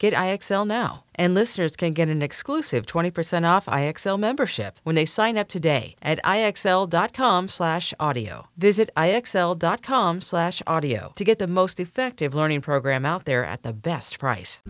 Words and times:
Get 0.00 0.14
IXL 0.14 0.66
now. 0.66 1.04
And 1.14 1.34
listeners 1.34 1.76
can 1.76 1.92
get 1.92 2.08
an 2.08 2.22
exclusive 2.22 2.86
20% 2.86 3.46
off 3.46 3.66
IXL 3.66 4.18
membership 4.18 4.80
when 4.82 4.94
they 4.94 5.04
sign 5.04 5.36
up 5.36 5.48
today 5.48 5.94
at 6.00 6.18
IXL.com/audio. 6.24 8.46
Visit 8.56 8.88
IXL.com/audio 8.96 11.12
to 11.14 11.24
get 11.24 11.38
the 11.38 11.46
most 11.46 11.78
effective 11.78 12.34
learning 12.34 12.62
program 12.62 13.04
out 13.04 13.26
there 13.26 13.44
at 13.44 13.62
the 13.62 13.74
best 13.74 14.18
price. 14.18 14.62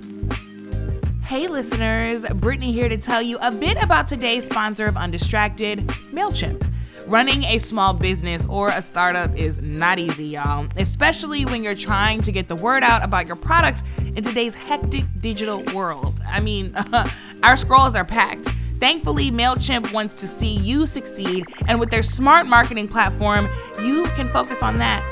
Hey 1.23 1.47
listeners, 1.47 2.25
Brittany 2.35 2.73
here 2.73 2.89
to 2.89 2.97
tell 2.97 3.23
you 3.23 3.39
a 3.39 3.53
bit 3.53 3.77
about 3.81 4.09
today's 4.09 4.47
sponsor 4.47 4.87
of 4.87 4.97
Undistracted, 4.97 5.87
MailChimp. 6.13 6.67
Running 7.11 7.43
a 7.43 7.59
small 7.59 7.93
business 7.93 8.47
or 8.49 8.69
a 8.69 8.81
startup 8.81 9.37
is 9.37 9.59
not 9.59 9.99
easy, 9.99 10.27
y'all, 10.27 10.69
especially 10.77 11.45
when 11.45 11.65
you're 11.65 11.75
trying 11.75 12.23
to 12.23 12.31
get 12.31 12.47
the 12.47 12.55
word 12.55 12.85
out 12.85 13.03
about 13.03 13.27
your 13.27 13.35
products 13.35 13.83
in 14.15 14.23
today's 14.23 14.55
hectic 14.55 15.05
digital 15.19 15.61
world. 15.75 16.23
I 16.25 16.39
mean, 16.39 16.73
our 17.43 17.57
scrolls 17.57 17.97
are 17.97 18.05
packed. 18.05 18.51
Thankfully, 18.79 19.33
MailChimp 19.33 19.93
wants 19.93 20.21
to 20.21 20.29
see 20.29 20.57
you 20.59 20.87
succeed, 20.87 21.47
and 21.67 21.81
with 21.81 21.91
their 21.91 22.05
smart 22.05 22.47
marketing 22.47 22.87
platform, 22.87 23.49
you 23.81 24.05
can 24.15 24.29
focus 24.29 24.63
on 24.63 24.79
that. 24.79 25.03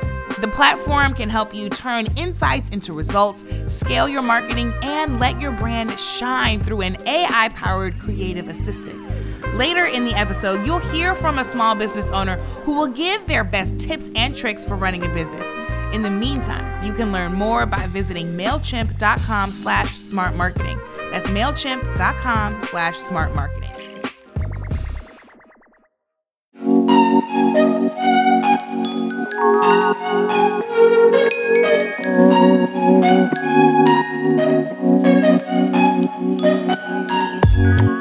The 0.41 0.47
platform 0.47 1.15
can 1.15 1.29
help 1.29 1.53
you 1.53 1.69
turn 1.69 2.07
insights 2.17 2.71
into 2.71 2.93
results, 2.93 3.43
scale 3.67 4.09
your 4.09 4.23
marketing, 4.23 4.73
and 4.85 5.19
let 5.19 5.41
your 5.41 5.51
brand 5.51 5.99
shine 5.99 6.63
through 6.63 6.83
an 6.83 6.97
AI 7.09 7.49
powered 7.57 7.99
creative 7.99 8.47
assistant. 8.47 9.28
Later 9.59 9.87
in 9.87 10.05
the 10.05 10.15
episode, 10.15 10.65
you'll 10.65 10.79
hear 10.79 11.17
from 11.17 11.41
a 11.41 11.45
small 11.45 11.75
business 11.75 12.11
owner 12.11 12.37
who 12.63 12.75
will 12.75 12.87
give 12.87 13.27
their 13.27 13.43
best 13.43 13.81
tips 13.81 14.09
and 14.15 14.33
tricks 14.33 14.65
for 14.65 14.77
running 14.77 15.05
a 15.05 15.09
business. 15.13 15.49
In 15.93 16.03
the 16.03 16.11
meantime, 16.11 16.85
you 16.85 16.93
can 16.93 17.11
learn 17.11 17.33
more 17.33 17.67
by 17.67 17.89
visiting 17.89 18.37
MailChimp.com 18.37 19.53
slash 19.53 19.97
smart 19.97 20.37
marketing. 20.37 20.81
That's 21.11 21.27
MailChimp.com 21.31 22.63
slash 22.63 22.99
smart 22.99 23.35
marketing. 23.35 23.65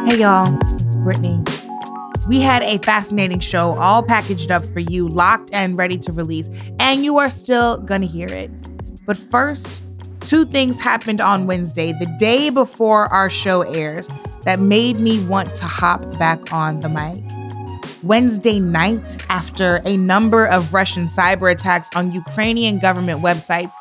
Hey 0.08 0.20
y'all, 0.20 0.77
Brittany. 1.08 1.42
We 2.28 2.42
had 2.42 2.64
a 2.64 2.80
fascinating 2.80 3.40
show 3.40 3.78
all 3.78 4.04
packaged 4.04 4.52
up 4.52 4.66
for 4.66 4.82
you, 4.82 5.08
locked 5.08 5.52
and 5.54 5.78
ready 5.78 5.98
to 6.00 6.12
release, 6.12 6.50
and 6.82 7.06
you 7.06 7.18
are 7.18 7.30
still 7.30 7.78
gonna 7.78 8.08
hear 8.08 8.28
it. 8.28 8.52
But 9.06 9.16
first, 9.16 9.84
two 10.20 10.46
things 10.46 10.82
happened 10.82 11.22
on 11.22 11.48
Wednesday, 11.48 11.94
the 11.94 12.14
day 12.20 12.50
before 12.50 13.06
our 13.14 13.30
show 13.30 13.62
airs, 13.62 14.10
that 14.44 14.60
made 14.60 15.00
me 15.00 15.24
want 15.24 15.56
to 15.56 15.64
hop 15.64 16.20
back 16.20 16.52
on 16.52 16.82
the 16.82 16.90
mic. 16.90 17.24
Wednesday 18.04 18.60
night, 18.60 19.16
after 19.30 19.82
a 19.86 19.96
number 19.96 20.46
of 20.46 20.74
Russian 20.74 21.06
cyber 21.06 21.50
attacks 21.50 21.88
on 21.96 22.12
Ukrainian 22.12 22.80
government 22.80 23.22
websites, 23.22 23.72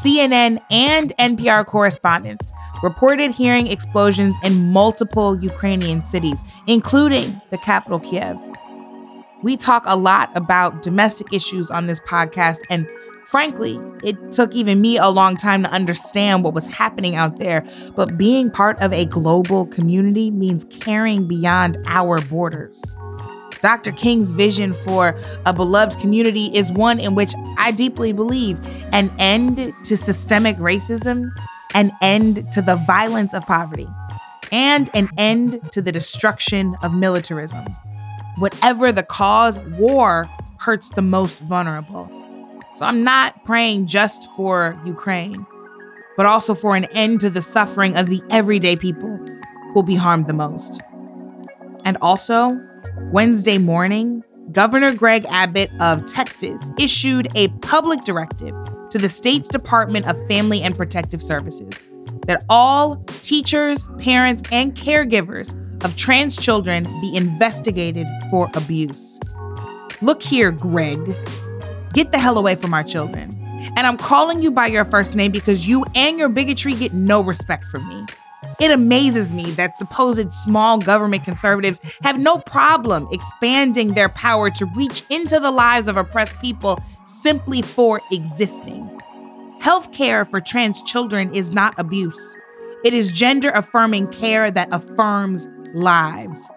CNN 0.00 0.60
and 0.70 1.12
NPR 1.18 1.66
correspondents 1.66 2.46
reported 2.82 3.30
hearing 3.30 3.66
explosions 3.66 4.36
in 4.42 4.72
multiple 4.72 5.38
Ukrainian 5.42 6.02
cities, 6.02 6.40
including 6.66 7.40
the 7.50 7.58
capital, 7.58 8.00
Kiev. 8.00 8.36
We 9.42 9.56
talk 9.56 9.84
a 9.86 9.96
lot 9.96 10.30
about 10.36 10.82
domestic 10.82 11.32
issues 11.32 11.70
on 11.70 11.86
this 11.86 12.00
podcast, 12.00 12.58
and 12.70 12.88
frankly, 13.26 13.78
it 14.02 14.32
took 14.32 14.52
even 14.54 14.80
me 14.80 14.96
a 14.96 15.08
long 15.08 15.36
time 15.36 15.62
to 15.62 15.70
understand 15.70 16.42
what 16.42 16.54
was 16.54 16.66
happening 16.66 17.14
out 17.14 17.36
there. 17.36 17.64
But 17.94 18.18
being 18.18 18.50
part 18.50 18.80
of 18.80 18.92
a 18.92 19.04
global 19.04 19.66
community 19.66 20.30
means 20.30 20.64
caring 20.64 21.28
beyond 21.28 21.78
our 21.86 22.20
borders. 22.22 22.82
Dr. 23.60 23.92
King's 23.92 24.30
vision 24.30 24.72
for 24.72 25.18
a 25.44 25.52
beloved 25.52 25.98
community 25.98 26.46
is 26.54 26.70
one 26.70 27.00
in 27.00 27.14
which 27.14 27.32
I 27.58 27.72
deeply 27.72 28.12
believe 28.12 28.58
an 28.92 29.12
end 29.18 29.74
to 29.84 29.96
systemic 29.96 30.56
racism, 30.58 31.30
an 31.74 31.92
end 32.00 32.50
to 32.52 32.62
the 32.62 32.76
violence 32.76 33.34
of 33.34 33.46
poverty, 33.46 33.88
and 34.50 34.90
an 34.94 35.08
end 35.18 35.60
to 35.72 35.82
the 35.82 35.92
destruction 35.92 36.76
of 36.82 36.94
militarism. 36.94 37.64
Whatever 38.38 38.92
the 38.92 39.02
cause, 39.02 39.58
war 39.58 40.28
hurts 40.58 40.88
the 40.90 41.02
most 41.02 41.38
vulnerable. 41.40 42.08
So 42.74 42.86
I'm 42.86 43.02
not 43.02 43.44
praying 43.44 43.86
just 43.86 44.28
for 44.36 44.80
Ukraine, 44.86 45.46
but 46.16 46.26
also 46.26 46.54
for 46.54 46.76
an 46.76 46.84
end 46.86 47.20
to 47.20 47.30
the 47.30 47.42
suffering 47.42 47.96
of 47.96 48.06
the 48.06 48.22
everyday 48.30 48.76
people 48.76 49.16
who 49.18 49.72
will 49.74 49.82
be 49.82 49.96
harmed 49.96 50.26
the 50.26 50.32
most. 50.32 50.80
And 51.84 51.96
also, 52.00 52.50
Wednesday 53.12 53.58
morning, 53.58 54.22
Governor 54.52 54.94
Greg 54.94 55.26
Abbott 55.28 55.70
of 55.80 56.06
Texas 56.06 56.70
issued 56.78 57.28
a 57.34 57.48
public 57.60 58.04
directive 58.04 58.54
to 58.90 58.98
the 58.98 59.08
state's 59.08 59.48
Department 59.48 60.06
of 60.06 60.16
Family 60.28 60.62
and 60.62 60.76
Protective 60.76 61.22
Services 61.22 61.72
that 62.26 62.44
all 62.48 62.96
teachers, 63.20 63.84
parents, 63.98 64.42
and 64.52 64.74
caregivers 64.74 65.54
of 65.84 65.96
trans 65.96 66.36
children 66.36 66.84
be 67.00 67.14
investigated 67.16 68.06
for 68.30 68.50
abuse. 68.54 69.18
Look 70.02 70.22
here, 70.22 70.50
Greg. 70.50 71.16
Get 71.94 72.12
the 72.12 72.18
hell 72.18 72.38
away 72.38 72.54
from 72.54 72.74
our 72.74 72.84
children. 72.84 73.34
And 73.76 73.86
I'm 73.86 73.96
calling 73.96 74.42
you 74.42 74.50
by 74.50 74.66
your 74.66 74.84
first 74.84 75.16
name 75.16 75.32
because 75.32 75.66
you 75.66 75.84
and 75.94 76.18
your 76.18 76.28
bigotry 76.28 76.74
get 76.74 76.92
no 76.92 77.20
respect 77.20 77.64
from 77.66 77.88
me. 77.88 78.06
It 78.60 78.70
amazes 78.70 79.32
me 79.32 79.50
that 79.52 79.76
supposed 79.76 80.32
small 80.32 80.78
government 80.78 81.24
conservatives 81.24 81.80
have 82.02 82.18
no 82.18 82.38
problem 82.38 83.08
expanding 83.12 83.94
their 83.94 84.08
power 84.08 84.50
to 84.50 84.66
reach 84.76 85.04
into 85.10 85.38
the 85.38 85.50
lives 85.50 85.86
of 85.86 85.96
oppressed 85.96 86.38
people 86.40 86.80
simply 87.08 87.62
for 87.62 88.00
existing. 88.12 88.88
Healthcare 89.60 90.28
for 90.28 90.40
trans 90.40 90.82
children 90.82 91.34
is 91.34 91.52
not 91.52 91.74
abuse. 91.78 92.36
It 92.84 92.94
is 92.94 93.10
gender 93.10 93.50
affirming 93.50 94.08
care 94.08 94.50
that 94.50 94.68
affirms 94.70 95.48
lives. 95.74 96.48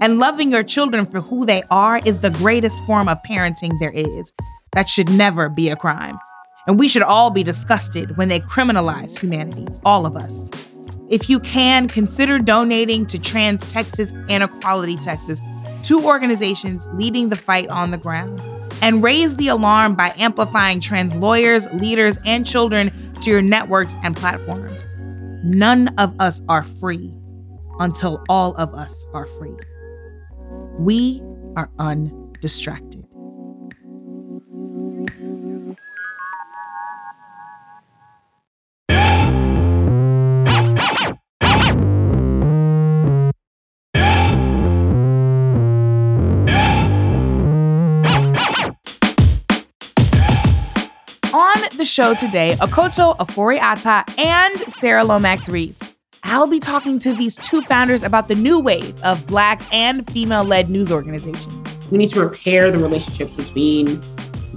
And 0.00 0.18
loving 0.18 0.50
your 0.50 0.62
children 0.62 1.06
for 1.06 1.20
who 1.20 1.46
they 1.46 1.62
are 1.70 2.00
is 2.04 2.20
the 2.20 2.30
greatest 2.30 2.78
form 2.80 3.08
of 3.08 3.18
parenting 3.22 3.78
there 3.78 3.92
is. 3.92 4.32
That 4.72 4.88
should 4.88 5.10
never 5.10 5.48
be 5.48 5.68
a 5.70 5.76
crime. 5.76 6.18
And 6.66 6.78
we 6.78 6.88
should 6.88 7.02
all 7.02 7.30
be 7.30 7.42
disgusted 7.42 8.16
when 8.16 8.28
they 8.28 8.40
criminalize 8.40 9.18
humanity, 9.18 9.66
all 9.84 10.06
of 10.06 10.16
us. 10.16 10.50
If 11.08 11.28
you 11.28 11.40
can, 11.40 11.88
consider 11.88 12.38
donating 12.38 13.06
to 13.06 13.18
Trans 13.18 13.66
Texas 13.66 14.12
and 14.28 14.42
Equality 14.42 14.96
Texas, 14.96 15.40
two 15.82 16.04
organizations 16.04 16.86
leading 16.92 17.30
the 17.30 17.36
fight 17.36 17.68
on 17.68 17.90
the 17.90 17.98
ground. 17.98 18.40
And 18.82 19.02
raise 19.02 19.36
the 19.36 19.48
alarm 19.48 19.94
by 19.94 20.12
amplifying 20.16 20.80
trans 20.80 21.14
lawyers, 21.16 21.68
leaders, 21.72 22.18
and 22.24 22.46
children 22.46 22.90
to 23.20 23.30
your 23.30 23.42
networks 23.42 23.96
and 24.02 24.16
platforms. 24.16 24.84
None 25.44 25.88
of 25.98 26.14
us 26.20 26.40
are 26.48 26.62
free 26.62 27.14
until 27.78 28.22
all 28.28 28.54
of 28.56 28.74
us 28.74 29.04
are 29.12 29.26
free. 29.26 29.56
We 30.78 31.22
are 31.56 31.70
undistracted. 31.78 32.99
Show 51.84 52.14
today 52.14 52.56
Akoto 52.60 53.16
Ofori-Atta 53.18 54.04
and 54.18 54.58
Sarah 54.72 55.04
Lomax 55.04 55.48
Reese. 55.48 55.96
I'll 56.24 56.48
be 56.48 56.60
talking 56.60 56.98
to 57.00 57.14
these 57.14 57.36
two 57.36 57.62
founders 57.62 58.02
about 58.02 58.28
the 58.28 58.34
new 58.34 58.58
wave 58.58 59.02
of 59.02 59.26
Black 59.26 59.62
and 59.72 60.10
female 60.10 60.44
led 60.44 60.68
news 60.70 60.92
organizations. 60.92 61.90
We 61.90 61.98
need 61.98 62.10
to 62.10 62.20
repair 62.20 62.70
the 62.70 62.78
relationships 62.78 63.36
between 63.36 64.00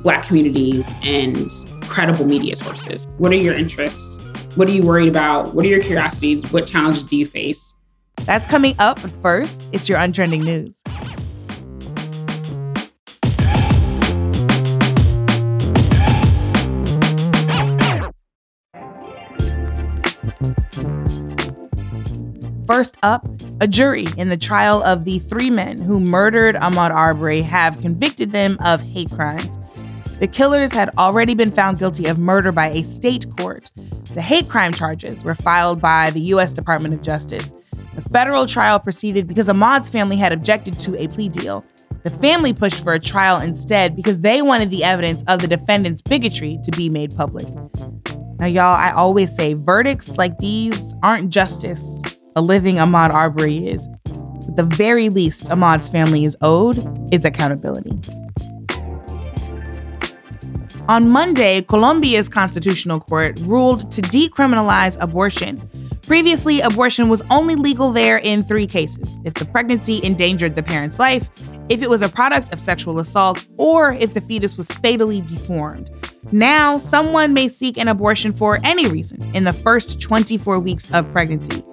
Black 0.03 0.25
communities 0.27 0.93
and 1.03 1.49
credible 1.83 2.25
media 2.25 2.55
sources. 2.55 3.07
What 3.17 3.31
are 3.31 3.37
your 3.37 3.53
interests? 3.53 4.23
What 4.57 4.67
are 4.67 4.71
you 4.71 4.83
worried 4.83 5.09
about? 5.09 5.53
What 5.55 5.65
are 5.65 5.69
your 5.69 5.81
curiosities? 5.81 6.51
What 6.51 6.67
challenges 6.67 7.05
do 7.05 7.15
you 7.15 7.25
face? 7.25 7.75
That's 8.25 8.45
coming 8.45 8.75
up, 8.79 9.01
but 9.01 9.11
first, 9.21 9.69
it's 9.71 9.89
your 9.89 9.97
untrending 9.97 10.43
news. 10.43 10.81
First 22.65 22.95
up, 23.03 23.27
a 23.59 23.67
jury 23.67 24.07
in 24.17 24.29
the 24.29 24.37
trial 24.37 24.81
of 24.83 25.03
the 25.03 25.19
three 25.19 25.49
men 25.49 25.81
who 25.81 25.99
murdered 25.99 26.55
Ahmaud 26.55 26.91
Arbery 26.91 27.41
have 27.41 27.81
convicted 27.81 28.31
them 28.31 28.57
of 28.61 28.81
hate 28.81 29.11
crimes. 29.11 29.57
The 30.19 30.27
killers 30.27 30.71
had 30.71 30.89
already 30.97 31.33
been 31.33 31.51
found 31.51 31.77
guilty 31.77 32.05
of 32.05 32.17
murder 32.17 32.53
by 32.53 32.69
a 32.69 32.83
state 32.83 33.25
court. 33.37 33.69
The 34.13 34.21
hate 34.21 34.47
crime 34.47 34.73
charges 34.73 35.25
were 35.25 35.35
filed 35.35 35.81
by 35.81 36.11
the 36.11 36.21
U.S. 36.21 36.53
Department 36.53 36.93
of 36.93 37.01
Justice. 37.01 37.51
The 37.95 38.01
federal 38.09 38.45
trial 38.45 38.79
proceeded 38.79 39.27
because 39.27 39.49
Ahmaud's 39.49 39.89
family 39.89 40.15
had 40.15 40.31
objected 40.31 40.79
to 40.81 40.95
a 40.95 41.09
plea 41.09 41.27
deal. 41.27 41.65
The 42.03 42.11
family 42.11 42.53
pushed 42.53 42.83
for 42.83 42.93
a 42.93 42.99
trial 42.99 43.41
instead 43.41 43.95
because 43.95 44.19
they 44.19 44.41
wanted 44.41 44.71
the 44.71 44.85
evidence 44.85 45.23
of 45.27 45.41
the 45.41 45.47
defendant's 45.47 46.01
bigotry 46.01 46.59
to 46.63 46.71
be 46.71 46.89
made 46.89 47.13
public. 47.15 47.47
Now, 48.39 48.47
y'all, 48.47 48.73
I 48.73 48.91
always 48.91 49.33
say 49.33 49.53
verdicts 49.53 50.17
like 50.17 50.37
these 50.37 50.95
aren't 51.01 51.29
justice, 51.29 52.01
a 52.35 52.41
living 52.41 52.75
Ahmaud 52.75 53.11
Arbery 53.11 53.67
is. 53.67 53.87
At 54.47 54.55
the 54.55 54.63
very 54.63 55.09
least 55.09 55.45
Ahmaud's 55.45 55.89
family 55.89 56.25
is 56.25 56.35
owed 56.41 56.77
is 57.13 57.25
accountability. 57.25 57.99
On 60.89 61.09
Monday, 61.09 61.61
Colombia's 61.61 62.27
constitutional 62.27 62.99
court 62.99 63.39
ruled 63.45 63.89
to 63.93 64.01
decriminalize 64.01 64.97
abortion. 64.99 65.69
Previously, 66.01 66.59
abortion 66.59 67.07
was 67.07 67.21
only 67.29 67.55
legal 67.55 67.93
there 67.93 68.17
in 68.17 68.41
three 68.41 68.67
cases 68.67 69.17
if 69.23 69.33
the 69.35 69.45
pregnancy 69.45 70.03
endangered 70.03 70.55
the 70.55 70.63
parent's 70.63 70.99
life, 70.99 71.29
if 71.69 71.81
it 71.81 71.89
was 71.89 72.01
a 72.01 72.09
product 72.09 72.51
of 72.51 72.59
sexual 72.59 72.99
assault, 72.99 73.45
or 73.57 73.93
if 73.93 74.13
the 74.13 74.19
fetus 74.19 74.57
was 74.57 74.67
fatally 74.67 75.21
deformed. 75.21 75.89
Now, 76.33 76.77
someone 76.77 77.33
may 77.33 77.47
seek 77.47 77.77
an 77.77 77.87
abortion 77.87 78.33
for 78.33 78.59
any 78.65 78.87
reason 78.87 79.23
in 79.33 79.45
the 79.45 79.53
first 79.53 80.01
24 80.01 80.59
weeks 80.59 80.91
of 80.91 81.09
pregnancy. 81.13 81.63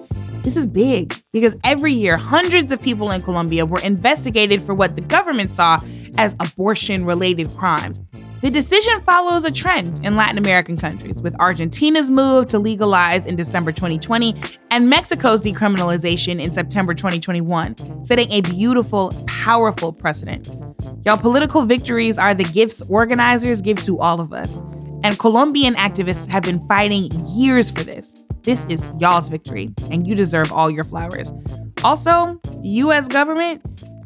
This 0.43 0.57
is 0.57 0.67
big 0.67 1.23
because 1.35 1.55
every 1.65 1.93
year, 1.93 2.17
hundreds 2.17 2.73
of 2.73 2.81
people 2.81 3.11
in 3.11 3.21
Colombia 3.21 3.67
were 3.67 3.81
investigated 3.81 4.63
for 4.63 4.75
what 4.75 4.97
the 4.97 5.03
government 5.03 5.53
saw 5.53 5.79
as 6.17 6.35
abortion 6.41 7.05
related 7.05 7.49
crimes. 7.57 8.01
The 8.41 8.51
decision 8.51 9.03
follows 9.03 9.45
a 9.45 9.51
trend 9.51 10.03
in 10.03 10.15
Latin 10.15 10.39
American 10.39 10.79
countries, 10.79 11.21
with 11.21 11.39
Argentina's 11.39 12.11
move 12.11 12.49
to 12.49 12.59
legalize 12.59 13.27
in 13.27 13.37
December 13.37 13.71
2020 13.71 14.35
and 14.71 14.89
Mexico's 14.89 15.43
decriminalization 15.43 16.43
in 16.43 16.55
September 16.55 16.95
2021, 16.95 18.03
setting 18.03 18.33
a 18.33 18.41
beautiful, 18.41 19.13
powerful 19.27 19.93
precedent. 19.93 20.57
Y'all, 21.05 21.19
political 21.19 21.67
victories 21.67 22.19
are 22.19 22.33
the 22.35 22.45
gifts 22.45 22.81
organizers 22.89 23.61
give 23.61 23.83
to 23.83 24.01
all 24.01 24.21
of 24.21 24.33
us. 24.33 24.63
And 25.05 25.19
Colombian 25.19 25.75
activists 25.75 26.27
have 26.29 26.45
been 26.45 26.67
fighting 26.67 27.11
years 27.27 27.71
for 27.71 27.85
this. 27.85 28.25
This 28.43 28.65
is 28.71 28.85
y'all's 28.99 29.29
victory, 29.29 29.71
and 29.91 30.07
you 30.07 30.15
deserve 30.15 30.51
all 30.51 30.71
your 30.71 30.85
flowers. 30.85 31.31
Also, 31.85 32.41
US 32.63 33.07
government, 33.07 33.63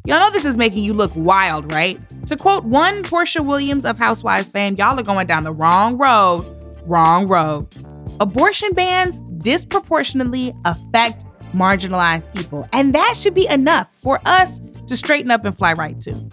y'all 0.07 0.19
know 0.19 0.31
this 0.31 0.45
is 0.45 0.57
making 0.57 0.83
you 0.83 0.93
look 0.93 1.13
wild, 1.15 1.71
right? 1.73 2.01
To 2.27 2.37
quote 2.37 2.65
one 2.65 3.05
Porsha 3.05 3.47
Williams 3.47 3.85
of 3.85 3.97
Housewives 3.97 4.51
fame, 4.51 4.75
y'all 4.77 4.99
are 4.99 5.05
going 5.05 5.29
down 5.29 5.45
the 5.45 5.53
wrong 5.53 5.97
road, 5.97 6.43
wrong 6.85 7.29
road. 7.29 7.69
Abortion 8.19 8.73
bans 8.75 9.21
disproportionately 9.39 10.53
affect 10.65 11.25
marginalized 11.55 12.33
people, 12.35 12.69
and 12.73 12.93
that 12.95 13.15
should 13.17 13.35
be 13.35 13.47
enough 13.47 13.95
for 13.95 14.21
us 14.25 14.61
to 14.89 14.97
straighten 14.97 15.31
up 15.31 15.45
and 15.45 15.57
fly 15.57 15.73
right 15.75 16.01
too. 16.01 16.29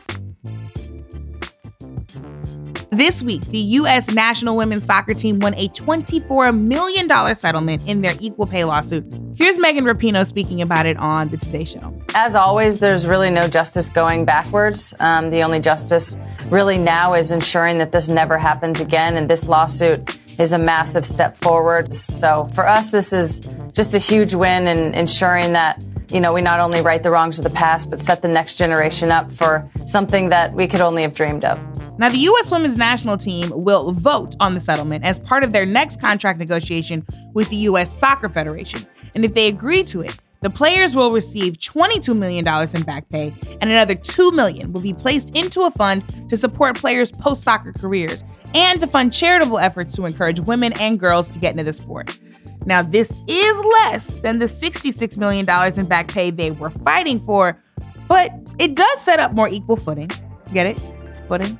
This 2.93 3.23
week, 3.23 3.45
the 3.45 3.57
U.S. 3.57 4.11
national 4.11 4.57
women's 4.57 4.83
soccer 4.83 5.13
team 5.13 5.39
won 5.39 5.53
a 5.53 5.69
$24 5.69 6.59
million 6.59 7.35
settlement 7.35 7.87
in 7.87 8.01
their 8.01 8.15
equal 8.19 8.45
pay 8.45 8.65
lawsuit. 8.65 9.05
Here's 9.33 9.57
Megan 9.57 9.85
Rapinoe 9.85 10.27
speaking 10.27 10.61
about 10.61 10.85
it 10.85 10.97
on 10.97 11.29
The 11.29 11.37
Today 11.37 11.63
Show. 11.63 11.97
As 12.13 12.35
always, 12.35 12.79
there's 12.79 13.07
really 13.07 13.29
no 13.29 13.47
justice 13.47 13.87
going 13.87 14.25
backwards. 14.25 14.93
Um, 14.99 15.29
the 15.29 15.41
only 15.41 15.61
justice 15.61 16.19
really 16.49 16.77
now 16.77 17.13
is 17.13 17.31
ensuring 17.31 17.77
that 17.77 17.93
this 17.93 18.09
never 18.09 18.37
happens 18.37 18.81
again, 18.81 19.15
and 19.15 19.29
this 19.29 19.47
lawsuit 19.47 20.17
is 20.37 20.51
a 20.51 20.57
massive 20.57 21.05
step 21.05 21.37
forward. 21.37 21.93
So 21.93 22.43
for 22.53 22.67
us, 22.67 22.91
this 22.91 23.13
is 23.13 23.49
just 23.71 23.95
a 23.95 23.99
huge 23.99 24.33
win 24.33 24.67
in 24.67 24.93
ensuring 24.95 25.53
that 25.53 25.81
you 26.13 26.19
know, 26.19 26.33
we 26.33 26.41
not 26.41 26.59
only 26.59 26.81
right 26.81 27.01
the 27.01 27.09
wrongs 27.09 27.39
of 27.39 27.43
the 27.43 27.51
past, 27.51 27.89
but 27.89 27.99
set 27.99 28.21
the 28.21 28.27
next 28.27 28.55
generation 28.55 29.11
up 29.11 29.31
for 29.31 29.69
something 29.87 30.29
that 30.29 30.53
we 30.53 30.67
could 30.67 30.81
only 30.81 31.01
have 31.01 31.13
dreamed 31.13 31.45
of. 31.45 31.59
Now, 31.99 32.09
the 32.09 32.17
U.S. 32.17 32.51
women's 32.51 32.77
national 32.77 33.17
team 33.17 33.51
will 33.53 33.91
vote 33.91 34.35
on 34.39 34.53
the 34.53 34.59
settlement 34.59 35.03
as 35.03 35.19
part 35.19 35.43
of 35.43 35.51
their 35.51 35.65
next 35.65 36.01
contract 36.01 36.39
negotiation 36.39 37.05
with 37.33 37.49
the 37.49 37.57
U.S. 37.57 37.95
Soccer 37.95 38.29
Federation. 38.29 38.85
And 39.15 39.25
if 39.25 39.33
they 39.33 39.47
agree 39.47 39.83
to 39.85 40.01
it, 40.01 40.17
the 40.41 40.49
players 40.49 40.95
will 40.95 41.11
receive 41.11 41.59
$22 41.59 42.17
million 42.17 42.47
in 42.75 42.81
back 42.81 43.07
pay, 43.09 43.33
and 43.61 43.69
another 43.69 43.93
2 43.93 44.31
million 44.31 44.73
will 44.73 44.81
be 44.81 44.93
placed 44.93 45.29
into 45.35 45.61
a 45.61 45.71
fund 45.71 46.03
to 46.29 46.35
support 46.35 46.77
players' 46.77 47.11
post 47.11 47.43
soccer 47.43 47.71
careers 47.73 48.23
and 48.55 48.79
to 48.81 48.87
fund 48.87 49.13
charitable 49.13 49.59
efforts 49.59 49.95
to 49.95 50.05
encourage 50.05 50.39
women 50.39 50.73
and 50.73 50.99
girls 50.99 51.29
to 51.29 51.37
get 51.37 51.51
into 51.51 51.63
the 51.63 51.73
sport. 51.73 52.17
Now, 52.65 52.81
this 52.81 53.11
is 53.27 53.65
less 53.81 54.19
than 54.21 54.39
the 54.39 54.45
$66 54.45 55.17
million 55.17 55.45
in 55.79 55.85
back 55.87 56.07
pay 56.09 56.29
they 56.29 56.51
were 56.51 56.69
fighting 56.69 57.19
for, 57.19 57.61
but 58.07 58.31
it 58.59 58.75
does 58.75 59.01
set 59.01 59.19
up 59.19 59.33
more 59.33 59.49
equal 59.49 59.75
footing. 59.75 60.09
Get 60.53 60.67
it? 60.67 60.79
Footing? 61.27 61.59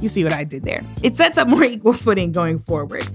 You 0.00 0.08
see 0.08 0.22
what 0.22 0.32
I 0.32 0.44
did 0.44 0.64
there. 0.64 0.82
It 1.02 1.16
sets 1.16 1.38
up 1.38 1.48
more 1.48 1.64
equal 1.74 1.94
footing 1.94 2.32
going 2.32 2.60
forward. 2.60 3.08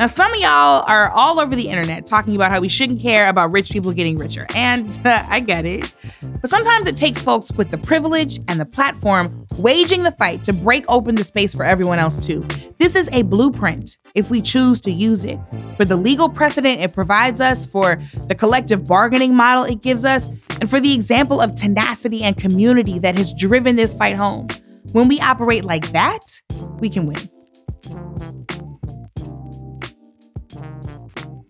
Now, 0.00 0.06
some 0.06 0.32
of 0.32 0.40
y'all 0.40 0.82
are 0.86 1.10
all 1.10 1.38
over 1.38 1.54
the 1.54 1.68
internet 1.68 2.06
talking 2.06 2.34
about 2.34 2.50
how 2.50 2.58
we 2.58 2.70
shouldn't 2.70 3.02
care 3.02 3.28
about 3.28 3.52
rich 3.52 3.68
people 3.68 3.92
getting 3.92 4.16
richer. 4.16 4.46
And 4.54 4.88
uh, 5.04 5.22
I 5.28 5.40
get 5.40 5.66
it. 5.66 5.92
But 6.40 6.48
sometimes 6.48 6.86
it 6.86 6.96
takes 6.96 7.20
folks 7.20 7.52
with 7.52 7.70
the 7.70 7.76
privilege 7.76 8.40
and 8.48 8.58
the 8.58 8.64
platform 8.64 9.46
waging 9.58 10.04
the 10.04 10.12
fight 10.12 10.42
to 10.44 10.54
break 10.54 10.86
open 10.88 11.16
the 11.16 11.22
space 11.22 11.54
for 11.54 11.66
everyone 11.66 11.98
else 11.98 12.26
too. 12.26 12.46
This 12.78 12.96
is 12.96 13.10
a 13.12 13.20
blueprint 13.20 13.98
if 14.14 14.30
we 14.30 14.40
choose 14.40 14.80
to 14.82 14.90
use 14.90 15.26
it. 15.26 15.38
For 15.76 15.84
the 15.84 15.96
legal 15.96 16.30
precedent 16.30 16.80
it 16.80 16.94
provides 16.94 17.42
us, 17.42 17.66
for 17.66 18.00
the 18.26 18.34
collective 18.34 18.86
bargaining 18.86 19.34
model 19.34 19.64
it 19.64 19.82
gives 19.82 20.06
us, 20.06 20.30
and 20.62 20.70
for 20.70 20.80
the 20.80 20.94
example 20.94 21.42
of 21.42 21.54
tenacity 21.54 22.22
and 22.22 22.38
community 22.38 22.98
that 23.00 23.18
has 23.18 23.34
driven 23.34 23.76
this 23.76 23.92
fight 23.92 24.16
home. 24.16 24.48
When 24.92 25.08
we 25.08 25.20
operate 25.20 25.64
like 25.64 25.92
that, 25.92 26.40
we 26.78 26.88
can 26.88 27.04
win. 27.04 27.29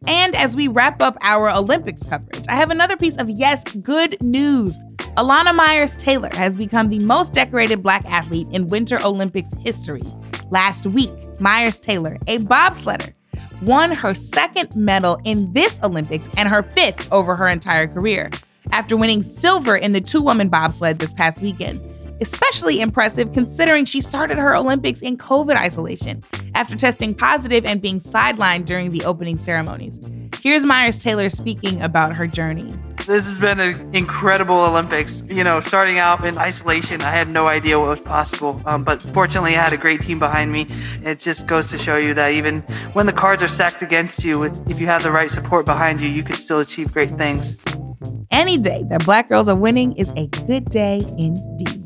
And 0.06 0.34
as 0.34 0.56
we 0.56 0.68
wrap 0.68 1.02
up 1.02 1.18
our 1.20 1.50
Olympics 1.50 2.04
coverage, 2.04 2.44
I 2.48 2.56
have 2.56 2.70
another 2.70 2.96
piece 2.96 3.16
of 3.16 3.28
yes, 3.28 3.62
good 3.82 4.20
news. 4.22 4.78
Elana 5.16 5.54
Meyers 5.54 5.96
Taylor 5.96 6.30
has 6.32 6.56
become 6.56 6.88
the 6.88 7.00
most 7.00 7.32
decorated 7.32 7.82
black 7.82 8.10
athlete 8.10 8.48
in 8.50 8.68
Winter 8.68 8.98
Olympics 9.04 9.52
history. 9.60 10.02
Last 10.50 10.86
week, 10.86 11.10
Myers 11.40 11.78
Taylor, 11.78 12.16
a 12.26 12.38
bobsledder, 12.38 13.12
won 13.62 13.92
her 13.92 14.14
second 14.14 14.74
medal 14.74 15.20
in 15.24 15.52
this 15.52 15.78
Olympics 15.82 16.28
and 16.36 16.48
her 16.48 16.62
fifth 16.62 17.10
over 17.12 17.36
her 17.36 17.48
entire 17.48 17.86
career 17.86 18.30
after 18.72 18.96
winning 18.96 19.22
silver 19.22 19.76
in 19.76 19.92
the 19.92 20.00
two 20.00 20.22
woman 20.22 20.48
bobsled 20.48 20.98
this 20.98 21.12
past 21.12 21.42
weekend. 21.42 21.80
Especially 22.20 22.80
impressive 22.80 23.32
considering 23.32 23.84
she 23.84 24.00
started 24.00 24.38
her 24.38 24.54
Olympics 24.54 25.00
in 25.00 25.16
COVID 25.16 25.56
isolation 25.56 26.22
after 26.54 26.76
testing 26.76 27.14
positive 27.14 27.64
and 27.64 27.80
being 27.80 27.98
sidelined 27.98 28.66
during 28.66 28.92
the 28.92 29.04
opening 29.04 29.38
ceremonies. 29.38 29.98
Here's 30.42 30.64
Meyers 30.64 31.02
Taylor 31.02 31.28
speaking 31.28 31.82
about 31.82 32.14
her 32.14 32.26
journey. 32.26 32.70
This 33.06 33.26
has 33.28 33.40
been 33.40 33.60
an 33.60 33.94
incredible 33.94 34.56
Olympics. 34.56 35.22
You 35.26 35.42
know, 35.42 35.60
starting 35.60 35.98
out 35.98 36.24
in 36.24 36.38
isolation, 36.38 37.02
I 37.02 37.10
had 37.10 37.28
no 37.28 37.48
idea 37.48 37.78
what 37.78 37.88
was 37.88 38.00
possible. 38.00 38.62
Um, 38.66 38.84
but 38.84 39.02
fortunately, 39.02 39.56
I 39.56 39.62
had 39.62 39.72
a 39.72 39.76
great 39.76 40.02
team 40.02 40.18
behind 40.18 40.52
me. 40.52 40.66
It 41.02 41.18
just 41.18 41.46
goes 41.46 41.70
to 41.70 41.78
show 41.78 41.96
you 41.96 42.14
that 42.14 42.32
even 42.32 42.60
when 42.92 43.06
the 43.06 43.12
cards 43.12 43.42
are 43.42 43.48
stacked 43.48 43.82
against 43.82 44.24
you, 44.24 44.44
if 44.44 44.80
you 44.80 44.86
have 44.86 45.02
the 45.02 45.10
right 45.10 45.30
support 45.30 45.66
behind 45.66 46.00
you, 46.00 46.08
you 46.08 46.22
can 46.22 46.36
still 46.36 46.60
achieve 46.60 46.92
great 46.92 47.10
things. 47.18 47.56
Any 48.30 48.58
day 48.58 48.84
that 48.90 49.04
black 49.04 49.28
girls 49.28 49.48
are 49.48 49.56
winning 49.56 49.92
is 49.94 50.10
a 50.16 50.26
good 50.28 50.70
day 50.70 51.00
indeed. 51.18 51.79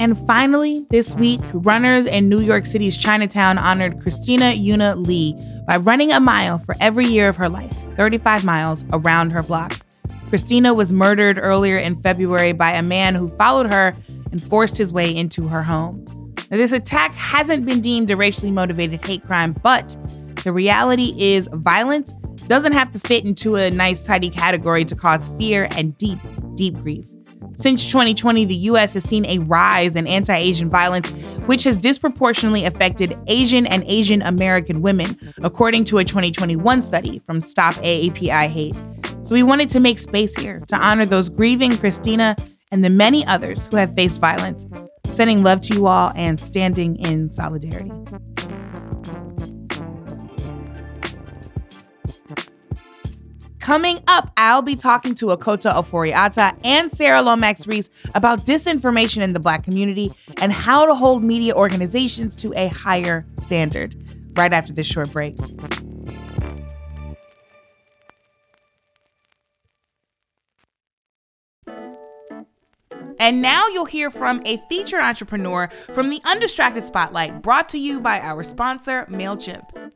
And 0.00 0.16
finally, 0.26 0.86
this 0.90 1.14
week, 1.14 1.40
runners 1.52 2.06
in 2.06 2.28
New 2.28 2.38
York 2.38 2.66
City's 2.66 2.96
Chinatown 2.96 3.58
honored 3.58 4.00
Christina 4.00 4.52
Yuna 4.52 5.04
Lee 5.04 5.34
by 5.66 5.76
running 5.76 6.12
a 6.12 6.20
mile 6.20 6.58
for 6.58 6.76
every 6.80 7.06
year 7.06 7.28
of 7.28 7.36
her 7.36 7.48
life, 7.48 7.72
35 7.96 8.44
miles 8.44 8.84
around 8.92 9.30
her 9.30 9.42
block. 9.42 9.80
Christina 10.28 10.72
was 10.72 10.92
murdered 10.92 11.38
earlier 11.42 11.78
in 11.78 11.96
February 11.96 12.52
by 12.52 12.72
a 12.72 12.82
man 12.82 13.16
who 13.16 13.28
followed 13.30 13.72
her 13.72 13.96
and 14.30 14.40
forced 14.40 14.78
his 14.78 14.92
way 14.92 15.14
into 15.14 15.48
her 15.48 15.64
home. 15.64 16.04
Now, 16.50 16.58
this 16.58 16.72
attack 16.72 17.12
hasn't 17.14 17.66
been 17.66 17.80
deemed 17.80 18.10
a 18.12 18.16
racially 18.16 18.52
motivated 18.52 19.04
hate 19.04 19.26
crime, 19.26 19.52
but 19.64 19.96
the 20.44 20.52
reality 20.52 21.12
is 21.18 21.48
violence 21.52 22.12
doesn't 22.46 22.72
have 22.72 22.92
to 22.92 23.00
fit 23.00 23.24
into 23.24 23.56
a 23.56 23.70
nice, 23.70 24.04
tidy 24.04 24.30
category 24.30 24.84
to 24.84 24.94
cause 24.94 25.28
fear 25.38 25.66
and 25.72 25.98
deep, 25.98 26.20
deep 26.54 26.74
grief. 26.82 27.06
Since 27.58 27.88
2020, 27.88 28.44
the 28.44 28.54
US 28.54 28.94
has 28.94 29.02
seen 29.02 29.26
a 29.26 29.40
rise 29.40 29.96
in 29.96 30.06
anti 30.06 30.36
Asian 30.36 30.70
violence, 30.70 31.08
which 31.46 31.64
has 31.64 31.76
disproportionately 31.76 32.64
affected 32.64 33.18
Asian 33.26 33.66
and 33.66 33.82
Asian 33.88 34.22
American 34.22 34.80
women, 34.80 35.18
according 35.42 35.82
to 35.86 35.98
a 35.98 36.04
2021 36.04 36.82
study 36.82 37.18
from 37.18 37.40
Stop 37.40 37.74
AAPI 37.74 38.46
Hate. 38.46 38.76
So 39.22 39.34
we 39.34 39.42
wanted 39.42 39.70
to 39.70 39.80
make 39.80 39.98
space 39.98 40.36
here 40.36 40.62
to 40.68 40.76
honor 40.76 41.04
those 41.04 41.28
grieving 41.28 41.76
Christina 41.76 42.36
and 42.70 42.84
the 42.84 42.90
many 42.90 43.26
others 43.26 43.66
who 43.66 43.76
have 43.76 43.92
faced 43.92 44.20
violence, 44.20 44.64
sending 45.06 45.42
love 45.42 45.60
to 45.62 45.74
you 45.74 45.88
all 45.88 46.12
and 46.14 46.38
standing 46.38 46.94
in 46.94 47.28
solidarity. 47.28 47.90
Coming 53.68 54.00
up, 54.08 54.32
I'll 54.38 54.62
be 54.62 54.76
talking 54.76 55.14
to 55.16 55.26
Akoto 55.26 55.70
Ofori-Atta 55.70 56.56
and 56.64 56.90
Sarah 56.90 57.20
Lomax 57.20 57.66
Reese 57.66 57.90
about 58.14 58.46
disinformation 58.46 59.20
in 59.20 59.34
the 59.34 59.40
Black 59.40 59.62
community 59.62 60.10
and 60.40 60.54
how 60.54 60.86
to 60.86 60.94
hold 60.94 61.22
media 61.22 61.54
organizations 61.54 62.34
to 62.36 62.54
a 62.56 62.68
higher 62.68 63.26
standard. 63.34 63.94
Right 64.38 64.54
after 64.54 64.72
this 64.72 64.86
short 64.86 65.12
break. 65.12 65.36
And 73.20 73.42
now 73.42 73.68
you'll 73.68 73.84
hear 73.84 74.08
from 74.08 74.40
a 74.46 74.56
featured 74.70 75.02
entrepreneur 75.02 75.68
from 75.92 76.08
the 76.08 76.22
Undistracted 76.24 76.84
Spotlight, 76.84 77.42
brought 77.42 77.68
to 77.68 77.78
you 77.78 78.00
by 78.00 78.18
our 78.18 78.42
sponsor, 78.44 79.04
MailChimp. 79.10 79.92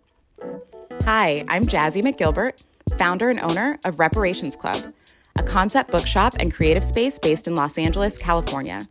Hi, 1.04 1.44
I'm 1.48 1.64
Jazzi 1.64 2.00
McGilbert, 2.00 2.64
founder 2.98 3.30
and 3.30 3.40
owner 3.40 3.78
of 3.84 3.98
Reparations 3.98 4.56
Club, 4.56 4.92
a 5.36 5.42
concept 5.42 5.90
bookshop 5.90 6.34
and 6.38 6.52
creative 6.52 6.84
space 6.84 7.18
based 7.18 7.46
in 7.46 7.54
Los 7.54 7.78
Angeles, 7.78 8.18
California. 8.18 8.82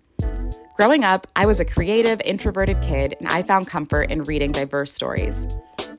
Growing 0.75 1.03
up, 1.03 1.27
I 1.36 1.45
was 1.45 1.60
a 1.60 1.65
creative, 1.65 2.19
introverted 2.25 2.81
kid, 2.81 3.15
and 3.19 3.27
I 3.27 3.43
found 3.43 3.67
comfort 3.67 4.10
in 4.10 4.24
reading 4.24 4.51
diverse 4.51 4.91
stories. 4.91 5.48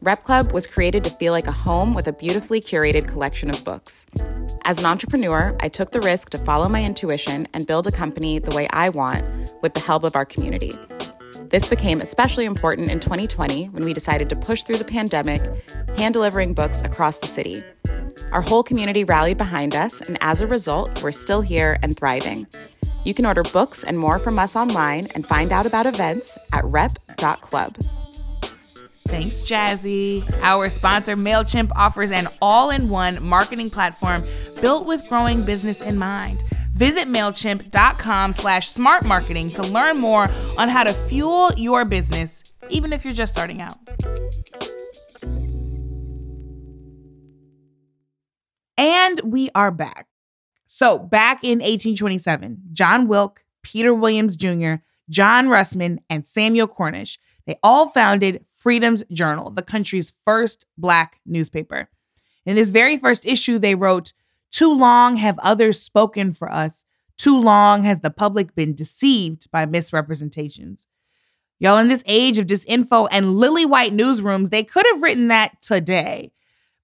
Rep 0.01 0.25
Club 0.25 0.51
was 0.51 0.67
created 0.67 1.05
to 1.05 1.11
feel 1.11 1.33
like 1.33 1.47
a 1.47 1.53
home 1.53 1.95
with 1.95 2.09
a 2.09 2.13
beautifully 2.13 2.61
curated 2.61 3.07
collection 3.07 3.49
of 3.49 3.65
books. 3.65 4.07
As 4.65 4.81
an 4.81 4.87
entrepreneur, 4.87 5.57
I 5.61 5.69
took 5.69 5.93
the 5.93 6.01
risk 6.01 6.31
to 6.31 6.39
follow 6.39 6.69
my 6.69 6.83
intuition 6.85 7.47
and 7.53 7.67
build 7.67 7.87
a 7.87 7.93
company 7.93 8.41
the 8.41 8.57
way 8.57 8.67
I 8.71 8.89
want 8.89 9.25
with 9.63 9.75
the 9.75 9.81
help 9.81 10.03
of 10.03 10.17
our 10.17 10.25
community. 10.25 10.73
This 11.51 11.69
became 11.69 12.01
especially 12.01 12.47
important 12.47 12.91
in 12.91 12.99
2020 12.99 13.67
when 13.67 13.85
we 13.85 13.93
decided 13.93 14.29
to 14.31 14.37
push 14.37 14.65
through 14.65 14.79
the 14.79 14.85
pandemic, 14.85 15.43
hand 15.97 16.15
delivering 16.15 16.55
books 16.55 16.83
across 16.83 17.19
the 17.19 17.29
city. 17.29 17.63
Our 18.33 18.41
whole 18.41 18.63
community 18.63 19.05
rallied 19.05 19.37
behind 19.37 19.75
us, 19.75 20.01
and 20.01 20.17
as 20.23 20.41
a 20.41 20.47
result, 20.47 21.03
we're 21.03 21.13
still 21.13 21.43
here 21.43 21.79
and 21.83 21.97
thriving. 21.97 22.47
You 23.05 23.13
can 23.13 23.27
order 23.27 23.43
books 23.43 23.85
and 23.85 23.99
more 23.99 24.19
from 24.19 24.39
us 24.39 24.57
online 24.57 25.07
and 25.15 25.27
find 25.29 25.53
out 25.53 25.67
about 25.67 25.87
events 25.87 26.39
at 26.53 26.65
rep.club. 26.65 27.77
Thanks, 29.07 29.43
Jazzi. 29.43 30.27
Our 30.41 30.71
sponsor, 30.71 31.15
MailChimp, 31.15 31.73
offers 31.77 32.11
an 32.11 32.29
all 32.41 32.71
in 32.71 32.89
one 32.89 33.23
marketing 33.23 33.69
platform 33.69 34.25
built 34.63 34.87
with 34.87 35.07
growing 35.09 35.45
business 35.45 35.83
in 35.83 35.99
mind. 35.99 36.43
Visit 36.75 37.09
MailChimp.com 37.09 38.33
slash 38.33 38.71
smart 38.71 39.05
marketing 39.05 39.51
to 39.53 39.63
learn 39.63 39.99
more 40.01 40.27
on 40.57 40.71
how 40.71 40.85
to 40.85 40.95
fuel 40.95 41.53
your 41.59 41.85
business, 41.85 42.43
even 42.71 42.95
if 42.95 43.05
you're 43.05 43.13
just 43.13 43.35
starting 43.35 43.61
out. 43.61 43.77
And 48.77 49.21
we 49.25 49.51
are 49.55 49.71
back. 49.71 50.07
So, 50.67 50.99
back 50.99 51.45
in 51.45 51.59
1827, 51.59 52.63
John 52.73 53.07
Wilk, 53.07 53.45
Peter 53.63 53.93
Williams 53.93 54.37
Jr., 54.37 54.77
John 55.11 55.49
Russwurm, 55.49 55.99
and 56.09 56.25
Samuel 56.25 56.67
Cornish, 56.67 57.19
they 57.47 57.59
all 57.63 57.89
founded 57.89 58.45
Freedom's 58.49 59.03
Journal, 59.13 59.51
the 59.51 59.63
country's 59.63 60.13
first 60.25 60.65
black 60.79 61.21
newspaper. 61.27 61.91
In 62.47 62.57
this 62.57 62.71
very 62.71 62.97
first 62.97 63.27
issue, 63.27 63.59
they 63.59 63.75
wrote, 63.75 64.13
Too 64.51 64.73
long 64.73 65.17
have 65.17 65.39
others 65.41 65.81
spoken 65.81 66.33
for 66.33 66.51
us. 66.51 66.85
Too 67.19 67.39
long 67.39 67.83
has 67.83 68.01
the 68.01 68.11
public 68.11 68.55
been 68.55 68.75
deceived 68.75 69.51
by 69.51 69.67
misrepresentations. 69.67 70.89
Y'all, 71.59 71.79
in 71.79 71.89
this 71.89 72.03
age 72.07 72.39
of 72.39 72.47
disinfo 72.47 73.07
and 73.11 73.37
lily 73.37 73.65
white 73.67 73.93
newsrooms, 73.93 74.51
they 74.51 74.65
could 74.65 74.87
have 74.93 75.03
written 75.03 75.29
that 75.29 75.61
today. 75.63 76.33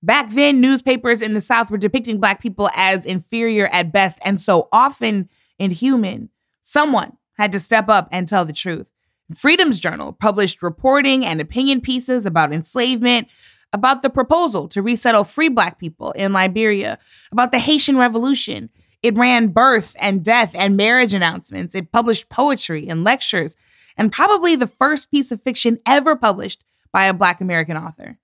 Back 0.03 0.31
then, 0.31 0.61
newspapers 0.61 1.23
in 1.23 1.35
the 1.35 1.41
South 1.41 1.71
were 1.71 1.79
depicting 1.79 2.21
Black 2.21 2.41
people 2.41 2.71
as 2.75 3.05
inferior 3.05 3.67
at 3.69 3.93
best 3.93 4.19
and 4.25 4.41
so 4.41 4.69
often 4.73 5.29
inhuman. 5.59 6.31
Someone 6.63 7.17
had 7.37 7.51
to 7.53 7.61
step 7.61 7.89
up 7.89 8.09
and 8.13 8.29
tell 8.29 8.45
the 8.45 8.53
truth. 8.53 8.93
Freedom's 9.35 9.81
Journal 9.81 10.13
published 10.13 10.63
reporting 10.63 11.25
and 11.25 11.41
opinion 11.41 11.81
pieces 11.81 12.25
about 12.25 12.53
enslavement, 12.53 13.29
about 13.73 14.03
the 14.03 14.11
proposal 14.11 14.69
to 14.69 14.83
resettle 14.83 15.25
free 15.25 15.49
Black 15.49 15.79
people 15.79 16.13
in 16.13 16.33
Liberia, 16.33 16.99
about 17.33 17.51
the 17.53 17.59
Haitian 17.59 17.99
Revolution. 17.99 18.71
It 19.03 19.17
ran 19.17 19.49
birth 19.49 19.95
and 20.01 20.25
death 20.25 20.53
and 20.55 20.77
marriage 20.77 21.13
announcements. 21.13 21.75
It 21.75 21.93
published 21.93 22.31
poetry 22.31 22.89
and 22.89 23.05
lectures, 23.05 23.57
and 23.97 24.13
probably 24.13 24.57
the 24.57 24.67
first 24.67 25.11
piece 25.11 25.31
of 25.31 25.43
fiction 25.43 25.79
ever 25.85 26.17
published 26.17 26.65
by 26.93 27.05
a 27.05 27.15
Black 27.15 27.41
American 27.41 27.77
author. 27.77 28.19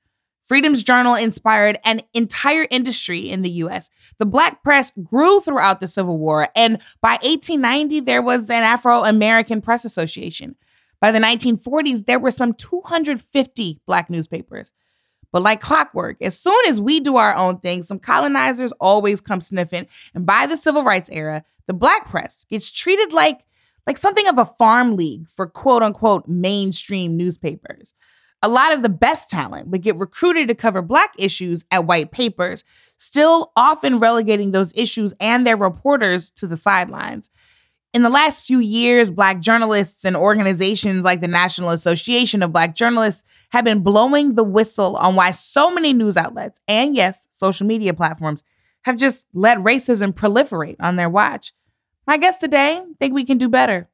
Freedom's 0.44 0.82
Journal 0.82 1.14
inspired 1.14 1.78
an 1.84 2.02
entire 2.12 2.66
industry 2.70 3.30
in 3.30 3.42
the 3.42 3.50
US. 3.50 3.90
The 4.18 4.26
Black 4.26 4.62
press 4.62 4.92
grew 5.02 5.40
throughout 5.40 5.80
the 5.80 5.86
Civil 5.86 6.18
War, 6.18 6.48
and 6.54 6.78
by 7.00 7.12
1890, 7.22 8.00
there 8.00 8.22
was 8.22 8.50
an 8.50 8.62
Afro 8.62 9.04
American 9.04 9.60
Press 9.60 9.84
Association. 9.84 10.56
By 11.00 11.10
the 11.10 11.18
1940s, 11.18 12.06
there 12.06 12.18
were 12.18 12.30
some 12.30 12.54
250 12.54 13.80
Black 13.86 14.08
newspapers. 14.08 14.72
But 15.32 15.42
like 15.42 15.60
clockwork, 15.60 16.22
as 16.22 16.38
soon 16.38 16.64
as 16.68 16.80
we 16.80 17.00
do 17.00 17.16
our 17.16 17.34
own 17.34 17.58
thing, 17.58 17.82
some 17.82 17.98
colonizers 17.98 18.70
always 18.80 19.20
come 19.20 19.40
sniffing. 19.40 19.86
And 20.14 20.24
by 20.24 20.46
the 20.46 20.56
civil 20.56 20.84
rights 20.84 21.10
era, 21.10 21.42
the 21.66 21.74
Black 21.74 22.08
press 22.08 22.44
gets 22.44 22.70
treated 22.70 23.12
like, 23.12 23.44
like 23.84 23.98
something 23.98 24.28
of 24.28 24.38
a 24.38 24.44
farm 24.44 24.94
league 24.96 25.28
for 25.28 25.48
quote 25.48 25.82
unquote 25.82 26.28
mainstream 26.28 27.16
newspapers. 27.16 27.94
A 28.44 28.48
lot 28.48 28.72
of 28.72 28.82
the 28.82 28.90
best 28.90 29.30
talent 29.30 29.68
would 29.68 29.80
get 29.80 29.96
recruited 29.96 30.48
to 30.48 30.54
cover 30.54 30.82
Black 30.82 31.14
issues 31.18 31.64
at 31.70 31.86
white 31.86 32.10
papers, 32.10 32.62
still 32.98 33.52
often 33.56 33.98
relegating 33.98 34.50
those 34.50 34.70
issues 34.76 35.14
and 35.18 35.46
their 35.46 35.56
reporters 35.56 36.28
to 36.32 36.46
the 36.46 36.58
sidelines. 36.58 37.30
In 37.94 38.02
the 38.02 38.10
last 38.10 38.44
few 38.44 38.58
years, 38.58 39.10
Black 39.10 39.40
journalists 39.40 40.04
and 40.04 40.14
organizations 40.14 41.04
like 41.06 41.22
the 41.22 41.26
National 41.26 41.70
Association 41.70 42.42
of 42.42 42.52
Black 42.52 42.74
Journalists 42.74 43.24
have 43.52 43.64
been 43.64 43.82
blowing 43.82 44.34
the 44.34 44.44
whistle 44.44 44.96
on 44.96 45.16
why 45.16 45.30
so 45.30 45.70
many 45.70 45.94
news 45.94 46.18
outlets 46.18 46.60
and, 46.68 46.94
yes, 46.94 47.26
social 47.30 47.66
media 47.66 47.94
platforms 47.94 48.44
have 48.82 48.98
just 48.98 49.26
let 49.32 49.56
racism 49.56 50.12
proliferate 50.12 50.76
on 50.80 50.96
their 50.96 51.08
watch. 51.08 51.54
My 52.06 52.18
guests 52.18 52.42
today 52.42 52.82
think 53.00 53.14
we 53.14 53.24
can 53.24 53.38
do 53.38 53.48
better, 53.48 53.88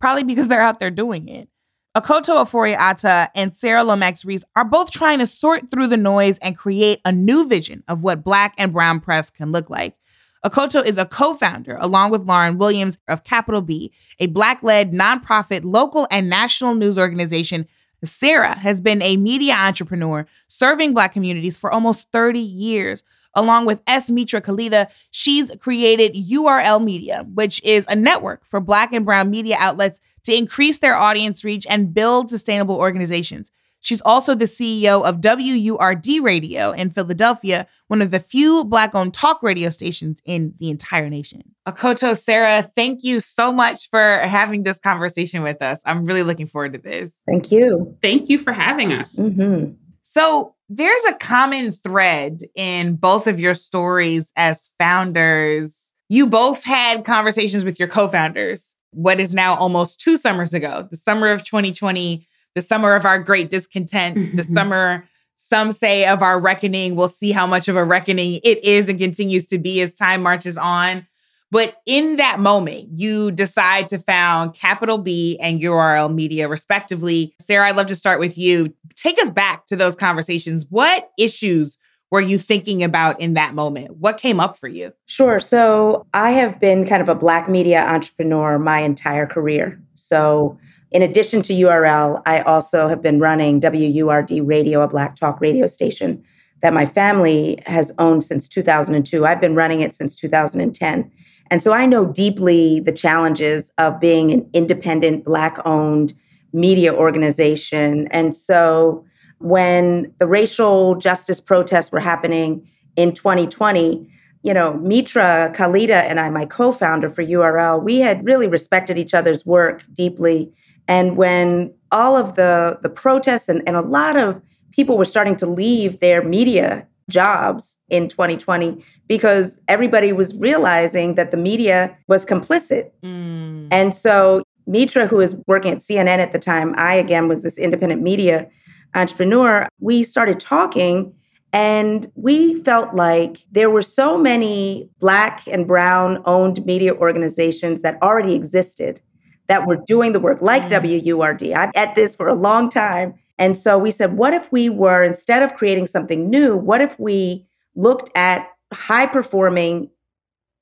probably 0.00 0.24
because 0.24 0.48
they're 0.48 0.60
out 0.60 0.80
there 0.80 0.90
doing 0.90 1.28
it. 1.28 1.48
Akoto 1.96 2.44
Ofori-Atta 2.44 3.30
and 3.36 3.54
Sarah 3.54 3.84
Lomax 3.84 4.24
Reese 4.24 4.42
are 4.56 4.64
both 4.64 4.90
trying 4.90 5.20
to 5.20 5.26
sort 5.28 5.70
through 5.70 5.86
the 5.86 5.96
noise 5.96 6.38
and 6.38 6.58
create 6.58 7.00
a 7.04 7.12
new 7.12 7.46
vision 7.46 7.84
of 7.86 8.02
what 8.02 8.24
Black 8.24 8.52
and 8.58 8.72
Brown 8.72 8.98
press 8.98 9.30
can 9.30 9.52
look 9.52 9.70
like. 9.70 9.96
Akoto 10.44 10.84
is 10.84 10.98
a 10.98 11.06
co 11.06 11.34
founder, 11.34 11.76
along 11.80 12.10
with 12.10 12.26
Lauren 12.26 12.58
Williams, 12.58 12.98
of 13.06 13.22
Capital 13.22 13.60
B, 13.60 13.92
a 14.18 14.26
Black 14.26 14.64
led 14.64 14.90
nonprofit 14.90 15.60
local 15.64 16.08
and 16.10 16.28
national 16.28 16.74
news 16.74 16.98
organization. 16.98 17.64
Sarah 18.02 18.58
has 18.58 18.80
been 18.80 19.00
a 19.00 19.16
media 19.16 19.54
entrepreneur 19.54 20.26
serving 20.48 20.94
Black 20.94 21.12
communities 21.12 21.56
for 21.56 21.72
almost 21.72 22.10
30 22.10 22.40
years. 22.40 23.04
Along 23.36 23.66
with 23.66 23.82
S. 23.86 24.10
Mitra 24.10 24.40
Kalita, 24.40 24.88
she's 25.10 25.50
created 25.58 26.14
URL 26.14 26.82
Media, 26.82 27.24
which 27.34 27.62
is 27.64 27.86
a 27.88 27.96
network 27.96 28.44
for 28.44 28.60
Black 28.60 28.92
and 28.92 29.04
Brown 29.04 29.30
media 29.30 29.56
outlets 29.58 30.00
to 30.24 30.36
increase 30.36 30.78
their 30.78 30.96
audience 30.96 31.44
reach 31.44 31.66
and 31.68 31.94
build 31.94 32.30
sustainable 32.30 32.76
organizations. 32.76 33.50
She's 33.84 34.00
also 34.00 34.34
the 34.34 34.46
CEO 34.46 35.04
of 35.04 35.20
WURD 35.20 36.22
Radio 36.22 36.70
in 36.70 36.88
Philadelphia, 36.88 37.66
one 37.88 38.00
of 38.00 38.10
the 38.10 38.18
few 38.18 38.64
Black 38.64 38.94
owned 38.94 39.12
talk 39.12 39.42
radio 39.42 39.68
stations 39.68 40.22
in 40.24 40.54
the 40.58 40.70
entire 40.70 41.10
nation. 41.10 41.42
Akoto, 41.68 42.18
Sarah, 42.18 42.62
thank 42.62 43.04
you 43.04 43.20
so 43.20 43.52
much 43.52 43.90
for 43.90 44.20
having 44.20 44.62
this 44.62 44.78
conversation 44.78 45.42
with 45.42 45.60
us. 45.60 45.80
I'm 45.84 46.06
really 46.06 46.22
looking 46.22 46.46
forward 46.46 46.72
to 46.72 46.78
this. 46.78 47.12
Thank 47.26 47.52
you. 47.52 47.94
Thank 48.00 48.30
you 48.30 48.38
for 48.38 48.54
having 48.54 48.90
us. 48.90 49.16
Mm-hmm. 49.16 49.74
So, 50.02 50.54
there's 50.70 51.04
a 51.04 51.12
common 51.12 51.70
thread 51.70 52.40
in 52.54 52.96
both 52.96 53.26
of 53.26 53.38
your 53.38 53.52
stories 53.52 54.32
as 54.34 54.70
founders. 54.78 55.92
You 56.08 56.26
both 56.26 56.64
had 56.64 57.04
conversations 57.04 57.64
with 57.64 57.78
your 57.78 57.88
co 57.88 58.08
founders, 58.08 58.74
what 58.94 59.20
is 59.20 59.34
now 59.34 59.54
almost 59.56 60.00
two 60.00 60.16
summers 60.16 60.54
ago, 60.54 60.88
the 60.90 60.96
summer 60.96 61.28
of 61.28 61.44
2020 61.44 62.26
the 62.54 62.62
summer 62.62 62.94
of 62.94 63.04
our 63.04 63.18
great 63.18 63.50
discontent, 63.50 64.14
the 64.14 64.42
mm-hmm. 64.42 64.54
summer, 64.54 65.08
some 65.36 65.72
say, 65.72 66.06
of 66.06 66.22
our 66.22 66.40
reckoning. 66.40 66.96
We'll 66.96 67.08
see 67.08 67.32
how 67.32 67.46
much 67.46 67.68
of 67.68 67.76
a 67.76 67.84
reckoning 67.84 68.40
it 68.44 68.64
is 68.64 68.88
and 68.88 68.98
continues 68.98 69.46
to 69.48 69.58
be 69.58 69.80
as 69.80 69.94
time 69.94 70.22
marches 70.22 70.56
on. 70.56 71.06
But 71.50 71.76
in 71.86 72.16
that 72.16 72.40
moment, 72.40 72.88
you 72.94 73.30
decide 73.30 73.88
to 73.88 73.98
found 73.98 74.54
Capital 74.54 74.98
B 74.98 75.38
and 75.40 75.60
URL 75.60 76.12
Media, 76.12 76.48
respectively. 76.48 77.34
Sarah, 77.40 77.68
I'd 77.68 77.76
love 77.76 77.86
to 77.88 77.96
start 77.96 78.18
with 78.18 78.36
you. 78.38 78.74
Take 78.96 79.20
us 79.20 79.30
back 79.30 79.66
to 79.66 79.76
those 79.76 79.94
conversations. 79.94 80.66
What 80.68 81.10
issues 81.18 81.78
were 82.14 82.20
you 82.20 82.38
thinking 82.38 82.84
about 82.84 83.20
in 83.20 83.34
that 83.34 83.56
moment? 83.56 83.96
What 83.96 84.18
came 84.18 84.38
up 84.38 84.56
for 84.56 84.68
you? 84.68 84.92
Sure. 85.06 85.40
So 85.40 86.06
I 86.14 86.30
have 86.30 86.60
been 86.60 86.86
kind 86.86 87.02
of 87.02 87.08
a 87.08 87.14
Black 87.16 87.48
media 87.48 87.84
entrepreneur 87.84 88.56
my 88.56 88.82
entire 88.82 89.26
career. 89.26 89.82
So 89.96 90.56
in 90.92 91.02
addition 91.02 91.42
to 91.42 91.52
URL, 91.52 92.22
I 92.24 92.38
also 92.42 92.86
have 92.86 93.02
been 93.02 93.18
running 93.18 93.58
WURD 93.58 94.46
Radio, 94.46 94.80
a 94.82 94.86
Black 94.86 95.16
Talk 95.16 95.40
radio 95.40 95.66
station 95.66 96.22
that 96.62 96.72
my 96.72 96.86
family 96.86 97.58
has 97.66 97.90
owned 97.98 98.22
since 98.22 98.46
2002. 98.46 99.26
I've 99.26 99.40
been 99.40 99.56
running 99.56 99.80
it 99.80 99.92
since 99.92 100.14
2010. 100.14 101.10
And 101.50 101.64
so 101.64 101.72
I 101.72 101.84
know 101.84 102.06
deeply 102.06 102.78
the 102.78 102.92
challenges 102.92 103.72
of 103.76 103.98
being 103.98 104.30
an 104.30 104.48
independent, 104.52 105.24
Black 105.24 105.58
owned 105.64 106.14
media 106.52 106.94
organization. 106.94 108.06
And 108.12 108.36
so 108.36 109.04
when 109.44 110.12
the 110.18 110.26
racial 110.26 110.94
justice 110.96 111.40
protests 111.40 111.92
were 111.92 112.00
happening 112.00 112.68
in 112.96 113.12
2020, 113.12 114.08
you 114.42 114.54
know, 114.54 114.74
Mitra, 114.74 115.52
Kalita, 115.54 116.02
and 116.02 116.18
I, 116.18 116.30
my 116.30 116.46
co 116.46 116.72
founder 116.72 117.08
for 117.08 117.22
URL, 117.22 117.82
we 117.82 118.00
had 118.00 118.24
really 118.24 118.48
respected 118.48 118.98
each 118.98 119.14
other's 119.14 119.46
work 119.46 119.84
deeply 119.92 120.52
and 120.88 121.16
when 121.16 121.72
all 121.90 122.16
of 122.16 122.36
the 122.36 122.78
the 122.82 122.88
protests 122.88 123.48
and, 123.48 123.62
and 123.66 123.76
a 123.76 123.80
lot 123.80 124.16
of 124.16 124.40
people 124.72 124.98
were 124.98 125.04
starting 125.04 125.36
to 125.36 125.46
leave 125.46 126.00
their 126.00 126.22
media 126.22 126.86
jobs 127.08 127.78
in 127.90 128.08
2020 128.08 128.82
because 129.08 129.60
everybody 129.68 130.12
was 130.12 130.34
realizing 130.36 131.14
that 131.14 131.30
the 131.30 131.36
media 131.36 131.96
was 132.08 132.24
complicit. 132.24 132.90
Mm. 133.02 133.68
And 133.70 133.94
so 133.94 134.42
Mitra, 134.66 135.06
who 135.06 135.18
was 135.18 135.36
working 135.46 135.72
at 135.72 135.78
CNN 135.78 136.18
at 136.18 136.32
the 136.32 136.38
time, 136.38 136.74
I 136.76 136.94
again 136.94 137.28
was 137.28 137.42
this 137.42 137.58
independent 137.58 138.02
media 138.02 138.48
entrepreneur, 138.94 139.68
we 139.80 140.04
started 140.04 140.40
talking 140.40 141.14
and 141.52 142.10
we 142.16 142.56
felt 142.62 142.94
like 142.94 143.38
there 143.52 143.70
were 143.70 143.82
so 143.82 144.18
many 144.18 144.90
Black 144.98 145.46
and 145.46 145.68
Brown 145.68 146.20
owned 146.24 146.64
media 146.66 146.94
organizations 146.94 147.82
that 147.82 147.96
already 148.02 148.34
existed 148.34 149.00
that 149.46 149.66
were 149.66 149.78
doing 149.86 150.12
the 150.12 150.20
work, 150.20 150.42
like 150.42 150.64
mm. 150.64 151.04
WURD. 151.04 151.54
I'm 151.54 151.70
at 151.76 151.94
this 151.94 152.16
for 152.16 152.28
a 152.28 152.34
long 152.34 152.68
time. 152.68 153.14
And 153.38 153.56
so 153.56 153.78
we 153.78 153.90
said, 153.90 154.16
what 154.16 154.32
if 154.32 154.50
we 154.50 154.68
were, 154.68 155.04
instead 155.04 155.42
of 155.42 155.54
creating 155.54 155.86
something 155.86 156.28
new, 156.28 156.56
what 156.56 156.80
if 156.80 156.98
we 156.98 157.46
looked 157.76 158.10
at 158.16 158.48
high 158.72 159.06
performing 159.06 159.90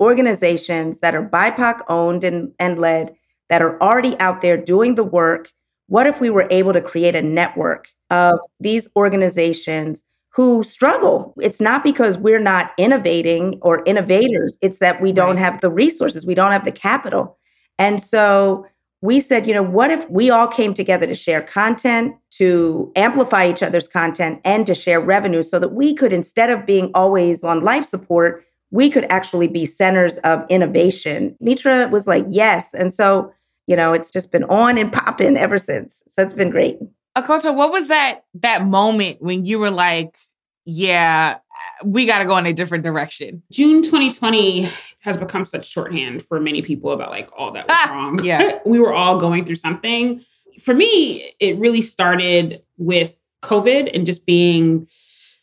organizations 0.01 0.99
that 0.99 1.15
are 1.15 1.27
BIPOC 1.27 1.83
owned 1.89 2.25
and, 2.25 2.53
and 2.59 2.79
led, 2.79 3.15
that 3.49 3.63
are 3.63 3.81
already 3.83 4.19
out 4.19 4.41
there 4.43 4.57
doing 4.57 4.95
the 4.95 5.05
work? 5.05 5.53
What 5.87 6.07
if 6.07 6.21
we 6.21 6.31
were 6.31 6.47
able 6.51 6.73
to 6.73 6.81
create 6.81 7.15
a 7.15 7.23
network 7.23 7.89
of 8.11 8.39
these 8.61 8.89
organizations 8.97 10.05
who 10.31 10.63
struggle? 10.63 11.35
It's 11.41 11.61
not 11.61 11.85
because 11.85 12.17
we're 12.17 12.39
not 12.39 12.73
innovating 12.79 13.59
or 13.63 13.83
innovators, 13.85 14.57
it's 14.63 14.79
that 14.79 15.03
we 15.03 15.13
don't 15.13 15.37
have 15.37 15.61
the 15.61 15.71
resources, 15.71 16.25
we 16.25 16.35
don't 16.35 16.53
have 16.53 16.65
the 16.65 16.73
capital. 16.73 17.39
And 17.79 18.03
so 18.03 18.67
we 19.03 19.21
said, 19.21 19.47
you 19.49 19.53
know, 19.53 19.65
what 19.65 19.91
if 19.91 20.09
we 20.09 20.31
all 20.31 20.47
came 20.47 20.73
together 20.73 21.07
to 21.07 21.15
share 21.15 21.43
content, 21.43 22.15
to 22.31 22.93
amplify 22.95 23.51
each 23.51 23.63
other's 23.63 23.89
content, 23.89 24.41
and 24.45 24.65
to 24.67 24.75
share 24.75 25.01
revenue 25.01 25.43
so 25.43 25.59
that 25.59 25.73
we 25.73 25.93
could, 25.93 26.13
instead 26.13 26.51
of 26.51 26.65
being 26.65 26.91
always 26.95 27.43
on 27.43 27.61
life 27.61 27.85
support, 27.85 28.45
we 28.71 28.89
could 28.89 29.05
actually 29.11 29.49
be 29.49 29.67
centers 29.67 30.19
of 30.19 30.45
innovation. 30.49 31.37
Mitra 31.41 31.89
was 31.89 32.07
like, 32.07 32.25
yes. 32.29 32.73
And 32.73 32.95
so, 32.95 33.33
you 33.73 33.77
know, 33.77 33.95
it's 33.95 34.11
just 34.11 34.31
been 34.31 34.45
on 34.45 34.77
and 34.77 34.93
popping 34.93 35.35
ever 35.35 35.57
since. 35.57 36.03
So 36.07 36.23
it's 36.23 36.35
been 36.35 36.51
great. 36.51 36.77
Akoto, 37.17 37.55
what 37.55 37.73
was 37.73 37.89
that 37.89 38.27
that 38.35 38.67
moment 38.67 39.23
when 39.23 39.47
you 39.47 39.59
were 39.59 39.71
like, 39.71 40.19
yeah, 40.67 41.39
we 41.83 42.05
got 42.05 42.19
to 42.19 42.27
go 42.27 42.37
in 42.37 42.45
a 42.45 42.53
different 42.53 42.85
direction? 42.85 43.43
June 43.51 43.81
2020 43.81 44.69
has 45.01 45.17
become 45.17 45.47
such 45.47 45.67
shorthand 45.67 46.23
for 46.23 46.39
many 46.39 46.61
people 46.61 46.93
about 46.93 47.09
like 47.09 47.31
all 47.35 47.51
that 47.53 47.67
was 47.67 47.75
ah, 47.75 47.91
wrong. 47.91 48.23
Yeah. 48.23 48.59
we 48.67 48.79
were 48.79 48.93
all 48.93 49.19
going 49.19 49.47
through 49.47 49.57
something. 49.57 50.23
For 50.63 50.75
me, 50.75 51.33
it 51.41 51.59
really 51.59 51.81
started 51.81 52.61
with 52.77 53.19
COVID 53.43 53.91
and 53.95 54.05
just 54.05 54.27
being 54.27 54.87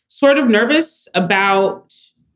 sort 0.06 0.38
of 0.38 0.48
nervous 0.48 1.08
about 1.14 1.89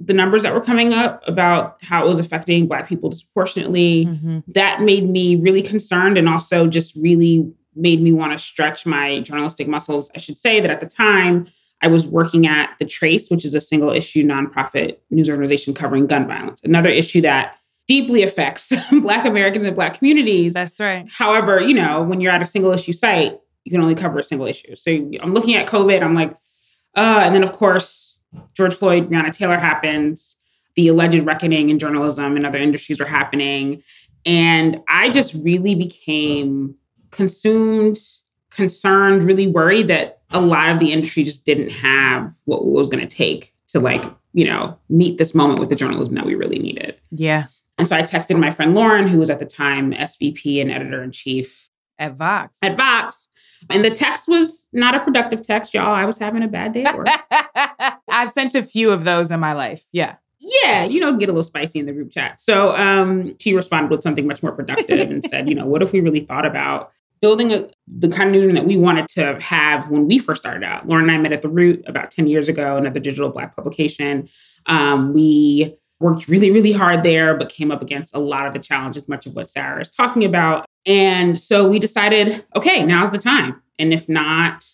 the 0.05 0.13
numbers 0.13 0.43
that 0.43 0.55
were 0.55 0.61
coming 0.61 0.93
up 0.93 1.23
about 1.27 1.83
how 1.83 2.05
it 2.05 2.09
was 2.09 2.19
affecting 2.19 2.67
black 2.67 2.89
people 2.89 3.09
disproportionately 3.11 4.07
mm-hmm. 4.07 4.41
that 4.49 4.81
made 4.81 5.09
me 5.09 5.37
really 5.37 5.63
concerned 5.63 6.19
and 6.19 6.29
also 6.29 6.67
just 6.67 6.95
really 6.97 7.51
made 7.77 8.01
me 8.01 8.13
want 8.13 8.33
to 8.33 8.39
stretch 8.39 8.87
my 8.87 9.21
journalistic 9.21 9.67
muscles 9.67 10.11
i 10.15 10.19
should 10.19 10.37
say 10.37 10.61
that 10.61 10.71
at 10.71 10.81
the 10.81 10.87
time 10.87 11.47
I 11.83 11.89
was 11.89 12.07
working 12.07 12.47
at 12.47 12.71
The 12.79 12.87
Trace, 12.87 13.29
which 13.29 13.45
is 13.45 13.55
a 13.55 13.61
single 13.61 13.91
issue 13.91 14.25
nonprofit 14.25 14.97
news 15.11 15.29
organization 15.29 15.75
covering 15.75 16.07
gun 16.07 16.27
violence, 16.27 16.63
another 16.65 16.89
issue 16.89 17.21
that 17.21 17.59
deeply 17.87 18.23
affects 18.23 18.73
Black 19.03 19.27
Americans 19.27 19.67
and 19.67 19.77
Black 19.77 19.99
communities. 19.99 20.55
That's 20.55 20.81
right. 20.81 21.07
However, 21.11 21.61
you 21.61 21.75
know, 21.75 22.03
when 22.03 22.23
you're 22.23 22.33
at 22.33 22.41
a 22.41 22.47
single 22.47 22.73
issue 22.73 22.95
site, 22.95 23.39
you 23.65 23.71
can 23.71 23.83
only 23.83 23.95
cover 23.95 24.19
a 24.19 24.23
single 24.23 24.47
issue. 24.47 24.75
So 24.77 24.91
I'm 24.91 25.35
looking 25.35 25.55
at 25.57 25.67
COVID, 25.67 26.03
I'm 26.03 26.15
like, 26.15 26.33
uh, 26.97 27.21
and 27.23 27.35
then 27.35 27.43
of 27.43 27.53
course, 27.53 28.14
George 28.55 28.75
Floyd, 28.75 29.11
Breonna 29.11 29.33
Taylor 29.33 29.59
happens, 29.59 30.37
the 30.77 30.89
alleged 30.89 31.25
reckoning 31.25 31.71
in 31.71 31.79
journalism 31.79 32.37
and 32.37 32.45
other 32.45 32.59
industries 32.59 33.01
are 33.01 33.07
happening. 33.07 33.83
And 34.27 34.81
I 34.89 35.11
just 35.11 35.35
really 35.35 35.75
became 35.75 36.75
consumed, 37.11 37.99
concerned, 38.51 39.25
really 39.25 39.47
worried 39.47 39.89
that 39.89 40.23
a 40.31 40.41
lot 40.41 40.71
of 40.71 40.79
the 40.79 40.93
industry 40.93 41.23
just 41.23 41.45
didn't 41.45 41.71
have 41.71 42.35
what 42.45 42.59
it 42.59 42.65
was 42.65 42.89
going 42.89 43.07
to 43.07 43.17
take 43.17 43.55
to 43.69 43.81
like, 43.81 44.03
you 44.33 44.45
know, 44.45 44.77
meet 44.89 45.19
this 45.19 45.35
moment 45.35 45.61
with 45.61 45.69
the 45.69 45.77
journalism 45.77 46.15
that 46.15 46.27
we 46.27 46.35
really 46.35 46.59
needed. 46.59 46.97
Yeah. 47.11 47.47
And 47.79 47.87
so 47.87 47.97
I 47.97 48.03
texted 48.03 48.39
my 48.39 48.51
friend 48.51 48.75
Lauren, 48.75 49.09
who 49.09 49.19
was 49.19 49.31
at 49.31 49.39
the 49.39 49.47
time 49.47 49.93
SVP 49.93 50.61
and 50.61 50.71
editor 50.71 51.03
in 51.03 51.13
chief 51.13 51.71
at 51.99 52.17
Vox. 52.17 52.57
At 52.63 52.77
Vox. 52.77 53.29
And 53.71 53.85
the 53.85 53.91
text 53.91 54.29
was 54.29 54.69
not 54.73 54.95
a 54.95 55.01
productive 55.01 55.47
text, 55.47 55.75
y'all. 55.75 55.95
I 55.95 56.05
was 56.05 56.19
having 56.19 56.43
a 56.43 56.49
bad 56.49 56.73
day 56.73 56.85
at 56.85 56.97
work. 56.97 57.09
I've 58.09 58.31
sent 58.31 58.55
a 58.55 58.63
few 58.63 58.91
of 58.91 59.05
those 59.05 59.31
in 59.31 59.41
my 59.41 59.53
life. 59.53 59.85
Yeah. 59.93 60.17
Yeah, 60.41 60.85
you 60.85 61.01
know, 61.01 61.17
get 61.17 61.29
a 61.29 61.33
little 61.33 61.43
spicy 61.43 61.79
in 61.79 61.87
the 61.87 61.93
group 61.93 62.11
chat. 62.11 62.41
So 62.41 62.77
um, 62.77 63.35
she 63.39 63.55
responded 63.55 63.91
with 63.91 64.03
something 64.03 64.27
much 64.27 64.43
more 64.43 64.53
productive 64.53 65.11
and 65.11 65.25
said, 65.25 65.49
you 65.49 65.55
know, 65.55 65.65
what 65.65 65.81
if 65.81 65.93
we 65.93 66.01
really 66.01 66.21
thought 66.21 66.45
about 66.45 66.91
building 67.25 67.53
a, 67.53 67.67
the 67.89 68.09
kind 68.09 68.29
of 68.29 68.35
newsroom 68.35 68.55
that 68.55 68.67
we 68.67 68.77
wanted 68.77 69.09
to 69.09 69.41
have 69.41 69.89
when 69.91 70.07
we 70.07 70.19
first 70.19 70.43
started 70.43 70.63
out. 70.63 70.87
Lauren 70.87 71.05
and 71.05 71.13
I 71.13 71.17
met 71.17 71.33
at 71.33 71.41
The 71.41 71.49
Root 71.49 71.83
about 71.87 72.11
10 72.11 72.27
years 72.27 72.51
ago, 72.51 72.77
another 72.77 73.01
digital 73.01 73.31
Black 73.31 73.57
publication. 73.57 74.29
Um, 74.67 75.15
we 75.15 75.75
worked 76.01 76.29
really, 76.29 76.51
really 76.51 76.73
hard 76.73 77.03
there, 77.03 77.35
but 77.35 77.49
came 77.49 77.71
up 77.71 77.81
against 77.81 78.15
a 78.15 78.19
lot 78.19 78.47
of 78.47 78.53
the 78.53 78.59
challenges, 78.59 79.09
much 79.09 79.25
of 79.25 79.35
what 79.35 79.49
Sarah 79.49 79.81
is 79.81 79.89
talking 79.89 80.23
about. 80.23 80.67
And 80.87 81.39
so 81.39 81.67
we 81.67 81.79
decided, 81.79 82.45
okay, 82.55 82.83
now's 82.83 83.11
the 83.11 83.19
time. 83.19 83.63
And 83.79 83.93
if 83.93 84.09
not 84.09 84.67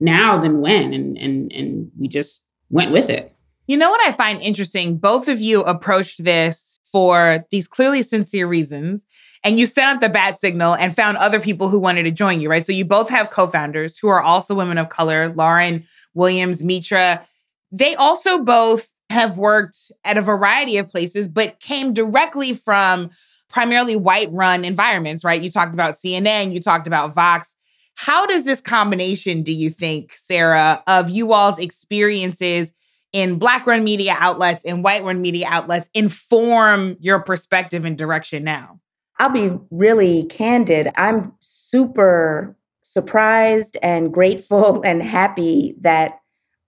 now, 0.00 0.38
then 0.40 0.60
when? 0.60 0.92
And 0.92 1.18
and 1.18 1.52
and 1.52 1.90
we 1.98 2.08
just 2.08 2.44
went 2.70 2.92
with 2.92 3.10
it. 3.10 3.32
You 3.66 3.76
know 3.76 3.90
what 3.90 4.06
I 4.06 4.12
find 4.12 4.40
interesting? 4.40 4.96
Both 4.96 5.28
of 5.28 5.40
you 5.40 5.62
approached 5.62 6.22
this 6.22 6.78
for 6.92 7.44
these 7.50 7.66
clearly 7.66 8.02
sincere 8.02 8.46
reasons 8.46 9.06
and 9.42 9.58
you 9.58 9.66
sent 9.66 9.96
out 9.96 10.00
the 10.00 10.08
bat 10.08 10.40
signal 10.40 10.74
and 10.74 10.94
found 10.94 11.16
other 11.16 11.40
people 11.40 11.68
who 11.68 11.78
wanted 11.78 12.04
to 12.04 12.10
join 12.10 12.40
you, 12.40 12.48
right? 12.48 12.64
So 12.64 12.72
you 12.72 12.84
both 12.84 13.10
have 13.10 13.30
co-founders 13.30 13.98
who 13.98 14.08
are 14.08 14.22
also 14.22 14.54
women 14.54 14.78
of 14.78 14.88
color, 14.88 15.32
Lauren 15.34 15.86
Williams, 16.14 16.62
Mitra. 16.62 17.26
They 17.70 17.94
also 17.94 18.38
both 18.38 18.90
have 19.10 19.38
worked 19.38 19.92
at 20.04 20.16
a 20.16 20.22
variety 20.22 20.78
of 20.78 20.88
places, 20.88 21.28
but 21.28 21.60
came 21.60 21.92
directly 21.92 22.54
from 22.54 23.10
primarily 23.48 23.96
white 23.96 24.28
run 24.32 24.64
environments, 24.64 25.24
right? 25.24 25.40
You 25.40 25.50
talked 25.50 25.74
about 25.74 25.96
CNN, 25.96 26.52
you 26.52 26.60
talked 26.60 26.86
about 26.86 27.14
Vox. 27.14 27.54
How 27.94 28.26
does 28.26 28.44
this 28.44 28.60
combination, 28.60 29.42
do 29.42 29.52
you 29.52 29.70
think, 29.70 30.12
Sarah, 30.16 30.82
of 30.86 31.08
you 31.10 31.32
all's 31.32 31.58
experiences 31.58 32.72
in 33.12 33.38
Black 33.38 33.66
run 33.66 33.84
media 33.84 34.14
outlets 34.18 34.64
and 34.64 34.84
white 34.84 35.02
run 35.02 35.22
media 35.22 35.46
outlets 35.48 35.88
inform 35.94 36.96
your 37.00 37.20
perspective 37.20 37.84
and 37.84 37.96
direction 37.96 38.44
now? 38.44 38.80
I'll 39.18 39.30
be 39.30 39.58
really 39.70 40.24
candid. 40.24 40.90
I'm 40.96 41.32
super 41.40 42.54
surprised 42.82 43.76
and 43.82 44.12
grateful 44.12 44.82
and 44.84 45.02
happy 45.02 45.74
that 45.80 46.20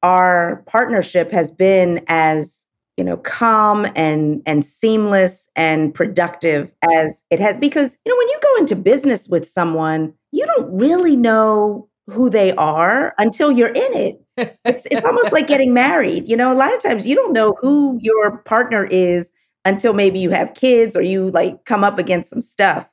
our 0.03 0.63
partnership 0.67 1.31
has 1.31 1.51
been 1.51 2.05
as 2.07 2.67
you 2.99 3.05
know 3.05 3.17
calm 3.19 3.87
and 3.95 4.43
and 4.45 4.67
seamless 4.67 5.49
and 5.55 5.95
productive 5.95 6.75
as 6.83 7.25
it 7.31 7.39
has 7.39 7.57
because 7.57 7.97
you 8.05 8.13
know 8.13 8.17
when 8.19 8.29
you 8.29 8.39
go 8.43 8.57
into 8.59 8.77
business 8.77 9.29
with 9.29 9.49
someone 9.49 10.13
you 10.33 10.45
don't 10.45 10.77
really 10.77 11.17
know 11.17 11.89
who 12.11 12.29
they 12.29 12.53
are 12.55 13.15
until 13.19 13.53
you're 13.53 13.69
in 13.69 13.95
it. 13.95 14.21
It's, 14.65 14.87
it's 14.91 15.05
almost 15.05 15.33
like 15.33 15.47
getting 15.47 15.73
married 15.73 16.29
you 16.29 16.37
know 16.37 16.53
a 16.53 16.55
lot 16.55 16.75
of 16.75 16.83
times 16.83 17.07
you 17.07 17.15
don't 17.15 17.33
know 17.33 17.55
who 17.61 17.99
your 18.03 18.39
partner 18.39 18.85
is 18.85 19.33
until 19.65 19.93
maybe 19.93 20.19
you 20.19 20.31
have 20.31 20.55
kids 20.55 20.97
or 20.97 21.03
you 21.03 21.29
like 21.31 21.65
come 21.65 21.85
up 21.85 21.99
against 21.99 22.31
some 22.31 22.43
stuff 22.43 22.93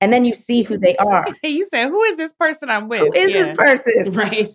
and 0.00 0.12
then 0.12 0.24
you 0.24 0.34
see 0.34 0.62
who 0.62 0.78
they 0.78 0.96
are. 0.96 1.26
You 1.42 1.68
say 1.68 1.86
who 1.86 2.02
is 2.04 2.16
this 2.16 2.32
person 2.32 2.70
i'm 2.70 2.88
with? 2.88 3.00
who 3.00 3.12
is 3.12 3.30
yeah. 3.30 3.44
this 3.44 3.56
person? 3.56 4.12
Right. 4.12 4.48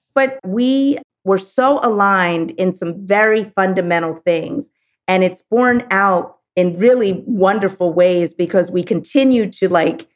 But 0.18 0.40
we 0.44 0.98
were 1.28 1.38
so 1.38 1.78
aligned 1.82 2.50
in 2.52 2.72
some 2.72 3.06
very 3.06 3.44
fundamental 3.44 4.16
things. 4.16 4.70
And 5.06 5.22
it's 5.22 5.42
borne 5.42 5.86
out 5.90 6.38
in 6.56 6.78
really 6.78 7.22
wonderful 7.26 7.92
ways 7.92 8.34
because 8.34 8.70
we 8.70 8.82
continue 8.82 9.48
to 9.50 9.68
like 9.68 10.08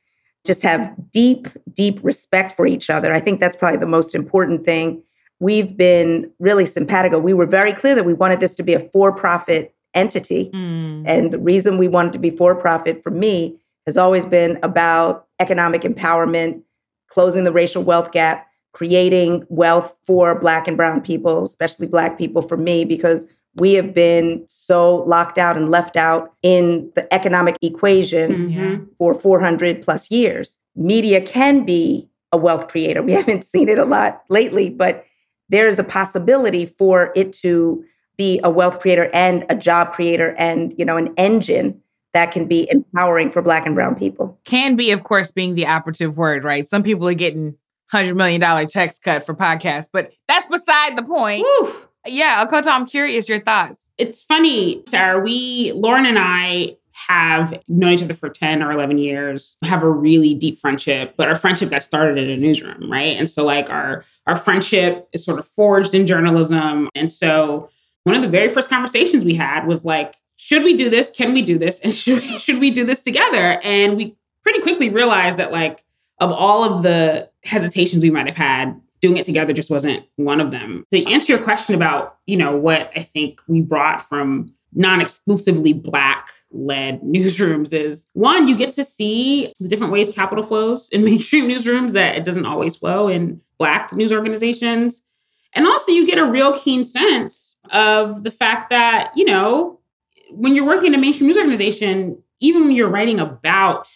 just 0.45 0.63
have 0.63 0.93
deep, 1.13 1.47
deep 1.73 2.01
respect 2.03 2.57
for 2.57 2.67
each 2.67 2.91
other. 2.91 3.13
I 3.13 3.21
think 3.21 3.39
that's 3.39 3.57
probably 3.57 3.79
the 3.79 3.87
most 3.87 4.15
important 4.15 4.65
thing. 4.65 5.03
We've 5.39 5.77
been 5.77 6.33
really 6.41 6.67
simpatico. 6.67 7.21
We 7.21 7.35
were 7.35 7.47
very 7.47 7.73
clear 7.73 7.95
that 7.95 8.05
we 8.05 8.15
wanted 8.15 8.41
this 8.41 8.57
to 8.57 8.63
be 8.63 8.75
a 8.75 8.81
for 8.81 9.13
profit 9.13 9.75
entity. 9.95 10.51
Mm. 10.53 11.05
And 11.07 11.33
the 11.33 11.39
reason 11.39 11.79
we 11.79 11.89
wanted 11.89 12.13
to 12.15 12.19
be 12.19 12.31
for 12.31 12.55
profit 12.55 13.03
for 13.03 13.11
me 13.11 13.61
has 13.87 13.99
always 13.99 14.25
been 14.25 14.59
about 14.63 15.27
economic 15.39 15.83
empowerment, 15.83 16.63
closing 17.09 17.45
the 17.45 17.53
racial 17.53 17.83
wealth 17.83 18.13
gap, 18.13 18.47
creating 18.73 19.45
wealth 19.49 19.97
for 20.05 20.39
Black 20.39 20.67
and 20.67 20.77
Brown 20.77 21.01
people, 21.01 21.43
especially 21.43 21.87
Black 21.87 22.19
people, 22.19 22.43
for 22.43 22.57
me, 22.57 22.85
because 22.85 23.27
we 23.57 23.75
have 23.75 23.95
been 23.95 24.45
so 24.49 25.03
locked 25.05 25.37
out 25.37 25.57
and 25.57 25.71
left 25.71 25.97
out 25.97 26.35
in 26.43 26.91
the 26.95 27.13
economic 27.13 27.57
equation 27.61 28.33
mm-hmm. 28.33 28.85
for 28.97 29.15
400 29.15 29.83
plus 29.83 30.11
years. 30.11 30.57
Media 30.75 31.21
can 31.21 31.67
be 31.67 32.09
a 32.33 32.39
wealth 32.39 32.69
creator. 32.69 33.03
We 33.03 33.13
haven't 33.13 33.45
seen 33.45 33.69
it 33.69 33.79
a 33.79 33.85
lot 33.85 34.23
lately, 34.31 34.71
but 34.71 35.05
there 35.49 35.69
is 35.69 35.79
a 35.79 35.85
possibility 35.85 36.65
for 36.65 37.13
it 37.15 37.33
to 37.35 37.85
be 38.17 38.41
a 38.43 38.51
wealth 38.51 38.81
creator 38.81 39.11
and 39.13 39.45
a 39.51 39.55
job 39.55 39.93
creator 39.93 40.35
and, 40.39 40.75
you 40.79 40.85
know, 40.85 40.97
an 40.97 41.13
engine 41.17 41.81
that 42.15 42.31
can 42.31 42.47
be 42.47 42.69
empowering 42.71 43.31
for 43.31 43.43
black 43.43 43.67
and 43.67 43.75
brown 43.75 43.95
people. 43.95 44.39
Can 44.45 44.77
be, 44.77 44.91
of 44.91 45.05
course, 45.05 45.31
being 45.31 45.55
the 45.55 45.67
operative 45.67 46.17
word, 46.17 46.45
right? 46.45 46.69
Some 46.69 46.83
people 46.83 47.09
are 47.09 47.15
getting 47.15 47.57
hundred 47.93 48.17
million 48.17 48.41
dollar 48.41 48.67
checks 48.67 48.99
cut 48.99 49.25
for 49.25 49.35
podcasts, 49.35 49.89
but 49.93 50.13
that's 50.27 50.47
beside 50.47 50.97
the 50.97 51.03
point. 51.03 51.47
Woo. 51.61 51.73
Yeah, 52.07 52.45
Akoto, 52.45 52.67
I'm 52.69 52.87
curious 52.87 53.29
your 53.29 53.41
thoughts. 53.41 53.91
It's 53.99 54.23
funny, 54.23 54.83
Sarah. 54.89 55.21
We, 55.21 55.71
Lauren 55.73 56.07
and 56.07 56.19
I, 56.19 56.77
have 57.09 57.61
known 57.69 57.93
each 57.93 58.03
other 58.03 58.15
for 58.15 58.29
10 58.29 58.63
or 58.63 58.71
11 58.71 58.99
years 58.99 59.57
have 59.65 59.83
a 59.83 59.89
really 59.89 60.35
deep 60.35 60.59
friendship 60.59 61.15
but 61.17 61.27
our 61.27 61.35
friendship 61.35 61.71
that 61.71 61.83
started 61.83 62.19
in 62.19 62.31
a 62.31 62.37
newsroom 62.37 62.91
right 62.91 63.17
and 63.17 63.31
so 63.31 63.45
like 63.45 63.71
our 63.71 64.05
our 64.27 64.37
friendship 64.37 65.09
is 65.13 65.25
sort 65.25 65.39
of 65.39 65.49
forged 65.49 65.95
in 65.95 66.07
journalism 66.07 66.89
and 66.95 67.11
so 67.11 67.69
one 68.05 68.15
of 68.15 68.23
the 68.23 68.29
very 68.29 68.49
first 68.49 68.69
conversations 68.69 69.25
we 69.25 69.35
had 69.35 69.67
was 69.67 69.85
like 69.85 70.15
should 70.37 70.63
we 70.63 70.77
do 70.77 70.91
this 70.91 71.11
can 71.11 71.33
we 71.33 71.43
do 71.43 71.57
this 71.59 71.81
and 71.81 71.95
should, 71.95 72.23
should 72.23 72.61
we 72.61 72.71
do 72.71 72.85
this 72.85 73.01
together 73.01 73.59
and 73.63 73.97
we 73.97 74.15
pretty 74.43 74.61
quickly 74.61 74.91
realized 74.91 75.39
that 75.39 75.51
like 75.51 75.83
of 76.23 76.31
all 76.31 76.63
of 76.63 76.85
the 76.85 77.29
hesitations 77.43 78.05
we 78.05 78.11
might 78.11 78.27
have 78.27 78.37
had, 78.37 78.81
doing 79.01 79.17
it 79.17 79.25
together 79.25 79.53
just 79.53 79.71
wasn't 79.71 80.07
one 80.15 80.41
of 80.41 80.53
them. 80.53 80.87
To 80.93 81.05
answer 81.11 81.33
your 81.33 81.43
question 81.43 81.75
about, 81.75 82.19
you 82.27 82.37
know, 82.37 82.57
what 82.57 82.93
I 82.95 83.03
think 83.03 83.41
we 83.49 83.61
brought 83.61 84.01
from 84.01 84.55
non-exclusively 84.73 85.73
black 85.73 86.31
led 86.53 87.01
newsrooms 87.03 87.73
is 87.73 88.07
one 88.13 88.47
you 88.47 88.57
get 88.57 88.73
to 88.73 88.85
see 88.85 89.53
the 89.59 89.69
different 89.69 89.93
ways 89.93 90.15
capital 90.15 90.45
flows 90.45 90.89
in 90.91 91.05
mainstream 91.05 91.49
newsrooms 91.49 91.91
that 91.93 92.15
it 92.17 92.25
doesn't 92.25 92.47
always 92.47 92.77
flow 92.77 93.09
in 93.09 93.41
black 93.59 93.93
news 93.93 94.13
organizations 94.13 95.03
and 95.53 95.67
also 95.67 95.93
you 95.93 96.07
get 96.07 96.17
a 96.17 96.25
real 96.25 96.59
keen 96.59 96.85
sense 96.85 97.59
of 97.71 98.25
the 98.25 98.31
fact 98.31 98.71
that 98.71 99.13
you 99.15 99.27
know 99.27 99.79
when 100.31 100.55
you're 100.55 100.65
working 100.65 100.87
in 100.87 100.95
a 100.95 100.99
mainstream 100.99 101.29
news 101.29 101.37
organization 101.37 102.17
even 102.41 102.63
when 102.63 102.73
you're 102.73 102.89
writing 102.89 103.21
about 103.21 103.91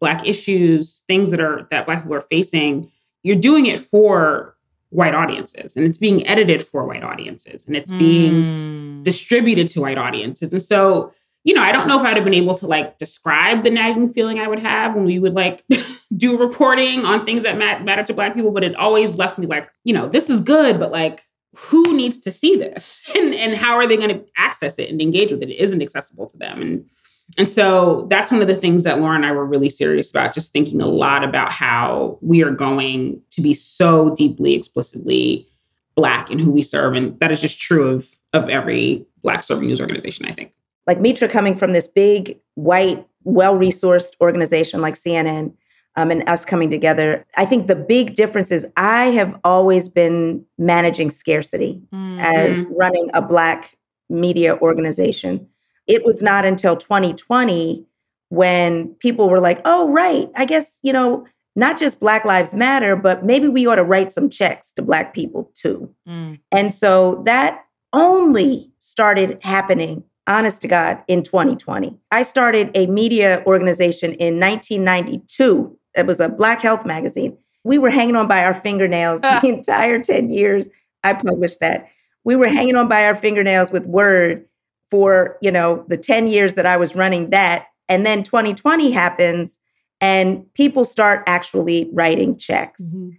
black 0.00 0.26
issues, 0.26 1.02
things 1.08 1.30
that 1.30 1.40
are 1.40 1.66
that 1.70 1.86
black 1.86 2.02
people 2.02 2.16
are 2.16 2.20
facing, 2.20 2.90
you're 3.22 3.36
doing 3.36 3.66
it 3.66 3.80
for 3.80 4.56
white 4.90 5.14
audiences 5.14 5.76
and 5.76 5.84
it's 5.84 5.98
being 5.98 6.26
edited 6.26 6.64
for 6.64 6.86
white 6.86 7.02
audiences 7.02 7.66
and 7.66 7.76
it's 7.76 7.90
being 7.90 8.32
mm. 8.32 9.02
distributed 9.02 9.68
to 9.68 9.80
white 9.80 9.98
audiences. 9.98 10.52
And 10.52 10.62
so, 10.62 11.12
you 11.44 11.52
know, 11.54 11.62
I 11.62 11.72
don't 11.72 11.88
know 11.88 11.98
if 11.98 12.04
I'd 12.04 12.16
have 12.16 12.24
been 12.24 12.34
able 12.34 12.54
to 12.54 12.66
like 12.66 12.98
describe 12.98 13.62
the 13.62 13.70
nagging 13.70 14.08
feeling 14.08 14.38
I 14.38 14.46
would 14.46 14.60
have 14.60 14.94
when 14.94 15.04
we 15.04 15.18
would 15.18 15.34
like 15.34 15.64
do 16.16 16.38
reporting 16.38 17.04
on 17.04 17.26
things 17.26 17.42
that 17.42 17.58
matter 17.58 18.04
to 18.04 18.14
black 18.14 18.34
people, 18.34 18.52
but 18.52 18.64
it 18.64 18.76
always 18.76 19.16
left 19.16 19.38
me 19.38 19.46
like, 19.46 19.70
you 19.84 19.92
know, 19.92 20.08
this 20.08 20.30
is 20.30 20.40
good, 20.40 20.78
but 20.78 20.92
like 20.92 21.22
who 21.56 21.96
needs 21.96 22.20
to 22.20 22.30
see 22.30 22.54
this 22.56 23.10
and 23.16 23.34
and 23.34 23.54
how 23.54 23.74
are 23.76 23.86
they 23.86 23.96
going 23.96 24.10
to 24.10 24.24
access 24.36 24.78
it 24.78 24.90
and 24.90 25.00
engage 25.00 25.30
with 25.30 25.42
it? 25.42 25.50
It 25.50 25.56
isn't 25.56 25.82
accessible 25.82 26.26
to 26.26 26.38
them. 26.38 26.62
And 26.62 26.84
and 27.38 27.48
so 27.48 28.06
that's 28.08 28.30
one 28.30 28.40
of 28.40 28.48
the 28.48 28.54
things 28.54 28.84
that 28.84 29.00
Lauren 29.00 29.16
and 29.16 29.26
I 29.26 29.32
were 29.32 29.44
really 29.44 29.68
serious 29.68 30.10
about, 30.10 30.32
just 30.32 30.52
thinking 30.52 30.80
a 30.80 30.86
lot 30.86 31.24
about 31.24 31.50
how 31.50 32.18
we 32.20 32.42
are 32.42 32.50
going 32.50 33.20
to 33.30 33.42
be 33.42 33.52
so 33.52 34.14
deeply, 34.14 34.54
explicitly 34.54 35.46
Black 35.96 36.30
in 36.30 36.38
who 36.38 36.50
we 36.50 36.62
serve. 36.62 36.94
And 36.94 37.18
that 37.20 37.32
is 37.32 37.40
just 37.40 37.60
true 37.60 37.88
of, 37.88 38.14
of 38.32 38.48
every 38.48 39.04
Black 39.22 39.42
serving 39.42 39.68
news 39.68 39.80
organization, 39.80 40.26
I 40.26 40.32
think. 40.32 40.52
Like 40.86 41.00
Mitra 41.00 41.28
coming 41.28 41.56
from 41.56 41.72
this 41.72 41.88
big, 41.88 42.38
white, 42.54 43.04
well 43.24 43.56
resourced 43.56 44.12
organization 44.20 44.80
like 44.80 44.94
CNN 44.94 45.52
um, 45.96 46.12
and 46.12 46.26
us 46.28 46.44
coming 46.44 46.70
together, 46.70 47.26
I 47.36 47.44
think 47.44 47.66
the 47.66 47.74
big 47.74 48.14
difference 48.14 48.52
is 48.52 48.66
I 48.76 49.06
have 49.06 49.38
always 49.42 49.88
been 49.88 50.44
managing 50.58 51.10
scarcity 51.10 51.82
mm-hmm. 51.92 52.20
as 52.20 52.64
running 52.70 53.10
a 53.14 53.20
Black 53.20 53.76
media 54.08 54.56
organization 54.58 55.48
it 55.86 56.04
was 56.04 56.22
not 56.22 56.44
until 56.44 56.76
2020 56.76 57.86
when 58.28 58.88
people 58.94 59.28
were 59.28 59.40
like, 59.40 59.60
oh, 59.64 59.88
right, 59.90 60.28
I 60.34 60.44
guess, 60.44 60.80
you 60.82 60.92
know, 60.92 61.26
not 61.54 61.78
just 61.78 62.00
Black 62.00 62.24
Lives 62.24 62.52
Matter, 62.52 62.96
but 62.96 63.24
maybe 63.24 63.48
we 63.48 63.66
ought 63.66 63.76
to 63.76 63.84
write 63.84 64.12
some 64.12 64.28
checks 64.28 64.72
to 64.72 64.82
Black 64.82 65.14
people 65.14 65.50
too. 65.54 65.92
Mm. 66.06 66.40
And 66.52 66.74
so 66.74 67.22
that 67.24 67.64
only 67.92 68.70
started 68.78 69.38
happening, 69.42 70.04
honest 70.26 70.60
to 70.62 70.68
God, 70.68 71.02
in 71.08 71.22
2020. 71.22 71.98
I 72.10 72.22
started 72.24 72.70
a 72.74 72.86
media 72.86 73.42
organization 73.46 74.12
in 74.14 74.38
1992. 74.38 75.78
It 75.96 76.06
was 76.06 76.20
a 76.20 76.28
Black 76.28 76.60
Health 76.60 76.84
magazine. 76.84 77.38
We 77.64 77.78
were 77.78 77.90
hanging 77.90 78.16
on 78.16 78.28
by 78.28 78.44
our 78.44 78.54
fingernails 78.54 79.20
the 79.22 79.40
entire 79.44 79.98
10 79.98 80.28
years 80.30 80.68
I 81.02 81.14
published 81.14 81.60
that. 81.60 81.88
We 82.24 82.36
were 82.36 82.48
hanging 82.48 82.76
on 82.76 82.88
by 82.88 83.06
our 83.06 83.14
fingernails 83.14 83.70
with 83.70 83.86
WURD 83.86 84.44
for, 84.90 85.36
you 85.40 85.50
know, 85.50 85.84
the 85.88 85.96
10 85.96 86.28
years 86.28 86.54
that 86.54 86.66
I 86.66 86.76
was 86.76 86.94
running 86.94 87.30
that. 87.30 87.66
And 87.88 88.04
then 88.04 88.22
2020 88.22 88.90
happens 88.90 89.58
and 90.00 90.52
people 90.54 90.84
start 90.84 91.22
actually 91.26 91.90
writing 91.92 92.36
checks. 92.36 92.82
Mm-hmm. 92.82 93.10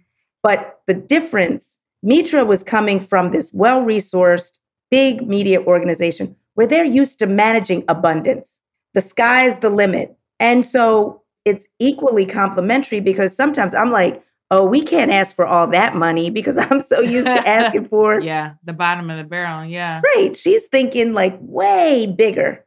But 0.42 0.80
the 0.86 0.94
difference, 0.94 1.78
Mitra 2.02 2.44
was 2.44 2.62
coming 2.62 3.00
from 3.00 3.30
this 3.30 3.50
well 3.52 3.82
resourced, 3.82 4.58
big 4.90 5.26
media 5.26 5.62
organization 5.62 6.36
where 6.54 6.66
they're 6.66 6.84
used 6.84 7.18
to 7.20 7.26
managing 7.26 7.84
abundance. 7.88 8.60
The 8.94 9.00
sky's 9.00 9.58
the 9.58 9.70
limit. 9.70 10.16
And 10.40 10.66
so 10.66 11.22
it's 11.44 11.68
equally 11.78 12.26
complementary 12.26 13.00
because 13.00 13.34
sometimes 13.34 13.74
I'm 13.74 13.90
like, 13.90 14.22
oh, 14.50 14.64
we 14.64 14.82
can't 14.82 15.10
ask 15.10 15.36
for 15.36 15.46
all 15.46 15.66
that 15.68 15.94
money 15.94 16.30
because 16.30 16.58
I'm 16.58 16.80
so 16.80 17.00
used 17.00 17.26
to 17.26 17.48
asking 17.48 17.84
for. 17.88 18.20
yeah, 18.20 18.54
the 18.64 18.72
bottom 18.72 19.10
of 19.10 19.18
the 19.18 19.24
barrel. 19.24 19.64
Yeah. 19.64 20.00
Right. 20.16 20.36
She's 20.36 20.64
thinking 20.66 21.12
like 21.12 21.36
way 21.40 22.06
bigger 22.06 22.64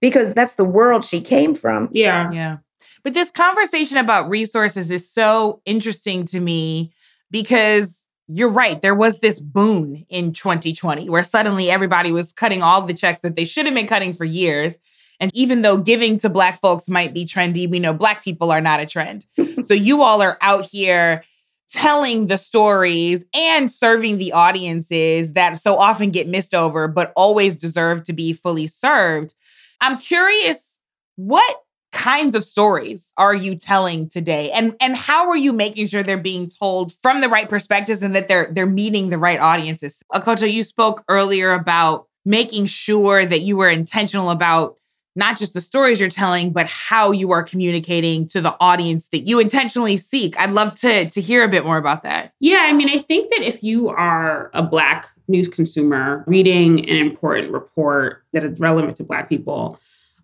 because 0.00 0.32
that's 0.34 0.56
the 0.56 0.64
world 0.64 1.04
she 1.04 1.20
came 1.20 1.54
from. 1.54 1.88
Yeah. 1.92 2.30
Yeah. 2.32 2.56
But 3.04 3.14
this 3.14 3.30
conversation 3.30 3.96
about 3.96 4.28
resources 4.28 4.90
is 4.90 5.10
so 5.10 5.60
interesting 5.64 6.24
to 6.26 6.40
me 6.40 6.92
because 7.30 8.06
you're 8.28 8.48
right. 8.48 8.80
There 8.80 8.94
was 8.94 9.18
this 9.18 9.40
boon 9.40 10.06
in 10.08 10.32
2020 10.32 11.10
where 11.10 11.22
suddenly 11.24 11.70
everybody 11.70 12.12
was 12.12 12.32
cutting 12.32 12.62
all 12.62 12.82
the 12.82 12.94
checks 12.94 13.20
that 13.20 13.34
they 13.36 13.44
should 13.44 13.66
have 13.66 13.74
been 13.74 13.88
cutting 13.88 14.12
for 14.12 14.24
years. 14.24 14.78
And 15.22 15.30
even 15.34 15.62
though 15.62 15.76
giving 15.76 16.18
to 16.18 16.28
Black 16.28 16.60
folks 16.60 16.88
might 16.88 17.14
be 17.14 17.24
trendy, 17.24 17.70
we 17.70 17.78
know 17.78 17.94
Black 17.94 18.24
people 18.24 18.50
are 18.50 18.60
not 18.60 18.80
a 18.80 18.86
trend. 18.86 19.24
so 19.64 19.72
you 19.72 20.02
all 20.02 20.20
are 20.20 20.36
out 20.40 20.66
here 20.66 21.22
telling 21.70 22.26
the 22.26 22.36
stories 22.36 23.24
and 23.32 23.70
serving 23.70 24.18
the 24.18 24.32
audiences 24.32 25.34
that 25.34 25.60
so 25.62 25.78
often 25.78 26.10
get 26.10 26.26
missed 26.26 26.56
over, 26.56 26.88
but 26.88 27.12
always 27.14 27.54
deserve 27.54 28.02
to 28.04 28.12
be 28.12 28.32
fully 28.32 28.66
served. 28.66 29.36
I'm 29.80 29.98
curious, 29.98 30.80
what 31.14 31.56
kinds 31.92 32.34
of 32.34 32.42
stories 32.42 33.12
are 33.16 33.34
you 33.34 33.54
telling 33.54 34.08
today 34.08 34.50
and 34.50 34.74
and 34.80 34.96
how 34.96 35.28
are 35.28 35.36
you 35.36 35.52
making 35.52 35.86
sure 35.86 36.02
they're 36.02 36.16
being 36.16 36.48
told 36.48 36.90
from 37.02 37.20
the 37.20 37.28
right 37.28 37.50
perspectives 37.50 38.02
and 38.02 38.14
that 38.14 38.28
they're 38.28 38.48
they're 38.50 38.64
meeting 38.64 39.10
the 39.10 39.18
right 39.18 39.38
audiences 39.38 40.02
akoto 40.10 40.50
you 40.50 40.62
spoke 40.62 41.04
earlier 41.06 41.52
about 41.52 42.06
making 42.24 42.64
sure 42.64 43.26
that 43.26 43.42
you 43.42 43.58
were 43.58 43.68
intentional 43.68 44.30
about 44.30 44.78
not 45.14 45.38
just 45.38 45.54
the 45.54 45.60
stories 45.60 46.00
you're 46.00 46.08
telling 46.08 46.52
but 46.52 46.66
how 46.66 47.10
you 47.10 47.30
are 47.30 47.42
communicating 47.42 48.26
to 48.26 48.40
the 48.40 48.56
audience 48.60 49.08
that 49.08 49.26
you 49.26 49.38
intentionally 49.38 49.96
seek 49.96 50.38
i'd 50.38 50.52
love 50.52 50.74
to 50.74 51.08
to 51.10 51.20
hear 51.20 51.44
a 51.44 51.48
bit 51.48 51.64
more 51.64 51.76
about 51.76 52.02
that 52.02 52.32
yeah 52.40 52.64
i 52.64 52.72
mean 52.72 52.88
i 52.88 52.98
think 52.98 53.30
that 53.30 53.42
if 53.42 53.62
you 53.62 53.88
are 53.88 54.50
a 54.54 54.62
black 54.62 55.06
news 55.28 55.48
consumer 55.48 56.24
reading 56.26 56.80
an 56.88 56.96
important 56.96 57.52
report 57.52 58.24
that 58.32 58.44
is 58.44 58.58
relevant 58.60 58.96
to 58.96 59.04
black 59.04 59.28
people 59.28 59.78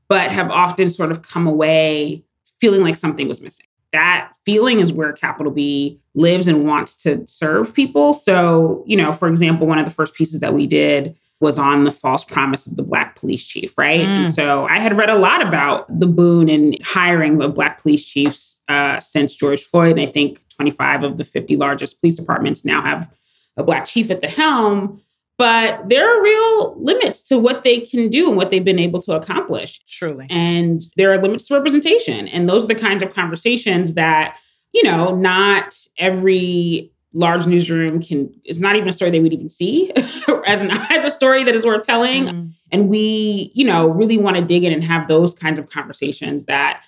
but 0.08 0.30
have 0.30 0.50
often 0.50 0.90
sort 0.90 1.10
of 1.10 1.22
come 1.22 1.46
away 1.46 2.24
feeling 2.60 2.82
like 2.82 2.96
something 2.96 3.28
was 3.28 3.40
missing. 3.40 3.66
That 3.92 4.32
feeling 4.44 4.80
is 4.80 4.92
where 4.92 5.12
capital 5.12 5.52
B 5.52 6.00
lives 6.14 6.48
and 6.48 6.68
wants 6.68 6.96
to 7.04 7.26
serve 7.26 7.74
people. 7.74 8.12
So, 8.12 8.84
you 8.86 8.96
know, 8.96 9.12
for 9.12 9.28
example, 9.28 9.66
one 9.66 9.78
of 9.78 9.84
the 9.84 9.90
first 9.90 10.14
pieces 10.14 10.40
that 10.40 10.52
we 10.52 10.66
did 10.66 11.16
was 11.40 11.58
on 11.58 11.84
the 11.84 11.90
false 11.90 12.24
promise 12.24 12.66
of 12.66 12.76
the 12.76 12.82
black 12.82 13.16
police 13.16 13.46
chief, 13.46 13.76
right? 13.78 14.00
Mm. 14.00 14.06
And 14.06 14.28
so 14.28 14.66
I 14.66 14.80
had 14.80 14.96
read 14.96 15.10
a 15.10 15.14
lot 15.14 15.46
about 15.46 15.86
the 15.94 16.06
boon 16.06 16.48
in 16.48 16.76
hiring 16.82 17.40
of 17.40 17.54
black 17.54 17.80
police 17.80 18.04
chiefs 18.04 18.60
uh, 18.68 18.98
since 18.98 19.34
George 19.34 19.62
Floyd. 19.62 19.92
And 19.92 20.00
I 20.00 20.06
think 20.06 20.40
25 20.56 21.04
of 21.04 21.16
the 21.16 21.24
50 21.24 21.56
largest 21.56 22.00
police 22.00 22.16
departments 22.16 22.64
now 22.64 22.82
have 22.82 23.08
a 23.56 23.62
black 23.62 23.84
chief 23.84 24.10
at 24.10 24.20
the 24.20 24.28
helm 24.28 25.00
but 25.38 25.88
there 25.88 26.06
are 26.08 26.22
real 26.22 26.74
limits 26.82 27.22
to 27.28 27.38
what 27.38 27.62
they 27.62 27.78
can 27.78 28.08
do 28.08 28.28
and 28.28 28.36
what 28.36 28.50
they've 28.50 28.64
been 28.64 28.80
able 28.80 29.00
to 29.02 29.12
accomplish. 29.12 29.80
Truly. 29.86 30.26
And 30.28 30.82
there 30.96 31.12
are 31.12 31.22
limits 31.22 31.46
to 31.46 31.54
representation. 31.54 32.26
And 32.26 32.48
those 32.48 32.64
are 32.64 32.68
the 32.68 32.74
kinds 32.74 33.04
of 33.04 33.14
conversations 33.14 33.94
that, 33.94 34.36
you 34.74 34.82
know, 34.82 35.14
not 35.14 35.78
every 35.96 36.92
large 37.12 37.46
newsroom 37.46 38.00
can 38.00 38.32
it's 38.44 38.58
not 38.58 38.76
even 38.76 38.88
a 38.88 38.92
story 38.92 39.10
they 39.10 39.20
would 39.20 39.32
even 39.32 39.48
see 39.48 39.90
as 40.46 40.62
an 40.62 40.70
as 40.70 41.04
a 41.04 41.10
story 41.10 41.44
that 41.44 41.54
is 41.54 41.64
worth 41.64 41.84
telling. 41.84 42.24
Mm. 42.26 42.52
And 42.70 42.88
we, 42.88 43.50
you 43.54 43.64
know, 43.64 43.88
really 43.88 44.18
want 44.18 44.36
to 44.36 44.44
dig 44.44 44.64
in 44.64 44.72
and 44.72 44.84
have 44.84 45.08
those 45.08 45.34
kinds 45.34 45.58
of 45.58 45.70
conversations 45.70 46.44
that 46.44 46.82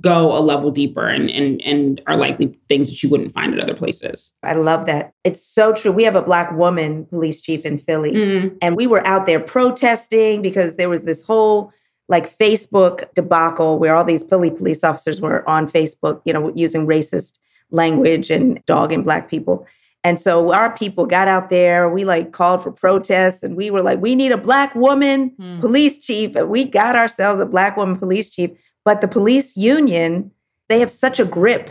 go 0.00 0.36
a 0.36 0.40
level 0.40 0.70
deeper 0.70 1.06
and, 1.06 1.28
and 1.30 1.60
and 1.62 2.00
are 2.06 2.16
likely 2.16 2.58
things 2.68 2.90
that 2.90 3.02
you 3.02 3.08
wouldn't 3.08 3.32
find 3.32 3.54
at 3.54 3.60
other 3.60 3.74
places. 3.74 4.32
I 4.42 4.54
love 4.54 4.86
that. 4.86 5.14
It's 5.24 5.44
so 5.44 5.72
true. 5.72 5.92
We 5.92 6.04
have 6.04 6.16
a 6.16 6.22
black 6.22 6.52
woman 6.52 7.06
police 7.06 7.40
chief 7.40 7.64
in 7.64 7.78
Philly 7.78 8.12
mm-hmm. 8.12 8.56
and 8.62 8.76
we 8.76 8.86
were 8.86 9.04
out 9.06 9.26
there 9.26 9.40
protesting 9.40 10.42
because 10.42 10.76
there 10.76 10.88
was 10.88 11.04
this 11.04 11.22
whole 11.22 11.72
like 12.08 12.28
Facebook 12.28 13.12
debacle 13.14 13.78
where 13.78 13.94
all 13.94 14.04
these 14.04 14.24
Philly 14.24 14.50
police 14.50 14.82
officers 14.82 15.20
were 15.20 15.48
on 15.48 15.68
Facebook, 15.68 16.20
you 16.24 16.32
know, 16.32 16.52
using 16.54 16.86
racist 16.86 17.38
language 17.70 18.30
and 18.30 18.60
dogging 18.66 19.02
black 19.02 19.28
people. 19.28 19.66
And 20.02 20.20
so 20.20 20.54
our 20.54 20.74
people 20.74 21.04
got 21.04 21.28
out 21.28 21.50
there, 21.50 21.90
we 21.90 22.04
like 22.04 22.32
called 22.32 22.62
for 22.62 22.72
protests 22.72 23.42
and 23.42 23.54
we 23.54 23.70
were 23.70 23.82
like, 23.82 24.00
we 24.00 24.14
need 24.14 24.32
a 24.32 24.38
black 24.38 24.74
woman 24.74 25.32
mm. 25.38 25.60
police 25.60 25.98
chief. 25.98 26.34
And 26.34 26.48
we 26.48 26.64
got 26.64 26.96
ourselves 26.96 27.38
a 27.38 27.46
black 27.46 27.76
woman 27.76 27.98
police 27.98 28.30
chief 28.30 28.50
but 28.84 29.00
the 29.00 29.08
police 29.08 29.56
union, 29.56 30.30
they 30.68 30.80
have 30.80 30.90
such 30.90 31.20
a 31.20 31.24
grip 31.24 31.70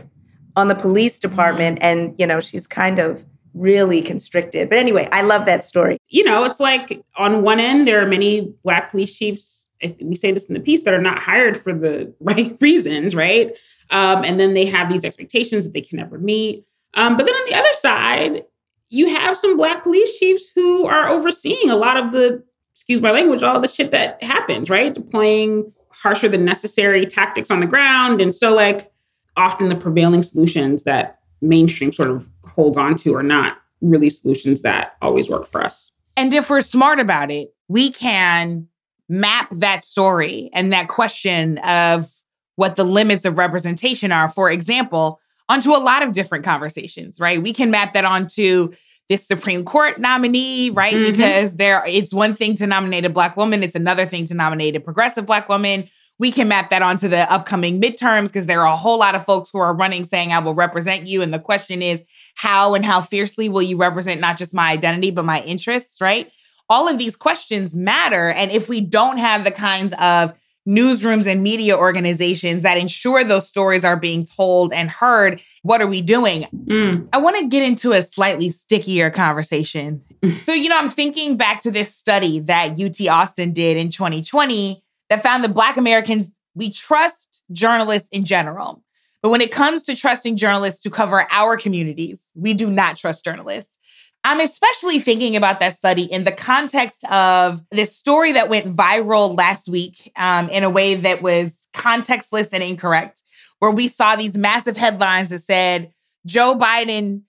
on 0.56 0.68
the 0.68 0.76
police 0.76 1.20
department. 1.20 1.80
Mm-hmm. 1.80 1.86
And, 1.86 2.16
you 2.20 2.28
know, 2.28 2.40
she's 2.40 2.68
kind 2.68 3.00
of 3.00 3.26
really 3.54 4.02
constricted. 4.02 4.70
But 4.70 4.78
anyway, 4.78 5.10
I 5.12 5.22
love 5.22 5.46
that 5.46 5.64
story. 5.64 5.98
You 6.10 6.24
know, 6.24 6.44
it's 6.44 6.60
like 6.60 7.04
on 7.18 7.42
one 7.42 7.60
end, 7.60 7.88
there 7.88 8.02
are 8.02 8.08
many 8.08 8.54
Black 8.64 8.92
police 8.92 9.16
chiefs. 9.16 9.70
We 10.02 10.16
say 10.16 10.32
this 10.32 10.48
in 10.48 10.54
the 10.54 10.60
piece 10.60 10.84
that 10.84 10.94
are 10.94 11.02
not 11.02 11.20
hired 11.20 11.58
for 11.58 11.74
the 11.74 12.14
right 12.20 12.56
reasons, 12.62 13.16
right? 13.16 13.56
Um, 13.90 14.24
and 14.24 14.40
then 14.40 14.54
they 14.54 14.66
have 14.66 14.90
these 14.90 15.04
expectations 15.04 15.66
that 15.66 15.74
they 15.74 15.82
can 15.82 15.98
never 15.98 16.18
meet. 16.20 16.66
Um, 16.94 17.18
but 17.18 17.26
then 17.26 17.36
on 17.36 17.50
the 17.50 17.56
other 17.56 17.74
side, 17.74 18.46
you 18.90 19.08
have 19.10 19.38
some 19.38 19.58
Black 19.58 19.84
police 19.84 20.18
chiefs 20.18 20.50
who 20.54 20.86
are 20.88 21.08
overseeing 21.08 21.70
a 21.70 21.76
lot 21.76 21.98
of 21.98 22.12
the, 22.12 22.44
excuse 22.72 23.02
my 23.02 23.12
language, 23.12 23.44
all 23.44 23.60
the 23.60 23.68
shit 23.68 23.92
that 23.92 24.22
happens, 24.24 24.70
right? 24.70 24.94
Deploying 24.94 25.72
harsher 25.90 26.30
than 26.30 26.46
necessary 26.46 27.06
tactics 27.06 27.52
on 27.52 27.60
the 27.60 27.68
ground. 27.68 28.22
And 28.22 28.34
so, 28.34 28.54
like, 28.54 28.92
often 29.38 29.70
the 29.70 29.76
prevailing 29.76 30.24
solutions 30.24 30.84
that 30.84 31.20
mainstream 31.42 31.92
sort 31.92 32.10
of 32.10 32.30
holds 32.46 32.78
on 32.78 32.96
to 32.96 33.16
are 33.16 33.24
not 33.24 33.58
really 33.82 34.10
solutions 34.10 34.62
that 34.64 34.96
always 35.02 35.30
work 35.30 35.48
for 35.48 35.64
us. 35.64 35.92
And 36.18 36.34
if 36.34 36.50
we're 36.50 36.62
smart 36.62 37.00
about 37.00 37.32
it, 37.32 37.54
we 37.68 37.92
can 37.92 38.68
map 39.08 39.50
that 39.52 39.84
story 39.84 40.50
and 40.54 40.74
that 40.74 40.88
question 40.88 41.58
of 41.60 42.12
what 42.60 42.76
the 42.76 42.84
limits 42.84 43.24
of 43.24 43.38
representation 43.38 44.12
are, 44.12 44.28
for 44.28 44.52
example, 44.52 45.22
onto 45.48 45.72
a 45.72 45.80
lot 45.80 46.04
of 46.04 46.12
different 46.12 46.44
conversations, 46.44 47.18
right? 47.18 47.42
We 47.42 47.54
can 47.54 47.72
map 47.72 47.94
that 47.94 48.04
onto 48.04 48.74
this 49.08 49.26
Supreme 49.26 49.64
Court 49.64 49.98
nominee, 49.98 50.70
right? 50.70 50.94
Mm-hmm. 50.94 51.12
Because 51.14 51.56
there 51.56 51.86
it's 51.88 52.14
one 52.14 52.36
thing 52.36 52.56
to 52.56 52.68
nominate 52.68 53.06
a 53.06 53.10
black 53.10 53.38
woman, 53.38 53.64
it's 53.64 53.76
another 53.76 54.06
thing 54.06 54.26
to 54.26 54.34
nominate 54.34 54.76
a 54.76 54.82
progressive 54.82 55.26
black 55.26 55.48
woman. 55.48 55.90
We 56.20 56.34
can 56.34 56.50
map 56.50 56.70
that 56.72 56.82
onto 56.82 57.08
the 57.08 57.32
upcoming 57.32 57.82
midterms 57.82 58.28
because 58.28 58.46
there 58.46 58.60
are 58.68 58.74
a 58.74 58.76
whole 58.76 59.00
lot 59.00 59.16
of 59.16 59.24
folks 59.24 59.50
who 59.52 59.60
are 59.60 59.74
running 59.74 60.04
saying, 60.04 60.34
I 60.34 60.40
will 60.40 60.54
represent 60.54 61.08
you. 61.08 61.22
And 61.22 61.34
the 61.34 61.40
question 61.40 61.82
is, 61.82 62.04
how 62.36 62.74
and 62.74 62.84
how 62.84 63.00
fiercely 63.00 63.48
will 63.48 63.62
you 63.62 63.78
represent 63.78 64.20
not 64.20 64.38
just 64.38 64.54
my 64.54 64.70
identity, 64.70 65.12
but 65.12 65.24
my 65.24 65.42
interests, 65.44 66.02
right? 66.02 66.30
All 66.68 66.90
of 66.90 66.98
these 66.98 67.16
questions 67.16 67.74
matter. 67.74 68.30
And 68.30 68.52
if 68.52 68.68
we 68.68 68.82
don't 68.82 69.18
have 69.18 69.46
the 69.46 69.52
kinds 69.52 69.94
of 69.98 70.34
newsrooms 70.68 71.26
and 71.26 71.42
media 71.42 71.78
organizations 71.78 72.64
that 72.64 72.78
ensure 72.78 73.24
those 73.24 73.48
stories 73.48 73.84
are 73.84 73.98
being 73.98 74.26
told 74.26 74.74
and 74.74 74.90
heard. 74.90 75.42
What 75.64 75.82
are 75.82 75.88
we 75.88 76.02
doing? 76.02 76.46
Mm. 76.54 77.10
I 77.12 77.18
want 77.18 77.38
to 77.38 77.48
get 77.48 77.64
into 77.64 77.94
a 77.94 78.02
slightly 78.02 78.50
stickier 78.50 79.10
conversation. 79.10 80.04
so, 80.44 80.54
you 80.54 80.70
know, 80.70 80.78
I'm 80.78 80.90
thinking 80.90 81.38
back 81.38 81.62
to 81.64 81.72
this 81.72 81.96
study 81.96 82.40
that 82.42 82.80
UT 82.80 83.08
Austin 83.08 83.54
did 83.54 83.78
in 83.78 83.90
2020 83.90 84.84
that 85.10 85.24
found 85.24 85.44
that 85.44 85.54
Black 85.54 85.78
Americans, 85.78 86.30
we 86.54 86.72
trust 86.72 87.42
journalists 87.52 88.10
in 88.10 88.26
general. 88.26 88.84
But 89.22 89.30
when 89.30 89.42
it 89.42 89.52
comes 89.52 89.84
to 89.84 89.96
trusting 89.96 90.38
journalists 90.38 90.80
to 90.82 90.90
cover 90.90 91.28
our 91.32 91.58
communities, 91.58 92.32
we 92.36 92.54
do 92.54 92.70
not 92.70 92.98
trust 92.98 93.26
journalists. 93.26 93.78
I'm 94.24 94.42
especially 94.42 95.00
thinking 95.00 95.36
about 95.36 95.60
that 95.62 95.78
study 95.78 96.04
in 96.04 96.24
the 96.24 96.32
context 96.32 97.06
of 97.06 97.64
this 97.72 97.96
story 97.96 98.34
that 98.34 98.50
went 98.50 98.76
viral 98.76 99.38
last 99.38 99.70
week 99.70 100.12
um, 100.18 100.50
in 100.50 100.64
a 100.64 100.70
way 100.70 100.96
that 100.96 101.22
was 101.22 101.70
contextless 101.74 102.50
and 102.52 102.62
incorrect, 102.62 103.24
where 103.60 103.72
we 103.72 103.88
saw 103.88 104.16
these 104.16 104.38
massive 104.38 104.76
headlines 104.76 105.30
that 105.30 105.42
said 105.42 105.94
Joe 106.26 106.56
Biden 106.56 107.22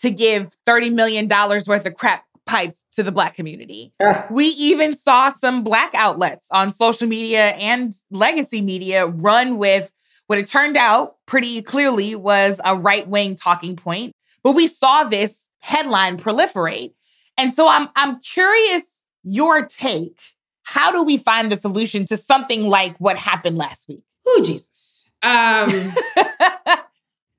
to 0.00 0.10
give 0.10 0.50
$30 0.66 0.92
million 0.92 1.28
worth 1.28 1.86
of 1.86 1.94
crack 1.94 2.24
pipes 2.44 2.86
to 2.92 3.04
the 3.04 3.12
Black 3.12 3.34
community. 3.34 3.92
Uh. 4.00 4.22
We 4.30 4.46
even 4.46 4.96
saw 4.96 5.28
some 5.28 5.62
Black 5.62 5.94
outlets 5.94 6.48
on 6.50 6.72
social 6.72 7.06
media 7.06 7.50
and 7.50 7.94
legacy 8.10 8.60
media 8.60 9.06
run 9.06 9.58
with 9.58 9.92
what 10.26 10.38
it 10.38 10.48
turned 10.48 10.76
out 10.76 11.16
pretty 11.26 11.62
clearly 11.62 12.14
was 12.14 12.60
a 12.64 12.76
right 12.76 13.06
wing 13.06 13.36
talking 13.36 13.76
point. 13.76 14.12
But 14.42 14.52
we 14.52 14.66
saw 14.66 15.04
this 15.04 15.48
headline 15.62 16.18
proliferate. 16.18 16.92
And 17.38 17.54
so 17.54 17.68
I'm 17.68 17.88
I'm 17.96 18.20
curious 18.20 19.02
your 19.22 19.64
take. 19.64 20.20
How 20.64 20.92
do 20.92 21.02
we 21.02 21.16
find 21.16 21.50
the 21.50 21.56
solution 21.56 22.04
to 22.06 22.16
something 22.16 22.64
like 22.64 22.96
what 22.98 23.16
happened 23.16 23.56
last 23.56 23.88
week? 23.88 24.02
Oh 24.26 24.42
Jesus. 24.44 25.04
Um 25.22 25.94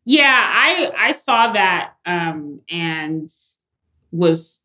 Yeah, 0.05 0.33
I 0.35 0.91
I 0.97 1.11
saw 1.11 1.53
that 1.53 1.93
um 2.05 2.61
and 2.69 3.29
was 4.11 4.61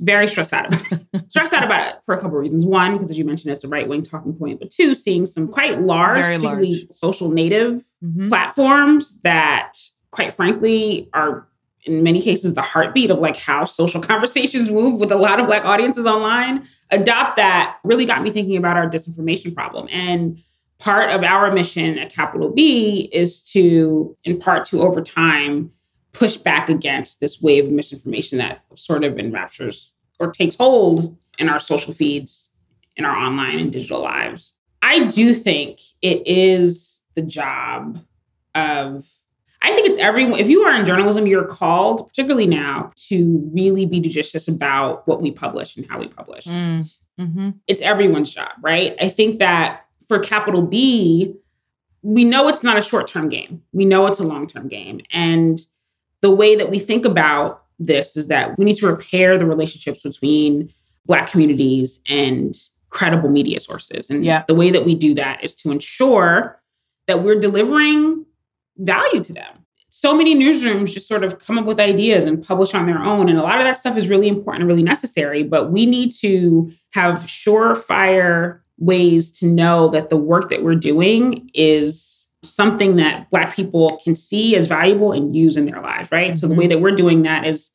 very 0.00 0.26
stressed 0.26 0.52
out 0.52 0.66
about 0.66 0.92
it. 0.92 1.24
stressed 1.30 1.52
out 1.52 1.64
about 1.64 1.88
it 1.88 2.00
for 2.04 2.14
a 2.14 2.16
couple 2.16 2.36
of 2.36 2.42
reasons. 2.42 2.66
One, 2.66 2.94
because 2.94 3.10
as 3.10 3.18
you 3.18 3.24
mentioned, 3.24 3.52
it's 3.52 3.64
a 3.64 3.68
right 3.68 3.88
wing 3.88 4.02
talking 4.02 4.34
point. 4.34 4.58
But 4.58 4.70
two, 4.70 4.94
seeing 4.94 5.26
some 5.26 5.48
quite 5.48 5.80
large, 5.80 6.16
very 6.16 6.36
particularly 6.36 6.70
large. 6.70 6.92
social 6.92 7.30
native 7.30 7.84
mm-hmm. 8.02 8.28
platforms 8.28 9.18
that, 9.20 9.74
quite 10.10 10.32
frankly, 10.34 11.08
are 11.12 11.46
in 11.86 12.02
many 12.02 12.20
cases 12.20 12.54
the 12.54 12.62
heartbeat 12.62 13.10
of 13.10 13.18
like 13.18 13.36
how 13.36 13.64
social 13.64 14.00
conversations 14.12 14.70
move 14.70 15.00
with 15.00 15.10
a 15.10 15.16
lot 15.16 15.40
of 15.40 15.46
black 15.46 15.64
audiences 15.64 16.06
online 16.06 16.66
adopt 16.90 17.36
that 17.36 17.78
really 17.84 18.04
got 18.04 18.22
me 18.22 18.30
thinking 18.30 18.56
about 18.56 18.76
our 18.76 18.88
disinformation 18.88 19.54
problem. 19.54 19.88
And 19.90 20.42
part 20.78 21.10
of 21.10 21.22
our 21.22 21.50
mission 21.52 21.98
at 21.98 22.12
capital 22.12 22.50
b 22.50 23.08
is 23.12 23.42
to 23.42 24.14
in 24.24 24.38
part 24.38 24.66
to 24.66 24.82
over 24.82 25.00
time 25.00 25.72
push 26.12 26.36
back 26.36 26.68
against 26.68 27.20
this 27.20 27.40
wave 27.40 27.66
of 27.66 27.72
misinformation 27.72 28.38
that 28.38 28.62
sort 28.74 29.04
of 29.04 29.18
enraptures 29.18 29.92
or 30.18 30.30
takes 30.30 30.56
hold 30.56 31.16
in 31.38 31.48
our 31.48 31.60
social 31.60 31.92
feeds 31.92 32.52
in 32.96 33.04
our 33.04 33.16
online 33.16 33.58
and 33.58 33.72
digital 33.72 34.02
lives. 34.02 34.54
I 34.82 35.06
do 35.06 35.34
think 35.34 35.80
it 36.00 36.26
is 36.26 37.02
the 37.14 37.22
job 37.22 38.02
of 38.54 39.06
I 39.66 39.72
think 39.74 39.88
it's 39.88 39.98
everyone. 39.98 40.38
If 40.38 40.48
you 40.48 40.62
are 40.62 40.74
in 40.76 40.86
journalism, 40.86 41.26
you're 41.26 41.44
called, 41.44 42.06
particularly 42.08 42.46
now, 42.46 42.92
to 43.08 43.50
really 43.52 43.84
be 43.84 43.98
judicious 43.98 44.46
about 44.46 45.06
what 45.08 45.20
we 45.20 45.32
publish 45.32 45.76
and 45.76 45.84
how 45.90 45.98
we 45.98 46.06
publish. 46.06 46.44
Mm, 46.44 46.96
hmm 47.18 47.50
It's 47.66 47.80
everyone's 47.80 48.32
job, 48.32 48.52
right? 48.60 48.94
I 49.00 49.08
think 49.08 49.40
that 49.40 49.86
for 50.06 50.20
capital 50.20 50.62
B, 50.62 51.34
we 52.02 52.22
know 52.24 52.46
it's 52.46 52.62
not 52.62 52.78
a 52.78 52.80
short 52.80 53.08
term 53.08 53.28
game. 53.28 53.62
We 53.72 53.84
know 53.84 54.06
it's 54.06 54.20
a 54.20 54.24
long 54.26 54.46
term 54.46 54.68
game. 54.68 55.00
And 55.10 55.58
the 56.20 56.30
way 56.30 56.54
that 56.54 56.70
we 56.70 56.78
think 56.78 57.04
about 57.04 57.64
this 57.80 58.16
is 58.16 58.28
that 58.28 58.56
we 58.58 58.64
need 58.64 58.76
to 58.76 58.86
repair 58.86 59.36
the 59.36 59.46
relationships 59.46 60.02
between 60.02 60.72
Black 61.06 61.28
communities 61.28 62.00
and 62.08 62.54
credible 62.90 63.30
media 63.30 63.58
sources. 63.58 64.10
And 64.10 64.24
Yeah. 64.24 64.44
the 64.46 64.54
way 64.54 64.70
that 64.70 64.84
we 64.84 64.94
do 64.94 65.12
that 65.14 65.42
is 65.42 65.56
to 65.56 65.72
ensure 65.72 66.60
that 67.08 67.24
we're 67.24 67.38
delivering 67.40 68.25
value 68.78 69.22
to 69.24 69.32
them. 69.32 69.64
So 69.88 70.14
many 70.14 70.34
newsrooms 70.36 70.92
just 70.92 71.08
sort 71.08 71.24
of 71.24 71.38
come 71.38 71.58
up 71.58 71.64
with 71.64 71.80
ideas 71.80 72.26
and 72.26 72.46
publish 72.46 72.74
on 72.74 72.86
their 72.86 73.02
own. 73.02 73.28
And 73.28 73.38
a 73.38 73.42
lot 73.42 73.58
of 73.58 73.64
that 73.64 73.78
stuff 73.78 73.96
is 73.96 74.08
really 74.08 74.28
important 74.28 74.62
and 74.62 74.68
really 74.68 74.82
necessary. 74.82 75.42
But 75.42 75.72
we 75.72 75.86
need 75.86 76.10
to 76.20 76.70
have 76.90 77.20
surefire 77.20 78.60
ways 78.78 79.30
to 79.30 79.46
know 79.46 79.88
that 79.88 80.10
the 80.10 80.16
work 80.16 80.50
that 80.50 80.62
we're 80.62 80.74
doing 80.74 81.50
is 81.54 82.28
something 82.42 82.96
that 82.96 83.30
Black 83.30 83.54
people 83.54 84.00
can 84.04 84.14
see 84.14 84.54
as 84.54 84.66
valuable 84.66 85.12
and 85.12 85.34
use 85.34 85.56
in 85.56 85.66
their 85.66 85.80
lives, 85.80 86.12
right? 86.12 86.36
So 86.36 86.46
the 86.46 86.54
way 86.54 86.64
mm-hmm. 86.64 86.72
that 86.72 86.80
we're 86.80 86.94
doing 86.94 87.22
that 87.22 87.46
is 87.46 87.70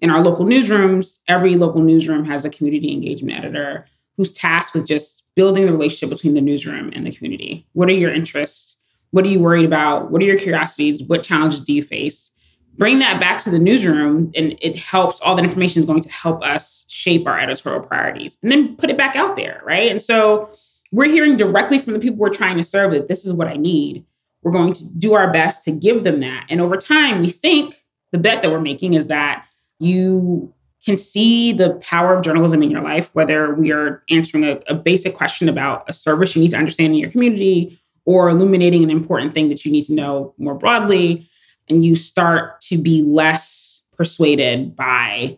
in 0.00 0.10
our 0.10 0.22
local 0.22 0.44
newsrooms, 0.44 1.20
every 1.28 1.56
local 1.56 1.82
newsroom 1.82 2.24
has 2.24 2.44
a 2.44 2.50
community 2.50 2.92
engagement 2.92 3.38
editor 3.38 3.86
who's 4.16 4.32
tasked 4.32 4.74
with 4.74 4.86
just 4.86 5.24
building 5.34 5.66
the 5.66 5.72
relationship 5.72 6.10
between 6.10 6.34
the 6.34 6.40
newsroom 6.40 6.90
and 6.94 7.06
the 7.06 7.12
community. 7.12 7.66
What 7.72 7.88
are 7.88 7.92
your 7.92 8.12
interests? 8.12 8.75
What 9.16 9.24
are 9.24 9.28
you 9.28 9.40
worried 9.40 9.64
about? 9.64 10.10
What 10.10 10.20
are 10.20 10.26
your 10.26 10.36
curiosities? 10.36 11.02
What 11.02 11.22
challenges 11.22 11.62
do 11.62 11.72
you 11.72 11.82
face? 11.82 12.32
Bring 12.76 12.98
that 12.98 13.18
back 13.18 13.42
to 13.44 13.50
the 13.50 13.58
newsroom, 13.58 14.30
and 14.34 14.58
it 14.60 14.76
helps. 14.76 15.22
All 15.22 15.34
that 15.36 15.42
information 15.42 15.80
is 15.80 15.86
going 15.86 16.02
to 16.02 16.10
help 16.10 16.44
us 16.44 16.84
shape 16.90 17.26
our 17.26 17.40
editorial 17.40 17.80
priorities 17.80 18.36
and 18.42 18.52
then 18.52 18.76
put 18.76 18.90
it 18.90 18.98
back 18.98 19.16
out 19.16 19.36
there, 19.36 19.62
right? 19.64 19.90
And 19.90 20.02
so 20.02 20.50
we're 20.92 21.08
hearing 21.08 21.38
directly 21.38 21.78
from 21.78 21.94
the 21.94 21.98
people 21.98 22.18
we're 22.18 22.28
trying 22.28 22.58
to 22.58 22.62
serve 22.62 22.92
that 22.92 23.08
this 23.08 23.24
is 23.24 23.32
what 23.32 23.48
I 23.48 23.56
need. 23.56 24.04
We're 24.42 24.52
going 24.52 24.74
to 24.74 24.84
do 24.98 25.14
our 25.14 25.32
best 25.32 25.64
to 25.64 25.72
give 25.72 26.04
them 26.04 26.20
that. 26.20 26.44
And 26.50 26.60
over 26.60 26.76
time, 26.76 27.22
we 27.22 27.30
think 27.30 27.86
the 28.12 28.18
bet 28.18 28.42
that 28.42 28.50
we're 28.50 28.60
making 28.60 28.92
is 28.92 29.06
that 29.06 29.46
you 29.78 30.52
can 30.84 30.98
see 30.98 31.54
the 31.54 31.70
power 31.76 32.14
of 32.14 32.22
journalism 32.22 32.62
in 32.62 32.70
your 32.70 32.82
life, 32.82 33.14
whether 33.14 33.54
we 33.54 33.72
are 33.72 34.04
answering 34.10 34.44
a, 34.44 34.60
a 34.66 34.74
basic 34.74 35.14
question 35.14 35.48
about 35.48 35.88
a 35.88 35.94
service 35.94 36.36
you 36.36 36.42
need 36.42 36.50
to 36.50 36.58
understand 36.58 36.92
in 36.92 36.98
your 36.98 37.10
community 37.10 37.80
or 38.06 38.30
illuminating 38.30 38.82
an 38.82 38.90
important 38.90 39.34
thing 39.34 39.50
that 39.50 39.64
you 39.64 39.70
need 39.70 39.82
to 39.82 39.92
know 39.94 40.34
more 40.38 40.54
broadly. 40.54 41.28
And 41.68 41.84
you 41.84 41.96
start 41.96 42.60
to 42.62 42.78
be 42.78 43.02
less 43.02 43.82
persuaded 43.96 44.74
by 44.76 45.36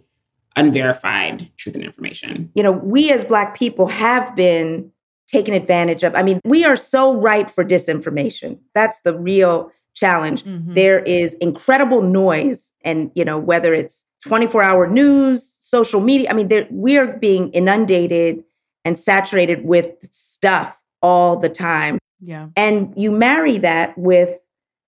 unverified 0.57 1.51
truth 1.57 1.75
and 1.77 1.85
information. 1.85 2.51
you 2.55 2.63
know, 2.63 2.73
we 2.73 3.11
as 3.13 3.25
Black 3.25 3.57
people 3.57 3.87
have 3.87 4.35
been 4.37 4.91
taken 5.27 5.55
advantage 5.55 6.03
of. 6.05 6.15
I 6.15 6.23
mean, 6.23 6.41
we 6.45 6.65
are 6.65 6.77
so 6.77 7.15
ripe 7.15 7.51
for 7.51 7.65
disinformation. 7.65 8.59
That's 8.75 8.99
the 9.05 9.17
real 9.17 9.71
challenge. 9.95 10.45
Mhm. 10.45 10.75
There 10.75 11.01
is 11.01 11.35
incredible 11.35 12.03
noise, 12.03 12.73
and, 12.83 13.11
you 13.15 13.25
know, 13.25 13.39
whether 13.39 13.73
it's 13.75 14.05
24 14.25 14.63
hour 14.63 14.87
news, 14.89 15.45
social 15.61 16.01
media, 16.01 16.29
I 16.31 16.35
mean, 16.35 16.49
there, 16.49 16.67
we 16.71 16.97
are 16.99 17.07
being 17.07 17.51
inundated 17.51 18.43
and 18.85 18.99
saturated 18.99 19.65
with 19.65 19.93
stuff 20.11 20.83
all 21.03 21.37
the 21.37 21.49
time. 21.49 21.99
Yeah. 22.21 22.49
And 22.57 22.93
you 22.97 23.11
marry 23.11 23.59
that 23.59 23.97
with 23.97 24.39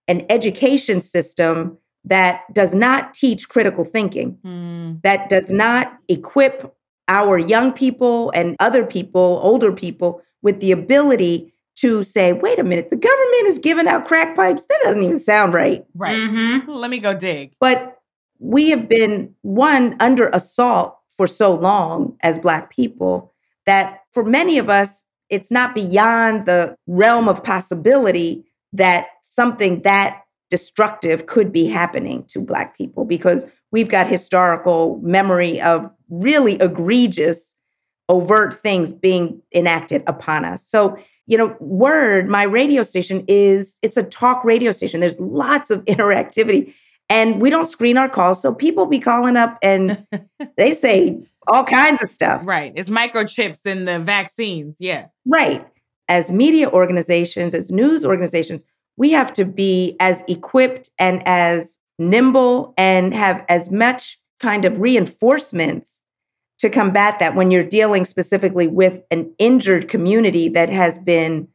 an 0.08 0.24
education 0.28 1.02
system 1.02 1.78
that 2.04 2.42
does 2.52 2.74
not 2.74 3.14
teach 3.14 3.48
critical 3.48 3.84
thinking 3.84 4.38
Mm, 4.44 5.02
that 5.02 5.28
does 5.28 5.52
not 5.52 5.92
equip 6.08 6.74
our 7.08 7.38
young 7.38 7.72
people 7.72 8.30
and 8.34 8.56
other 8.60 8.84
people, 8.86 9.40
older 9.42 9.72
people, 9.72 10.22
with 10.42 10.60
the 10.60 10.72
ability 10.72 11.52
to 11.76 12.02
say, 12.02 12.32
wait 12.32 12.58
a 12.58 12.64
minute, 12.64 12.90
the 12.90 12.96
government 12.96 13.46
is 13.46 13.58
giving 13.58 13.86
out 13.86 14.06
crack 14.06 14.36
pipes. 14.36 14.64
That 14.66 14.80
doesn't 14.84 15.02
even 15.02 15.18
sound 15.18 15.54
right. 15.54 15.84
right. 15.94 16.16
Mm-hmm. 16.16 16.70
Let 16.70 16.90
me 16.90 16.98
go 16.98 17.14
dig. 17.14 17.54
But 17.58 17.98
we 18.38 18.70
have 18.70 18.88
been, 18.88 19.34
one, 19.42 19.96
under 20.00 20.28
assault 20.28 20.96
for 21.16 21.26
so 21.26 21.54
long 21.54 22.16
as 22.22 22.38
Black 22.38 22.70
people 22.70 23.34
that 23.66 24.00
for 24.12 24.24
many 24.24 24.58
of 24.58 24.70
us, 24.70 25.04
it's 25.30 25.50
not 25.50 25.74
beyond 25.74 26.46
the 26.46 26.76
realm 26.86 27.28
of 27.28 27.42
possibility 27.42 28.44
that 28.72 29.06
something 29.22 29.82
that 29.82 30.22
destructive 30.50 31.26
could 31.26 31.52
be 31.52 31.66
happening 31.66 32.24
to 32.24 32.40
Black 32.40 32.76
people 32.76 33.04
because 33.04 33.46
we've 33.70 33.88
got 33.88 34.06
historical 34.06 35.00
memory 35.02 35.60
of 35.60 35.88
really 36.08 36.54
egregious, 36.54 37.54
overt 38.08 38.52
things 38.52 38.92
being 38.92 39.40
enacted 39.54 40.02
upon 40.08 40.44
us. 40.44 40.66
So, 40.66 40.98
you 41.26 41.38
know, 41.38 41.56
WURD, 41.60 42.28
my 42.28 42.42
radio 42.42 42.82
station 42.82 43.24
is 43.28 43.78
it's 43.82 43.96
a 43.96 44.02
talk 44.02 44.44
radio 44.44 44.72
station. 44.72 44.98
There's 44.98 45.20
lots 45.20 45.70
of 45.70 45.84
interactivity 45.84 46.74
and 47.10 47.42
we 47.42 47.50
don't 47.50 47.68
screen 47.68 47.98
our 47.98 48.08
calls. 48.08 48.40
So 48.40 48.54
people 48.54 48.86
be 48.86 49.00
calling 49.00 49.36
up 49.36 49.58
and 49.62 50.06
they 50.56 50.72
say 50.72 51.26
all 51.46 51.64
kinds 51.64 52.02
of 52.02 52.08
stuff. 52.08 52.46
Right. 52.46 52.72
It's 52.76 52.88
microchips 52.88 53.66
in 53.66 53.84
the 53.84 53.98
vaccines. 53.98 54.76
Yeah. 54.78 55.08
Right. 55.26 55.66
As 56.08 56.30
media 56.30 56.70
organizations, 56.70 57.52
as 57.52 57.70
news 57.70 58.04
organizations, 58.04 58.64
we 58.96 59.10
have 59.10 59.32
to 59.34 59.44
be 59.44 59.96
as 60.00 60.22
equipped 60.28 60.90
and 60.98 61.22
as 61.26 61.78
nimble 61.98 62.72
and 62.78 63.12
have 63.12 63.44
as 63.48 63.70
much 63.70 64.18
kind 64.38 64.64
of 64.64 64.80
reinforcements 64.80 66.02
to 66.58 66.70
combat 66.70 67.18
that 67.18 67.34
when 67.34 67.50
you're 67.50 67.64
dealing 67.64 68.04
specifically 68.04 68.66
with 68.66 69.02
an 69.10 69.32
injured 69.38 69.88
community 69.88 70.48
that 70.48 70.68
has 70.68 70.98
been 70.98 71.48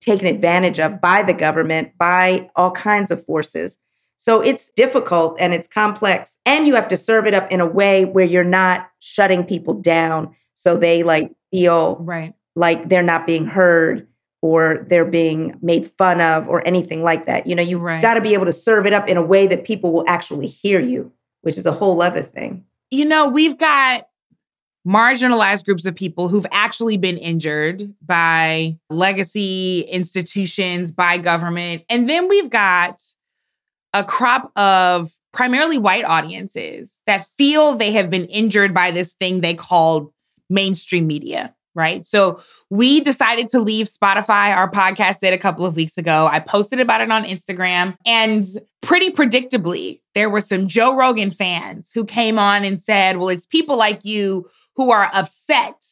taken 0.00 0.26
advantage 0.26 0.80
of 0.80 1.00
by 1.00 1.22
the 1.22 1.34
government, 1.34 1.96
by 1.98 2.48
all 2.56 2.70
kinds 2.70 3.10
of 3.10 3.24
forces. 3.24 3.78
So 4.22 4.42
it's 4.42 4.68
difficult 4.76 5.36
and 5.40 5.54
it's 5.54 5.66
complex. 5.66 6.38
And 6.44 6.66
you 6.66 6.74
have 6.74 6.88
to 6.88 6.96
serve 6.98 7.26
it 7.26 7.32
up 7.32 7.50
in 7.50 7.58
a 7.62 7.66
way 7.66 8.04
where 8.04 8.26
you're 8.26 8.44
not 8.44 8.90
shutting 8.98 9.44
people 9.44 9.72
down 9.72 10.36
so 10.52 10.76
they 10.76 11.02
like 11.02 11.32
feel 11.50 11.96
Right. 12.00 12.34
like 12.54 12.90
they're 12.90 13.02
not 13.02 13.26
being 13.26 13.46
heard 13.46 14.06
or 14.42 14.84
they're 14.90 15.06
being 15.06 15.56
made 15.62 15.86
fun 15.86 16.20
of 16.20 16.48
or 16.50 16.62
anything 16.66 17.02
like 17.02 17.24
that. 17.24 17.46
You 17.46 17.54
know, 17.54 17.62
you've 17.62 17.80
Right. 17.80 18.02
got 18.02 18.12
to 18.14 18.20
be 18.20 18.34
able 18.34 18.44
to 18.44 18.52
serve 18.52 18.84
it 18.84 18.92
up 18.92 19.08
in 19.08 19.16
a 19.16 19.22
way 19.22 19.46
that 19.46 19.64
people 19.64 19.90
will 19.90 20.04
actually 20.06 20.48
hear 20.48 20.80
you, 20.80 21.12
which 21.40 21.56
is 21.56 21.64
a 21.64 21.72
whole 21.72 22.02
other 22.02 22.20
thing. 22.20 22.64
You 22.90 23.06
know, 23.06 23.26
we've 23.26 23.56
got 23.56 24.06
marginalized 24.86 25.64
groups 25.64 25.86
of 25.86 25.94
people 25.94 26.28
who've 26.28 26.46
actually 26.52 26.98
been 26.98 27.16
injured 27.16 27.94
by 28.02 28.76
legacy 28.90 29.80
institutions, 29.88 30.92
by 30.92 31.16
government. 31.16 31.84
And 31.88 32.06
then 32.06 32.28
we've 32.28 32.50
got 32.50 33.00
a 33.92 34.04
crop 34.04 34.52
of 34.56 35.12
primarily 35.32 35.78
white 35.78 36.04
audiences 36.04 36.98
that 37.06 37.26
feel 37.38 37.74
they 37.74 37.92
have 37.92 38.10
been 38.10 38.26
injured 38.26 38.74
by 38.74 38.90
this 38.90 39.12
thing 39.14 39.40
they 39.40 39.54
called 39.54 40.12
mainstream 40.48 41.06
media, 41.06 41.54
right? 41.74 42.04
So 42.06 42.42
we 42.68 43.00
decided 43.00 43.48
to 43.50 43.60
leave 43.60 43.86
Spotify. 43.88 44.54
Our 44.56 44.70
podcast 44.70 45.20
did 45.20 45.32
a 45.32 45.38
couple 45.38 45.64
of 45.64 45.76
weeks 45.76 45.96
ago. 45.96 46.28
I 46.30 46.40
posted 46.40 46.80
about 46.80 47.00
it 47.00 47.10
on 47.10 47.24
Instagram. 47.24 47.96
And 48.04 48.44
pretty 48.82 49.10
predictably, 49.10 50.00
there 50.14 50.28
were 50.28 50.40
some 50.40 50.66
Joe 50.66 50.96
Rogan 50.96 51.30
fans 51.30 51.90
who 51.94 52.04
came 52.04 52.38
on 52.38 52.64
and 52.64 52.80
said, 52.80 53.16
well, 53.16 53.28
it's 53.28 53.46
people 53.46 53.78
like 53.78 54.04
you 54.04 54.48
who 54.74 54.90
are 54.90 55.10
upset 55.14 55.84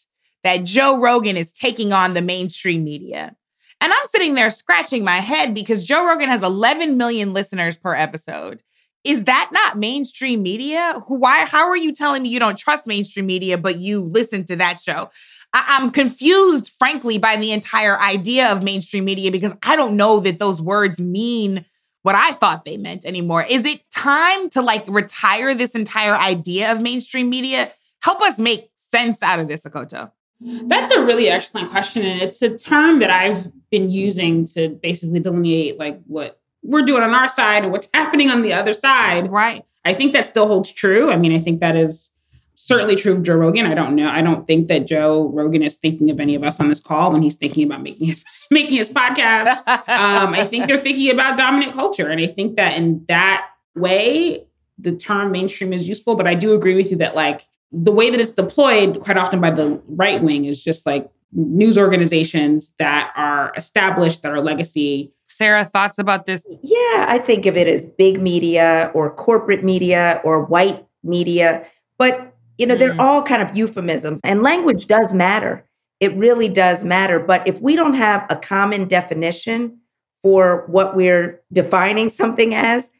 that 0.43 0.65
Joe 0.65 0.99
Rogan 0.99 1.37
is 1.37 1.53
taking 1.53 1.93
on 1.93 2.15
the 2.15 2.23
mainstream 2.23 2.83
media. 2.83 3.37
And 3.81 3.93
I'm 3.93 4.07
sitting 4.11 4.35
there 4.35 4.51
scratching 4.51 5.05
my 5.05 5.19
head 5.19 5.55
because 5.55 5.85
Joe 5.85 6.07
Rogan 6.07 6.29
has 6.29 6.43
11 6.43 6.97
million 6.97 7.33
listeners 7.33 7.77
per 7.77 7.95
episode. 7.95 8.61
Is 9.05 9.25
that 9.25 9.51
not 9.53 9.79
mainstream 9.79 10.43
media? 10.43 11.03
Why? 11.07 11.45
How 11.45 11.69
are 11.69 11.77
you 11.77 11.95
telling 11.95 12.23
me 12.23 12.29
you 12.29 12.41
don't 12.41 12.59
trust 12.59 12.87
mainstream 12.87 13.27
media, 13.27 13.57
but 13.57 13.79
you 13.79 14.01
listen 14.03 14.45
to 14.47 14.57
that 14.57 14.81
show? 14.81 15.11
I, 15.55 15.79
am 15.81 15.91
confused, 15.93 16.73
frankly, 16.79 17.17
by 17.19 17.37
the 17.37 17.53
entire 17.53 17.99
idea 17.99 18.53
of 18.53 18.63
mainstream 18.63 19.05
media 19.05 19.31
because 19.31 19.55
I 19.63 19.77
don't 19.77 19.97
know 19.97 20.21
that 20.21 20.39
those 20.39 20.61
words 20.61 21.01
mean 21.01 21.65
what 22.03 22.15
I 22.15 22.33
thought 22.33 22.65
they 22.65 22.77
meant 22.77 23.07
anymore. 23.07 23.45
Is 23.45 23.65
it 23.65 23.81
time 23.91 24.51
to 24.51 24.63
like 24.63 24.85
retire 24.89 25.55
this 25.55 25.75
entire 25.75 26.17
idea 26.17 26.73
of 26.73 26.81
mainstream 26.81 27.31
media? 27.31 27.73
Help 28.01 28.21
us 28.21 28.39
make 28.39 28.71
sense 28.77 29.23
out 29.23 29.39
of 29.39 29.49
this, 29.49 29.65
Akoto. 29.65 30.11
That's 30.41 30.93
a 30.93 31.05
really 31.05 31.29
excellent 31.29 31.71
question. 31.71 32.05
And 32.05 32.23
it's 32.23 32.43
a 32.43 32.57
term 32.57 33.01
that 33.01 33.11
I've 33.11 33.51
been 33.71 33.91
using 33.91 34.47
to 34.47 34.69
basically 34.69 35.21
delineate 35.21 35.79
like 35.79 36.01
what 36.07 36.41
we're 36.63 36.83
doing 36.83 37.03
on 37.03 37.11
our 37.11 37.29
side 37.29 37.65
and 37.65 37.73
what's 37.73 37.89
happening 37.95 38.31
on 38.31 38.43
the 38.43 38.53
other 38.53 38.73
side. 38.73 39.31
Right. 39.31 39.65
I 39.85 39.95
think 39.95 40.13
that 40.13 40.27
still 40.27 40.47
holds 40.47 40.71
true. 40.71 41.11
I 41.11 41.17
mean, 41.17 41.33
I 41.33 41.39
think 41.39 41.61
that 41.61 41.77
is 41.77 42.11
certainly 42.55 42.97
true 42.97 43.13
of 43.13 43.23
Joe 43.23 43.37
Rogan. 43.37 43.67
I 43.67 43.75
don't 43.75 43.95
know. 43.95 44.09
I 44.09 44.21
don't 44.21 44.47
think 44.47 44.67
that 44.69 44.87
Joe 44.87 45.29
Rogan 45.29 45.63
is 45.63 45.77
thinking 45.77 46.11
of 46.11 46.19
any 46.19 46.35
of 46.35 46.43
us 46.43 46.59
on 46.59 46.69
this 46.69 46.81
call 46.81 47.13
when 47.13 47.23
he's 47.23 47.37
thinking 47.37 47.65
about 47.65 47.83
making 47.83 48.09
his 48.09 48.25
making 48.51 48.77
his 48.77 48.89
podcast. 48.89 49.47
um, 49.67 50.35
I 50.35 50.45
think 50.45 50.67
they're 50.67 50.77
thinking 50.77 51.11
about 51.11 51.37
dominant 51.37 51.73
culture, 51.73 52.09
and 52.09 52.21
I 52.21 52.27
think 52.27 52.57
that 52.57 52.77
in 52.77 53.05
that 53.07 53.49
way, 53.75 54.45
the 54.77 54.93
term 54.93 55.31
mainstream 55.31 55.73
is 55.73 55.89
useful. 55.89 56.17
But 56.17 56.27
I 56.27 56.35
do 56.35 56.55
agree 56.55 56.75
with 56.75 56.91
you 56.91 56.97
that 56.99 57.15
like 57.15 57.47
the 57.73 57.93
way 57.93 58.11
that 58.11 58.21
it's 58.21 58.33
deployed 58.33 59.01
quite 59.01 59.17
often 59.17 59.41
by 59.41 59.51
the 59.51 59.81
right 59.89 60.23
wing 60.23 60.45
is 60.47 60.63
just 60.63 60.87
like 60.87 61.09
news 61.33 61.77
organizations 61.77 62.73
that 62.79 63.13
are 63.17 63.53
established, 63.57 64.23
that 64.23 64.33
are 64.33 64.41
legacy. 64.41 65.13
Sarah, 65.29 65.65
thoughts 65.65 65.99
about 65.99 66.25
this? 66.27 66.43
Yeah, 66.63 67.05
I 67.07 67.19
think 67.23 67.45
of 67.47 67.57
it 67.57 67.67
as 67.69 67.85
big 67.85 68.21
media 68.21 68.91
or 68.95 69.15
corporate 69.15 69.63
media 69.63 70.21
or 70.25 70.45
white 70.45 70.87
media. 71.05 71.67
But, 71.99 72.35
you 72.57 72.67
know, 72.67 72.75
they're 72.77 72.95
Mm. 72.95 73.01
all 73.01 73.23
kind 73.23 73.43
of 73.43 73.55
euphemisms, 73.57 74.21
and 74.25 74.43
language 74.43 74.87
does 74.87 75.13
matter. 75.13 75.65
It 76.01 76.15
really 76.17 76.49
does 76.49 76.83
matter. 76.85 77.21
But 77.21 77.47
if 77.47 77.61
we 77.61 77.77
don't 77.77 77.95
have 77.95 78.25
a 78.31 78.37
common 78.37 78.89
definition 78.89 79.79
for 80.23 80.65
what 80.69 80.97
we're 80.97 81.41
defining 81.53 82.09
something 82.21 82.55
as, 82.55 82.91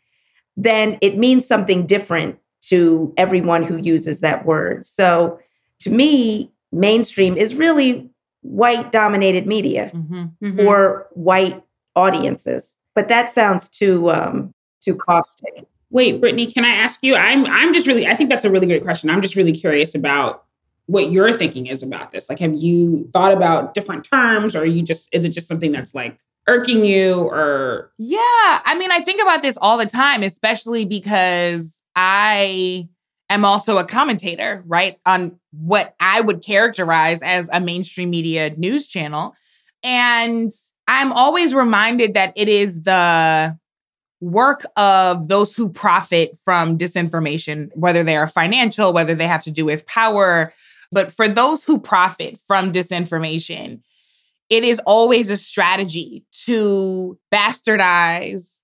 then 0.57 0.99
it 1.01 1.17
means 1.17 1.47
something 1.47 1.87
different 1.87 2.39
to 2.69 3.13
everyone 3.17 3.63
who 3.63 3.77
uses 3.77 4.21
that 4.21 4.45
word. 4.47 4.87
So 4.87 5.39
to 5.81 5.91
me, 5.91 6.51
mainstream 6.73 7.37
is 7.37 7.55
really 7.55 8.09
white 8.43 8.93
dominated 8.93 9.47
media 9.47 9.91
Mm-hmm. 9.95 10.57
for 10.57 11.09
white 11.13 11.63
audiences. 11.97 12.75
But 12.95 13.09
that 13.09 13.33
sounds 13.33 13.69
too 13.69 14.11
um, 14.11 14.55
too 14.81 14.95
caustic. 14.95 15.67
Wait, 15.91 16.21
Brittany, 16.21 16.47
can 16.51 16.65
I 16.65 16.71
ask 16.71 17.03
you? 17.03 17.15
I'm 17.17 17.47
I'm 17.47 17.73
just 17.73 17.87
really 17.87 18.07
I 18.07 18.15
think 18.15 18.29
that's 18.31 18.45
a 18.45 18.51
really 18.51 18.67
great 18.67 18.83
question. 18.83 19.11
I'm 19.11 19.23
just 19.23 19.37
really 19.37 19.53
curious 19.53 19.95
about 19.95 20.45
what 20.87 21.11
your 21.13 21.33
thinking 21.33 21.67
is 21.67 21.83
about 21.83 22.13
this. 22.13 22.29
Like, 22.31 22.39
have 22.39 22.55
you 22.55 23.09
thought 23.13 23.33
about 23.33 23.75
different 23.75 24.05
terms, 24.05 24.57
or 24.57 24.61
are 24.63 24.67
you 24.67 24.83
just 24.83 25.09
is 25.13 25.25
it 25.25 25.31
just 25.31 25.47
something 25.49 25.73
that's 25.73 25.95
like 25.95 26.19
irking 26.47 26.85
you, 26.85 27.15
or 27.21 27.93
Yeah. 27.99 28.19
I 28.65 28.75
mean, 28.79 28.91
I 28.91 29.01
think 29.01 29.21
about 29.21 29.43
this 29.43 29.57
all 29.61 29.77
the 29.79 29.87
time, 29.87 30.23
especially 30.23 30.85
because 30.85 31.78
I 32.01 32.89
am 33.29 33.45
also 33.45 33.79
a 33.79 33.85
commentator, 33.85 34.63
right? 34.69 35.01
On 35.05 35.41
what 35.51 35.97
I 35.99 36.21
would 36.21 36.45
characterize 36.45 37.23
as 37.23 37.51
a 37.53 37.59
mainstream 37.59 38.11
media 38.11 38.51
news 38.51 38.87
channel. 38.87 39.35
And 39.83 40.53
I'm 40.87 41.13
always 41.13 41.53
reminded 41.53 42.15
that 42.15 42.35
it 42.37 42.49
is 42.49 42.85
the 42.85 43.59
work 44.21 44.65
of 44.77 45.27
those 45.27 45.57
who 45.57 45.71
profit 45.71 46.39
from 46.45 46.79
disinformation, 46.79 47.71
whether 47.75 48.05
they 48.05 48.17
are 48.17 48.29
financial, 48.29 48.93
whether 48.93 49.17
they 49.17 49.27
have 49.27 49.43
to 49.45 49.51
do 49.51 49.65
with 49.65 49.85
power. 49.85 50.55
But 50.93 51.13
for 51.13 51.29
those 51.29 51.65
who 51.65 51.81
profit 51.81 52.39
from 52.47 52.73
disinformation, 52.73 53.81
it 54.51 54.63
is 54.63 54.79
always 54.87 55.31
a 55.31 55.37
strategy 55.37 56.25
to 56.45 57.19
bastardize 57.35 58.63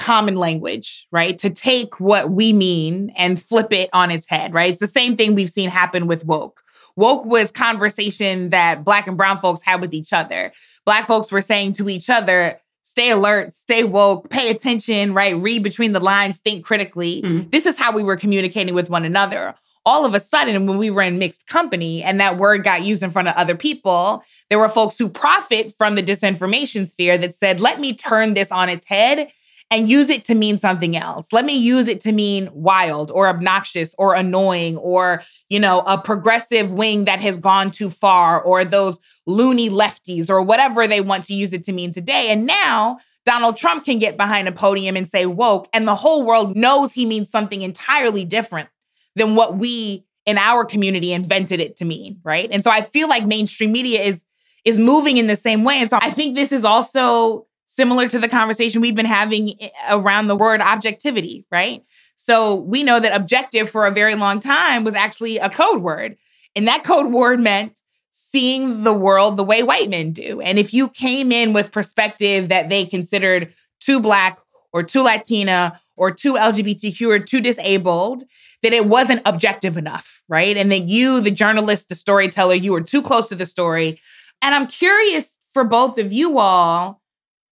common 0.00 0.36
language, 0.36 1.06
right? 1.12 1.38
To 1.38 1.50
take 1.50 2.00
what 2.00 2.30
we 2.30 2.54
mean 2.54 3.12
and 3.16 3.40
flip 3.40 3.70
it 3.70 3.90
on 3.92 4.10
its 4.10 4.26
head, 4.26 4.54
right? 4.54 4.70
It's 4.70 4.80
the 4.80 4.86
same 4.86 5.14
thing 5.14 5.34
we've 5.34 5.50
seen 5.50 5.68
happen 5.68 6.06
with 6.06 6.24
woke. 6.24 6.62
Woke 6.96 7.26
was 7.26 7.52
conversation 7.52 8.48
that 8.48 8.82
black 8.82 9.06
and 9.06 9.18
brown 9.18 9.38
folks 9.38 9.62
had 9.62 9.82
with 9.82 9.92
each 9.92 10.14
other. 10.14 10.52
Black 10.86 11.06
folks 11.06 11.30
were 11.30 11.42
saying 11.42 11.74
to 11.74 11.90
each 11.90 12.08
other, 12.08 12.58
stay 12.82 13.10
alert, 13.10 13.52
stay 13.52 13.84
woke, 13.84 14.30
pay 14.30 14.50
attention, 14.50 15.12
right? 15.12 15.36
Read 15.36 15.62
between 15.62 15.92
the 15.92 16.00
lines, 16.00 16.38
think 16.38 16.64
critically. 16.64 17.20
Mhm. 17.22 17.50
This 17.50 17.66
is 17.66 17.78
how 17.78 17.92
we 17.92 18.02
were 18.02 18.16
communicating 18.16 18.74
with 18.74 18.88
one 18.88 19.04
another. 19.04 19.54
All 19.84 20.04
of 20.04 20.14
a 20.14 20.20
sudden, 20.20 20.66
when 20.66 20.78
we 20.78 20.90
were 20.90 21.02
in 21.02 21.18
mixed 21.18 21.46
company 21.46 22.02
and 22.02 22.20
that 22.20 22.38
word 22.38 22.64
got 22.64 22.84
used 22.84 23.02
in 23.02 23.10
front 23.10 23.28
of 23.28 23.34
other 23.34 23.54
people, 23.54 24.22
there 24.48 24.58
were 24.58 24.68
folks 24.68 24.98
who 24.98 25.08
profit 25.08 25.74
from 25.76 25.94
the 25.94 26.02
disinformation 26.02 26.88
sphere 26.88 27.16
that 27.18 27.34
said, 27.34 27.60
let 27.60 27.80
me 27.80 27.94
turn 27.94 28.34
this 28.34 28.50
on 28.50 28.68
its 28.68 28.86
head 28.86 29.30
and 29.70 29.88
use 29.88 30.10
it 30.10 30.24
to 30.24 30.34
mean 30.34 30.58
something 30.58 30.96
else. 30.96 31.32
Let 31.32 31.44
me 31.44 31.56
use 31.56 31.86
it 31.86 32.00
to 32.02 32.12
mean 32.12 32.50
wild 32.52 33.10
or 33.10 33.28
obnoxious 33.28 33.94
or 33.98 34.14
annoying 34.14 34.76
or, 34.76 35.22
you 35.48 35.60
know, 35.60 35.80
a 35.80 35.96
progressive 35.96 36.72
wing 36.72 37.04
that 37.04 37.20
has 37.20 37.38
gone 37.38 37.70
too 37.70 37.88
far 37.88 38.42
or 38.42 38.64
those 38.64 38.98
loony 39.26 39.70
lefties 39.70 40.28
or 40.28 40.42
whatever 40.42 40.88
they 40.88 41.00
want 41.00 41.24
to 41.26 41.34
use 41.34 41.52
it 41.52 41.64
to 41.64 41.72
mean 41.72 41.92
today. 41.92 42.30
And 42.30 42.46
now 42.46 42.98
Donald 43.24 43.56
Trump 43.56 43.84
can 43.84 43.98
get 43.98 44.16
behind 44.16 44.48
a 44.48 44.52
podium 44.52 44.96
and 44.96 45.08
say 45.08 45.26
woke, 45.26 45.68
and 45.72 45.86
the 45.86 45.94
whole 45.94 46.24
world 46.24 46.56
knows 46.56 46.92
he 46.92 47.06
means 47.06 47.30
something 47.30 47.62
entirely 47.62 48.24
different 48.24 48.68
than 49.14 49.34
what 49.36 49.56
we 49.56 50.04
in 50.26 50.38
our 50.38 50.64
community 50.64 51.12
invented 51.12 51.60
it 51.60 51.76
to 51.76 51.84
mean, 51.84 52.20
right? 52.24 52.48
And 52.50 52.64
so 52.64 52.70
I 52.70 52.82
feel 52.82 53.08
like 53.08 53.24
mainstream 53.24 53.72
media 53.72 54.00
is 54.02 54.24
is 54.64 54.78
moving 54.78 55.16
in 55.16 55.26
the 55.26 55.36
same 55.36 55.64
way. 55.64 55.76
And 55.76 55.88
so 55.88 55.98
I 56.00 56.10
think 56.10 56.34
this 56.34 56.52
is 56.52 56.64
also 56.64 57.46
similar 57.70 58.08
to 58.08 58.18
the 58.18 58.28
conversation 58.28 58.80
we've 58.80 58.96
been 58.96 59.06
having 59.06 59.54
eh, 59.60 59.70
around 59.88 60.26
the 60.26 60.36
word 60.36 60.60
objectivity, 60.60 61.46
right? 61.50 61.82
So 62.16 62.56
we 62.56 62.82
know 62.82 63.00
that 63.00 63.14
objective 63.14 63.70
for 63.70 63.86
a 63.86 63.90
very 63.90 64.14
long 64.16 64.40
time 64.40 64.84
was 64.84 64.94
actually 64.94 65.38
a 65.38 65.48
code 65.48 65.80
word. 65.80 66.18
And 66.54 66.66
that 66.68 66.84
code 66.84 67.12
word 67.12 67.40
meant 67.40 67.80
seeing 68.10 68.82
the 68.82 68.92
world 68.92 69.36
the 69.36 69.44
way 69.44 69.62
white 69.62 69.88
men 69.88 70.12
do. 70.12 70.40
And 70.40 70.58
if 70.58 70.74
you 70.74 70.88
came 70.88 71.32
in 71.32 71.52
with 71.52 71.72
perspective 71.72 72.48
that 72.48 72.68
they 72.68 72.84
considered 72.84 73.54
too 73.80 74.00
black 74.00 74.38
or 74.72 74.82
too 74.82 75.02
Latina 75.02 75.80
or 75.96 76.10
too 76.10 76.34
LGBTQ 76.34 77.08
or 77.08 77.18
too 77.18 77.40
disabled, 77.40 78.24
that 78.62 78.72
it 78.72 78.86
wasn't 78.86 79.22
objective 79.24 79.76
enough, 79.76 80.22
right? 80.28 80.56
And 80.56 80.70
that 80.70 80.88
you, 80.88 81.20
the 81.20 81.30
journalist, 81.30 81.88
the 81.88 81.94
storyteller, 81.94 82.54
you 82.54 82.72
were 82.72 82.80
too 82.80 83.00
close 83.00 83.28
to 83.28 83.34
the 83.34 83.46
story. 83.46 84.00
And 84.42 84.54
I'm 84.54 84.66
curious 84.66 85.38
for 85.54 85.64
both 85.64 85.98
of 85.98 86.12
you 86.12 86.38
all 86.38 86.99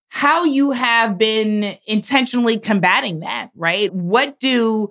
how 0.09 0.44
you 0.44 0.70
have 0.72 1.18
been 1.18 1.76
intentionally 1.86 2.59
combating 2.59 3.20
that, 3.20 3.50
right? 3.54 3.92
What 3.92 4.40
do 4.40 4.88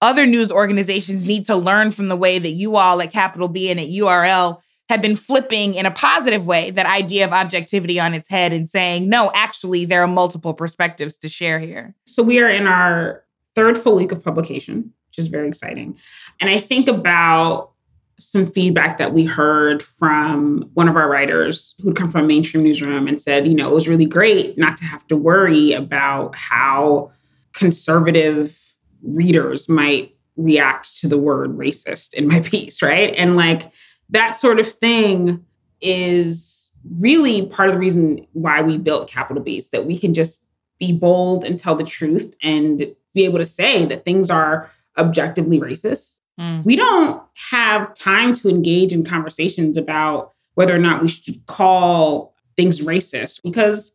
other 0.00 0.26
news 0.26 0.52
organizations 0.52 1.24
need 1.24 1.46
to 1.46 1.56
learn 1.56 1.90
from 1.90 2.08
the 2.08 2.16
way 2.16 2.38
that 2.38 2.50
you 2.50 2.76
all 2.76 3.02
at 3.02 3.10
Capital 3.10 3.48
B 3.48 3.70
and 3.70 3.80
at 3.80 3.88
URL 3.88 4.58
have 4.88 5.02
been 5.02 5.16
flipping 5.16 5.74
in 5.74 5.86
a 5.86 5.90
positive 5.90 6.46
way 6.46 6.70
that 6.70 6.86
idea 6.86 7.24
of 7.24 7.32
objectivity 7.32 8.00
on 8.00 8.14
its 8.14 8.28
head 8.28 8.52
and 8.52 8.68
saying, 8.68 9.08
no, 9.08 9.30
actually, 9.34 9.84
there 9.84 10.02
are 10.02 10.08
multiple 10.08 10.54
perspectives 10.54 11.18
to 11.18 11.28
share 11.28 11.58
here? 11.58 11.94
so 12.06 12.22
we 12.22 12.38
are 12.40 12.48
in 12.48 12.66
our 12.66 13.24
third 13.54 13.76
full 13.76 13.96
week 13.96 14.12
of 14.12 14.22
publication, 14.22 14.92
which 15.08 15.18
is 15.18 15.28
very 15.28 15.48
exciting. 15.48 15.98
And 16.40 16.48
I 16.48 16.58
think 16.58 16.88
about 16.88 17.72
some 18.18 18.46
feedback 18.46 18.98
that 18.98 19.12
we 19.12 19.24
heard 19.24 19.82
from 19.82 20.68
one 20.74 20.88
of 20.88 20.96
our 20.96 21.08
writers 21.08 21.74
who'd 21.80 21.96
come 21.96 22.10
from 22.10 22.24
a 22.24 22.26
mainstream 22.26 22.64
newsroom 22.64 23.06
and 23.06 23.20
said, 23.20 23.46
you 23.46 23.54
know, 23.54 23.70
it 23.70 23.74
was 23.74 23.88
really 23.88 24.06
great 24.06 24.58
not 24.58 24.76
to 24.76 24.84
have 24.84 25.06
to 25.06 25.16
worry 25.16 25.72
about 25.72 26.34
how 26.34 27.12
conservative 27.52 28.74
readers 29.02 29.68
might 29.68 30.16
react 30.36 30.98
to 31.00 31.08
the 31.08 31.18
word 31.18 31.56
racist 31.56 32.14
in 32.14 32.26
my 32.26 32.40
piece, 32.44 32.82
right? 32.82 33.14
And 33.16 33.36
like 33.36 33.70
that 34.10 34.32
sort 34.32 34.58
of 34.58 34.66
thing 34.66 35.44
is 35.80 36.72
really 36.98 37.46
part 37.46 37.68
of 37.68 37.74
the 37.74 37.80
reason 37.80 38.26
why 38.32 38.62
we 38.62 38.78
built 38.78 39.10
Capital 39.10 39.42
Beast, 39.42 39.72
that 39.72 39.84
we 39.86 39.98
can 39.98 40.14
just 40.14 40.40
be 40.78 40.92
bold 40.92 41.44
and 41.44 41.58
tell 41.58 41.74
the 41.74 41.84
truth 41.84 42.34
and 42.42 42.94
be 43.14 43.24
able 43.24 43.38
to 43.38 43.44
say 43.44 43.84
that 43.84 44.04
things 44.04 44.30
are 44.30 44.70
objectively 44.96 45.60
racist. 45.60 46.17
Mm. 46.38 46.64
We 46.64 46.76
don't 46.76 47.22
have 47.50 47.94
time 47.94 48.34
to 48.34 48.48
engage 48.48 48.92
in 48.92 49.04
conversations 49.04 49.76
about 49.76 50.32
whether 50.54 50.74
or 50.74 50.78
not 50.78 51.02
we 51.02 51.08
should 51.08 51.44
call 51.46 52.34
things 52.56 52.80
racist 52.80 53.40
because 53.42 53.92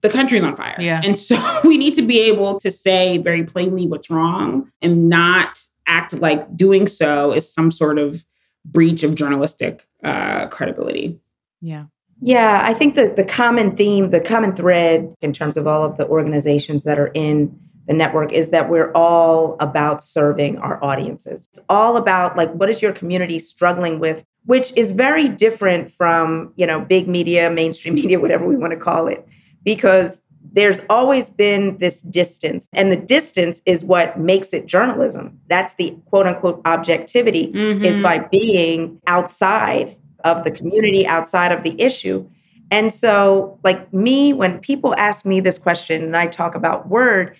the 0.00 0.08
country's 0.08 0.42
on 0.42 0.56
fire. 0.56 0.76
Yeah. 0.78 1.00
And 1.04 1.18
so 1.18 1.36
we 1.64 1.76
need 1.76 1.94
to 1.94 2.02
be 2.02 2.20
able 2.20 2.58
to 2.60 2.70
say 2.70 3.18
very 3.18 3.44
plainly 3.44 3.86
what's 3.86 4.10
wrong 4.10 4.70
and 4.80 5.08
not 5.08 5.58
act 5.86 6.12
like 6.14 6.56
doing 6.56 6.86
so 6.86 7.32
is 7.32 7.52
some 7.52 7.70
sort 7.70 7.98
of 7.98 8.24
breach 8.64 9.02
of 9.02 9.14
journalistic 9.14 9.86
uh, 10.04 10.46
credibility. 10.48 11.18
Yeah. 11.60 11.86
Yeah, 12.20 12.62
I 12.64 12.74
think 12.74 12.96
that 12.96 13.14
the 13.14 13.24
common 13.24 13.76
theme, 13.76 14.10
the 14.10 14.20
common 14.20 14.54
thread 14.54 15.14
in 15.20 15.32
terms 15.32 15.56
of 15.56 15.66
all 15.66 15.84
of 15.84 15.98
the 15.98 16.06
organizations 16.08 16.82
that 16.82 16.98
are 16.98 17.12
in 17.14 17.56
the 17.88 17.94
network 17.94 18.32
is 18.32 18.50
that 18.50 18.68
we're 18.68 18.92
all 18.92 19.56
about 19.60 20.04
serving 20.04 20.58
our 20.58 20.82
audiences. 20.84 21.48
It's 21.50 21.58
all 21.68 21.96
about 21.96 22.36
like 22.36 22.52
what 22.52 22.68
is 22.68 22.82
your 22.82 22.92
community 22.92 23.38
struggling 23.38 23.98
with, 23.98 24.24
which 24.44 24.72
is 24.76 24.92
very 24.92 25.26
different 25.28 25.90
from, 25.90 26.52
you 26.56 26.66
know, 26.66 26.80
big 26.80 27.08
media, 27.08 27.50
mainstream 27.50 27.94
media, 28.02 28.20
whatever 28.20 28.46
we 28.46 28.56
want 28.56 28.72
to 28.72 28.78
call 28.78 29.08
it, 29.08 29.26
because 29.64 30.22
there's 30.52 30.80
always 30.88 31.30
been 31.30 31.76
this 31.78 32.00
distance. 32.02 32.68
And 32.74 32.92
the 32.92 32.96
distance 32.96 33.60
is 33.66 33.84
what 33.84 34.18
makes 34.18 34.52
it 34.52 34.66
journalism. 34.66 35.38
That's 35.48 35.74
the 35.74 35.96
quote 36.06 36.26
unquote 36.26 36.60
objectivity 36.66 37.44
is 37.84 37.98
Mhm. 37.98 38.02
by 38.02 38.18
being 38.30 39.00
outside 39.06 39.96
of 40.24 40.44
the 40.44 40.50
community, 40.50 41.06
outside 41.06 41.52
of 41.52 41.62
the 41.62 41.80
issue. 41.80 42.26
And 42.70 42.92
so, 42.92 43.58
like 43.64 43.92
me, 43.94 44.34
when 44.34 44.58
people 44.58 44.94
ask 44.98 45.24
me 45.24 45.40
this 45.40 45.58
question 45.58 46.02
and 46.02 46.16
I 46.16 46.26
talk 46.26 46.54
about 46.54 46.88
WURD, 46.88 47.34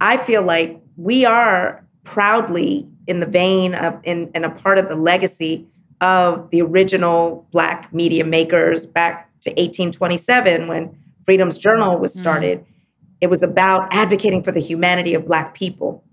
I 0.00 0.16
feel 0.16 0.42
like 0.42 0.80
we 0.96 1.24
are 1.24 1.84
proudly 2.04 2.88
in 3.06 3.20
the 3.20 3.26
vein 3.26 3.74
of 3.74 3.98
in, 4.04 4.30
in 4.34 4.44
a 4.44 4.50
part 4.50 4.78
of 4.78 4.88
the 4.88 4.96
legacy 4.96 5.66
of 6.00 6.50
the 6.50 6.60
original 6.60 7.46
black 7.50 7.92
media 7.92 8.24
makers 8.24 8.84
back 8.84 9.30
to 9.40 9.50
1827 9.50 10.68
when 10.68 10.96
Freedom's 11.24 11.58
Journal 11.58 11.98
was 11.98 12.14
mm. 12.14 12.20
started. 12.20 12.60
Mm. 12.60 12.64
It 13.22 13.30
was 13.30 13.42
about 13.42 13.88
advocating 13.92 14.42
for 14.42 14.52
the 14.52 14.60
humanity 14.60 15.14
of 15.14 15.26
black 15.26 15.54
people. 15.54 16.04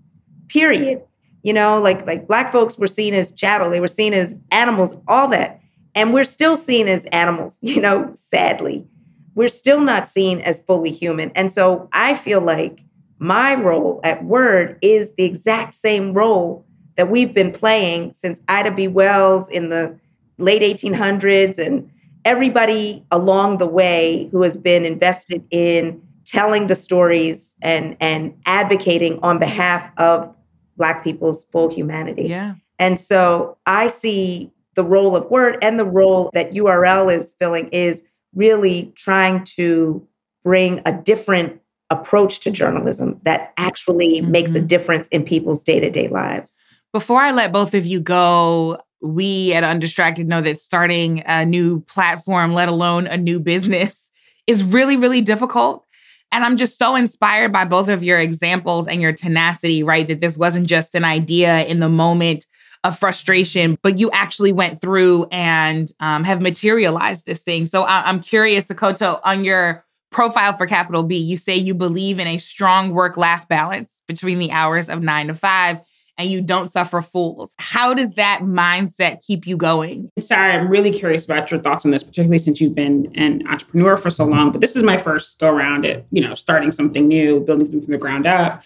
Period. 0.48 1.02
You 1.42 1.52
know, 1.52 1.80
like 1.80 2.06
like 2.06 2.26
black 2.26 2.50
folks 2.50 2.78
were 2.78 2.86
seen 2.86 3.12
as 3.12 3.30
chattel, 3.32 3.70
they 3.70 3.80
were 3.80 3.88
seen 3.88 4.14
as 4.14 4.40
animals, 4.50 4.94
all 5.06 5.28
that. 5.28 5.60
And 5.94 6.12
we're 6.12 6.24
still 6.24 6.56
seen 6.56 6.88
as 6.88 7.04
animals, 7.06 7.58
you 7.62 7.80
know, 7.80 8.10
sadly. 8.14 8.86
We're 9.34 9.48
still 9.48 9.80
not 9.80 10.08
seen 10.08 10.40
as 10.40 10.60
fully 10.60 10.90
human. 10.90 11.30
And 11.34 11.52
so 11.52 11.88
I 11.92 12.14
feel 12.14 12.40
like 12.40 12.84
my 13.24 13.54
role 13.54 14.00
at 14.04 14.22
WURD 14.22 14.76
is 14.82 15.14
the 15.14 15.24
exact 15.24 15.72
same 15.72 16.12
role 16.12 16.66
that 16.96 17.10
we've 17.10 17.32
been 17.32 17.52
playing 17.52 18.12
since 18.12 18.38
Ida 18.48 18.72
B. 18.72 18.86
Wells 18.86 19.48
in 19.48 19.70
the 19.70 19.98
late 20.36 20.60
1800s 20.60 21.58
and 21.58 21.90
everybody 22.26 23.02
along 23.10 23.56
the 23.56 23.66
way 23.66 24.28
who 24.30 24.42
has 24.42 24.58
been 24.58 24.84
invested 24.84 25.42
in 25.50 26.02
telling 26.26 26.66
the 26.66 26.74
stories 26.74 27.56
and 27.62 27.96
and 27.98 28.34
advocating 28.44 29.18
on 29.22 29.38
behalf 29.38 29.90
of 29.96 30.34
black 30.76 31.02
people's 31.02 31.44
full 31.44 31.72
humanity. 31.72 32.24
Yeah. 32.24 32.54
And 32.78 33.00
so 33.00 33.56
I 33.64 33.86
see 33.86 34.52
the 34.74 34.84
role 34.84 35.16
of 35.16 35.30
WURD 35.30 35.58
and 35.62 35.78
the 35.78 35.84
role 35.86 36.30
that 36.34 36.52
URL 36.52 37.10
is 37.10 37.34
filling 37.38 37.68
is 37.68 38.04
really 38.34 38.92
trying 38.96 39.44
to 39.44 40.06
bring 40.42 40.82
a 40.84 40.92
different 40.92 41.60
approach 41.98 42.40
to 42.40 42.50
journalism 42.50 43.18
that 43.24 43.52
actually 43.56 44.20
mm-hmm. 44.20 44.30
makes 44.30 44.54
a 44.54 44.58
mm-hmm. 44.58 44.66
difference 44.66 45.08
in 45.08 45.24
people's 45.24 45.64
day-to-day 45.64 46.08
lives. 46.08 46.58
Before 46.92 47.20
I 47.20 47.32
let 47.32 47.52
both 47.52 47.74
of 47.74 47.86
you 47.86 48.00
go, 48.00 48.78
we 49.02 49.52
at 49.52 49.64
Undistracted 49.64 50.26
know 50.26 50.40
that 50.40 50.58
starting 50.58 51.22
a 51.26 51.44
new 51.44 51.80
platform, 51.80 52.54
let 52.54 52.68
alone 52.68 53.06
a 53.06 53.16
new 53.16 53.40
business, 53.40 54.10
is 54.46 54.62
really, 54.62 54.96
really 54.96 55.20
difficult. 55.20 55.84
And 56.32 56.44
I'm 56.44 56.56
just 56.56 56.78
so 56.78 56.96
inspired 56.96 57.52
by 57.52 57.64
both 57.64 57.88
of 57.88 58.02
your 58.02 58.18
examples 58.18 58.88
and 58.88 59.00
your 59.00 59.12
tenacity, 59.12 59.82
right? 59.82 60.06
That 60.06 60.20
this 60.20 60.36
wasn't 60.36 60.66
just 60.66 60.94
an 60.94 61.04
idea 61.04 61.64
in 61.64 61.80
the 61.80 61.88
moment 61.88 62.46
of 62.82 62.98
frustration, 62.98 63.78
but 63.82 63.98
you 63.98 64.10
actually 64.10 64.52
went 64.52 64.80
through 64.80 65.26
and 65.30 65.90
um, 66.00 66.24
have 66.24 66.42
materialized 66.42 67.24
this 67.24 67.40
thing. 67.40 67.66
So 67.66 67.84
I- 67.84 68.08
I'm 68.08 68.20
curious, 68.20 68.68
Akoto, 68.68 69.20
on 69.24 69.44
your 69.44 69.84
profile 70.14 70.52
for 70.52 70.64
Capital 70.66 71.02
B, 71.02 71.16
you 71.16 71.36
say 71.36 71.56
you 71.56 71.74
believe 71.74 72.20
in 72.20 72.28
a 72.28 72.38
strong 72.38 72.90
work 72.90 73.16
life 73.16 73.48
balance 73.48 74.00
between 74.06 74.38
the 74.38 74.52
hours 74.52 74.88
of 74.88 75.02
nine 75.02 75.26
to 75.26 75.34
five 75.34 75.80
and 76.16 76.30
you 76.30 76.40
don't 76.40 76.70
suffer 76.70 77.02
fools. 77.02 77.52
How 77.58 77.92
does 77.92 78.14
that 78.14 78.42
mindset 78.42 79.22
keep 79.26 79.44
you 79.44 79.56
going? 79.56 80.12
Sarah, 80.20 80.54
I'm 80.54 80.68
really 80.68 80.92
curious 80.92 81.24
about 81.24 81.50
your 81.50 81.58
thoughts 81.58 81.84
on 81.84 81.90
this, 81.90 82.04
particularly 82.04 82.38
since 82.38 82.60
you've 82.60 82.76
been 82.76 83.10
an 83.16 83.44
entrepreneur 83.48 83.96
for 83.96 84.08
so 84.08 84.24
long. 84.24 84.52
But 84.52 84.60
this 84.60 84.76
is 84.76 84.84
my 84.84 84.96
first 84.96 85.40
go 85.40 85.48
around 85.50 85.84
at, 85.84 86.06
you 86.12 86.22
know, 86.22 86.36
starting 86.36 86.70
something 86.70 87.08
new, 87.08 87.40
building 87.40 87.66
something 87.66 87.82
from 87.82 87.92
the 87.92 87.98
ground 87.98 88.24
up. 88.24 88.62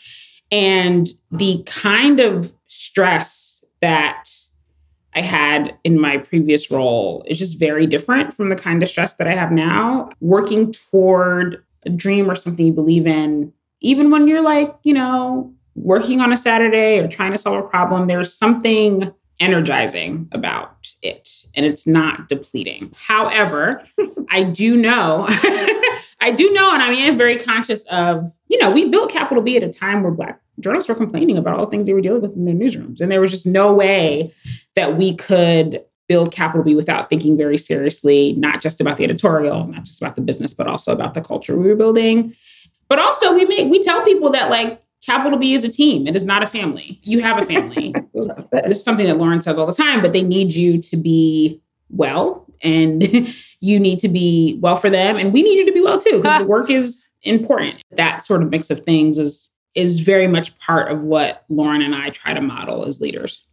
And 0.52 1.08
the 1.30 1.62
kind 1.64 2.20
of 2.20 2.52
stress 2.66 3.64
that 3.80 4.28
I 5.18 5.22
had 5.22 5.76
in 5.82 6.00
my 6.00 6.18
previous 6.18 6.70
role 6.70 7.24
is 7.26 7.40
just 7.40 7.58
very 7.58 7.88
different 7.88 8.32
from 8.32 8.50
the 8.50 8.54
kind 8.56 8.80
of 8.84 8.88
stress 8.88 9.14
that 9.14 9.26
I 9.26 9.34
have 9.34 9.50
now. 9.50 10.10
Working 10.20 10.72
toward 10.72 11.64
a 11.84 11.90
dream 11.90 12.30
or 12.30 12.36
something 12.36 12.64
you 12.64 12.72
believe 12.72 13.04
in, 13.04 13.52
even 13.80 14.12
when 14.12 14.28
you're 14.28 14.42
like, 14.42 14.76
you 14.84 14.94
know, 14.94 15.52
working 15.74 16.20
on 16.20 16.32
a 16.32 16.36
Saturday 16.36 17.00
or 17.00 17.08
trying 17.08 17.32
to 17.32 17.38
solve 17.38 17.64
a 17.64 17.66
problem, 17.66 18.06
there's 18.06 18.32
something 18.32 19.12
energizing 19.40 20.28
about 20.30 20.94
it 21.02 21.28
and 21.52 21.66
it's 21.66 21.84
not 21.84 22.28
depleting. 22.28 22.92
However, 22.96 23.82
I 24.30 24.44
do 24.44 24.76
know, 24.76 25.26
I 26.20 26.30
do 26.30 26.52
know, 26.52 26.72
and 26.72 26.80
I 26.80 27.08
I'm 27.08 27.18
very 27.18 27.40
conscious 27.40 27.84
of, 27.86 28.32
you 28.46 28.58
know, 28.58 28.70
we 28.70 28.88
built 28.88 29.10
Capital 29.10 29.42
B 29.42 29.56
at 29.56 29.64
a 29.64 29.68
time 29.68 30.04
where 30.04 30.12
Black 30.12 30.40
journalists 30.60 30.88
were 30.88 30.94
complaining 30.94 31.36
about 31.36 31.58
all 31.58 31.64
the 31.64 31.70
things 31.70 31.86
they 31.86 31.92
were 31.92 32.00
dealing 32.00 32.22
with 32.22 32.36
in 32.36 32.44
their 32.44 32.54
newsrooms. 32.54 33.00
And 33.00 33.10
there 33.10 33.20
was 33.20 33.30
just 33.30 33.46
no 33.46 33.72
way 33.72 34.32
that 34.78 34.96
we 34.96 35.12
could 35.12 35.84
build 36.08 36.30
Capital 36.30 36.62
B 36.62 36.76
without 36.76 37.10
thinking 37.10 37.36
very 37.36 37.58
seriously, 37.58 38.34
not 38.34 38.62
just 38.62 38.80
about 38.80 38.96
the 38.96 39.02
editorial, 39.02 39.66
not 39.66 39.82
just 39.82 40.00
about 40.00 40.14
the 40.14 40.22
business, 40.22 40.54
but 40.54 40.68
also 40.68 40.92
about 40.92 41.14
the 41.14 41.20
culture 41.20 41.56
we 41.56 41.66
were 41.66 41.74
building. 41.74 42.32
But 42.86 43.00
also 43.00 43.34
we 43.34 43.44
make 43.44 43.68
we 43.68 43.82
tell 43.82 44.04
people 44.04 44.30
that 44.30 44.50
like 44.50 44.80
Capital 45.04 45.36
B 45.36 45.52
is 45.52 45.64
a 45.64 45.68
team. 45.68 46.06
It 46.06 46.14
is 46.14 46.24
not 46.24 46.44
a 46.44 46.46
family. 46.46 47.00
You 47.02 47.20
have 47.22 47.42
a 47.42 47.44
family. 47.44 47.92
this 48.52 48.78
is 48.78 48.84
something 48.84 49.06
that 49.06 49.16
Lauren 49.18 49.42
says 49.42 49.58
all 49.58 49.66
the 49.66 49.74
time, 49.74 50.00
but 50.00 50.12
they 50.12 50.22
need 50.22 50.52
you 50.52 50.80
to 50.80 50.96
be 50.96 51.60
well 51.90 52.46
and 52.62 53.02
you 53.60 53.80
need 53.80 53.98
to 53.98 54.08
be 54.08 54.60
well 54.62 54.76
for 54.76 54.90
them. 54.90 55.16
And 55.16 55.32
we 55.32 55.42
need 55.42 55.58
you 55.58 55.66
to 55.66 55.72
be 55.72 55.80
well 55.80 55.98
too, 55.98 56.18
because 56.18 56.42
the 56.42 56.46
work 56.46 56.70
is 56.70 57.04
important. 57.22 57.82
That 57.90 58.24
sort 58.24 58.44
of 58.44 58.50
mix 58.50 58.70
of 58.70 58.78
things 58.80 59.18
is 59.18 59.50
is 59.74 60.00
very 60.00 60.28
much 60.28 60.56
part 60.58 60.90
of 60.92 61.02
what 61.02 61.44
Lauren 61.48 61.82
and 61.82 61.96
I 61.96 62.10
try 62.10 62.32
to 62.32 62.40
model 62.40 62.84
as 62.84 63.00
leaders. 63.00 63.44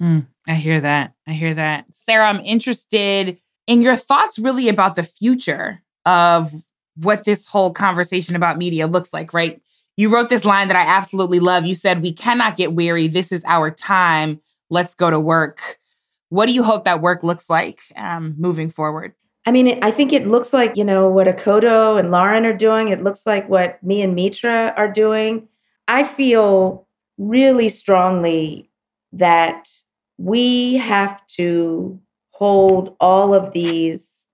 Mm, 0.00 0.26
I 0.46 0.54
hear 0.54 0.80
that. 0.80 1.14
I 1.26 1.32
hear 1.32 1.54
that. 1.54 1.86
Sarah, 1.92 2.28
I'm 2.28 2.40
interested 2.40 3.38
in 3.66 3.82
your 3.82 3.96
thoughts 3.96 4.38
really 4.38 4.68
about 4.68 4.94
the 4.94 5.02
future 5.02 5.82
of 6.04 6.52
what 6.96 7.24
this 7.24 7.46
whole 7.46 7.72
conversation 7.72 8.36
about 8.36 8.58
media 8.58 8.86
looks 8.86 9.12
like, 9.12 9.32
right? 9.32 9.60
You 9.96 10.08
wrote 10.08 10.28
this 10.28 10.44
line 10.44 10.68
that 10.68 10.76
I 10.76 10.82
absolutely 10.82 11.40
love. 11.40 11.64
You 11.64 11.74
said, 11.74 12.02
We 12.02 12.12
cannot 12.12 12.56
get 12.56 12.74
weary. 12.74 13.08
This 13.08 13.32
is 13.32 13.44
our 13.44 13.70
time. 13.70 14.40
Let's 14.70 14.94
go 14.94 15.10
to 15.10 15.20
work. 15.20 15.78
What 16.30 16.46
do 16.46 16.52
you 16.52 16.64
hope 16.64 16.84
that 16.84 17.00
work 17.00 17.22
looks 17.22 17.48
like 17.48 17.80
um, 17.96 18.34
moving 18.38 18.68
forward? 18.68 19.14
I 19.46 19.52
mean, 19.52 19.78
I 19.82 19.90
think 19.90 20.12
it 20.12 20.26
looks 20.26 20.52
like, 20.52 20.76
you 20.76 20.84
know, 20.84 21.08
what 21.08 21.26
Akoto 21.26 21.98
and 21.98 22.10
Lauren 22.10 22.46
are 22.46 22.56
doing. 22.56 22.88
It 22.88 23.04
looks 23.04 23.26
like 23.26 23.48
what 23.48 23.82
me 23.82 24.02
and 24.02 24.14
Mitra 24.14 24.72
are 24.76 24.90
doing. 24.90 25.48
I 25.86 26.02
feel 26.02 26.88
really 27.18 27.68
strongly 27.68 28.70
that 29.12 29.68
we 30.18 30.74
have 30.74 31.26
to 31.26 32.00
hold 32.30 32.96
all 33.00 33.34
of 33.34 33.52
these 33.52 34.26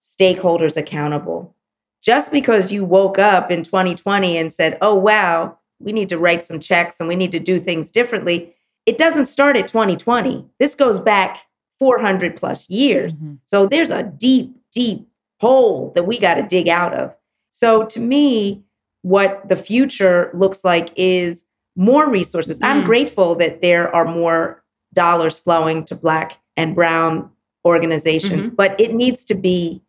stakeholders 0.00 0.76
accountable 0.76 1.54
just 2.02 2.30
because 2.30 2.70
you 2.70 2.84
woke 2.84 3.18
up 3.18 3.50
in 3.50 3.64
2020 3.64 4.36
and 4.36 4.52
said, 4.52 4.78
oh, 4.80 4.94
wow, 4.94 5.58
we 5.80 5.92
need 5.92 6.08
to 6.08 6.18
write 6.18 6.44
some 6.44 6.60
checks 6.60 7.00
and 7.00 7.08
we 7.08 7.16
need 7.16 7.32
to 7.32 7.40
do 7.40 7.58
things 7.58 7.90
differently, 7.90 8.54
it 8.86 8.96
doesn't 8.96 9.26
start 9.26 9.56
at 9.56 9.66
2020. 9.66 10.46
This 10.60 10.76
goes 10.76 11.00
back 11.00 11.38
400 11.80 12.36
plus 12.36 12.70
years. 12.70 13.18
Mm-hmm. 13.18 13.34
So 13.44 13.66
there's 13.66 13.90
a 13.90 14.04
deep, 14.04 14.54
deep 14.72 15.06
hole 15.40 15.92
that 15.96 16.04
we 16.04 16.18
got 16.18 16.34
to 16.34 16.42
dig 16.42 16.68
out 16.68 16.94
of. 16.94 17.16
So 17.50 17.84
to 17.86 18.00
me, 18.00 18.62
what 19.02 19.48
the 19.48 19.56
future 19.56 20.30
looks 20.32 20.62
like 20.62 20.90
is 20.94 21.44
more 21.74 22.08
resources. 22.08 22.60
Mm. 22.60 22.66
I'm 22.66 22.84
grateful 22.84 23.34
that 23.36 23.62
there 23.62 23.94
are 23.94 24.04
more 24.04 24.62
dollars 24.96 25.38
flowing 25.38 25.84
to 25.84 25.94
Black 25.94 26.40
and 26.56 26.74
Brown 26.74 27.30
organizations, 27.64 28.46
mm-hmm. 28.46 28.56
but 28.56 28.80
it 28.80 28.94
needs 28.94 29.24
to 29.26 29.34
be 29.36 29.82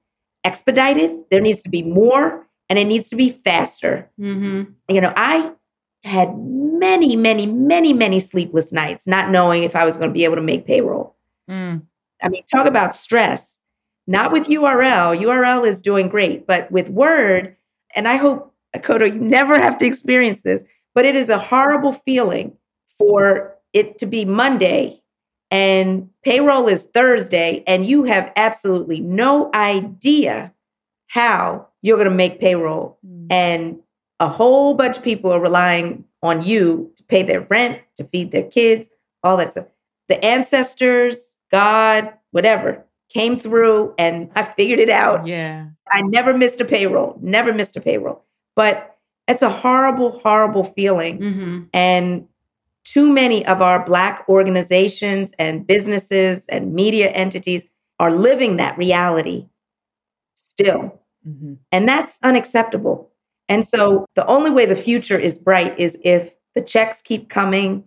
expedited. 0.44 1.24
There 1.32 1.42
needs 1.42 1.64
to 1.64 1.70
be 1.70 1.82
more 1.82 2.46
and 2.70 2.78
it 2.78 2.86
needs 2.86 3.10
to 3.10 3.16
be 3.16 3.32
faster. 3.32 4.10
Mm-hmm. 4.20 4.72
You 4.94 5.02
know, 5.02 5.14
I 5.16 5.52
had 6.04 6.38
many, 6.38 7.16
many, 7.16 7.46
many, 7.48 7.94
many 7.94 8.20
sleepless 8.20 8.72
nights 8.72 9.08
not 9.08 9.32
knowing 9.32 9.64
if 9.64 9.76
I 9.76 9.86
was 9.86 9.98
going 9.98 10.10
to 10.10 10.14
be 10.14 10.26
able 10.26 10.36
to 10.36 10.42
make 10.42 10.66
payroll. 10.66 11.16
Mm. 11.50 11.84
I 12.22 12.30
mean, 12.30 12.44
talk 12.52 12.68
about 12.68 12.96
stress. 12.96 13.60
Not 14.06 14.32
with 14.32 14.48
URL. 14.48 15.20
URL 15.20 15.68
is 15.68 15.82
doing 15.82 16.08
great, 16.08 16.48
but 16.48 16.72
with 16.72 16.90
WURD, 16.90 17.54
and 17.94 18.08
I 18.08 18.16
hope, 18.16 18.54
Akoto, 18.74 19.06
you 19.12 19.20
never 19.20 19.60
have 19.60 19.78
to 19.80 19.86
experience 19.86 20.42
this, 20.42 20.64
but 20.96 21.04
it 21.04 21.16
is 21.16 21.30
a 21.30 21.38
horrible 21.38 21.92
feeling 21.92 22.56
for 22.98 23.57
it 23.74 23.98
to 24.00 24.06
be 24.06 24.26
Monday 24.26 25.02
and 25.50 26.10
payroll 26.24 26.68
is 26.68 26.84
Thursday, 26.84 27.64
and 27.68 27.86
you 27.86 28.04
have 28.04 28.34
absolutely 28.36 29.00
no 29.00 29.50
idea 29.54 30.54
how 31.08 31.68
you're 31.82 31.98
going 31.98 32.10
to 32.10 32.16
make 32.16 32.42
payroll. 32.42 32.98
Mm. 33.06 33.28
And 33.30 33.80
a 34.20 34.28
whole 34.28 34.74
bunch 34.74 34.98
of 34.98 35.04
people 35.04 35.32
are 35.32 35.40
relying 35.40 36.04
on 36.22 36.44
you 36.44 36.92
to 36.98 37.04
pay 37.04 37.24
their 37.24 37.42
rent, 37.42 37.80
to 37.96 38.04
feed 38.04 38.32
their 38.32 38.44
kids, 38.44 38.90
all 39.24 39.38
that 39.38 39.54
stuff. 39.54 39.68
The 40.10 40.24
ancestors, 40.24 41.38
God, 41.52 42.12
whatever, 42.32 42.84
came 43.10 43.38
through 43.38 43.94
and 43.98 44.30
I 44.36 44.44
figured 44.44 44.80
it 44.80 44.90
out. 44.90 45.26
Yeah. 45.26 45.68
I 45.92 46.02
never 46.02 46.38
missed 46.38 46.60
a 46.60 46.66
payroll, 46.66 47.18
never 47.22 47.54
missed 47.54 47.78
a 47.78 47.82
payroll. 47.82 48.24
But 48.56 48.98
it's 49.28 49.42
a 49.44 49.50
horrible, 49.50 50.20
horrible 50.20 50.64
feeling. 50.64 51.20
Mm-hmm. 51.20 51.64
And 51.74 52.28
too 52.88 53.12
many 53.12 53.46
of 53.46 53.62
our 53.62 53.84
Black 53.86 54.24
organizations 54.30 55.34
and 55.38 55.68
businesses 55.68 56.48
and 56.48 56.74
media 56.74 57.10
entities 57.10 57.66
are 58.00 58.12
living 58.12 58.58
that 58.58 58.78
reality 58.78 59.48
still. 60.36 61.02
Mm-hmm. 61.28 61.56
And 61.72 61.88
that's 61.88 62.18
unacceptable. 62.24 63.12
And 63.50 63.66
so 63.66 64.06
the 64.16 64.26
only 64.28 64.52
way 64.52 64.66
the 64.66 64.76
future 64.76 65.18
is 65.18 65.38
bright 65.38 65.78
is 65.78 65.98
if 66.04 66.36
the 66.56 66.62
checks 66.62 67.02
keep 67.02 67.30
coming 67.30 67.84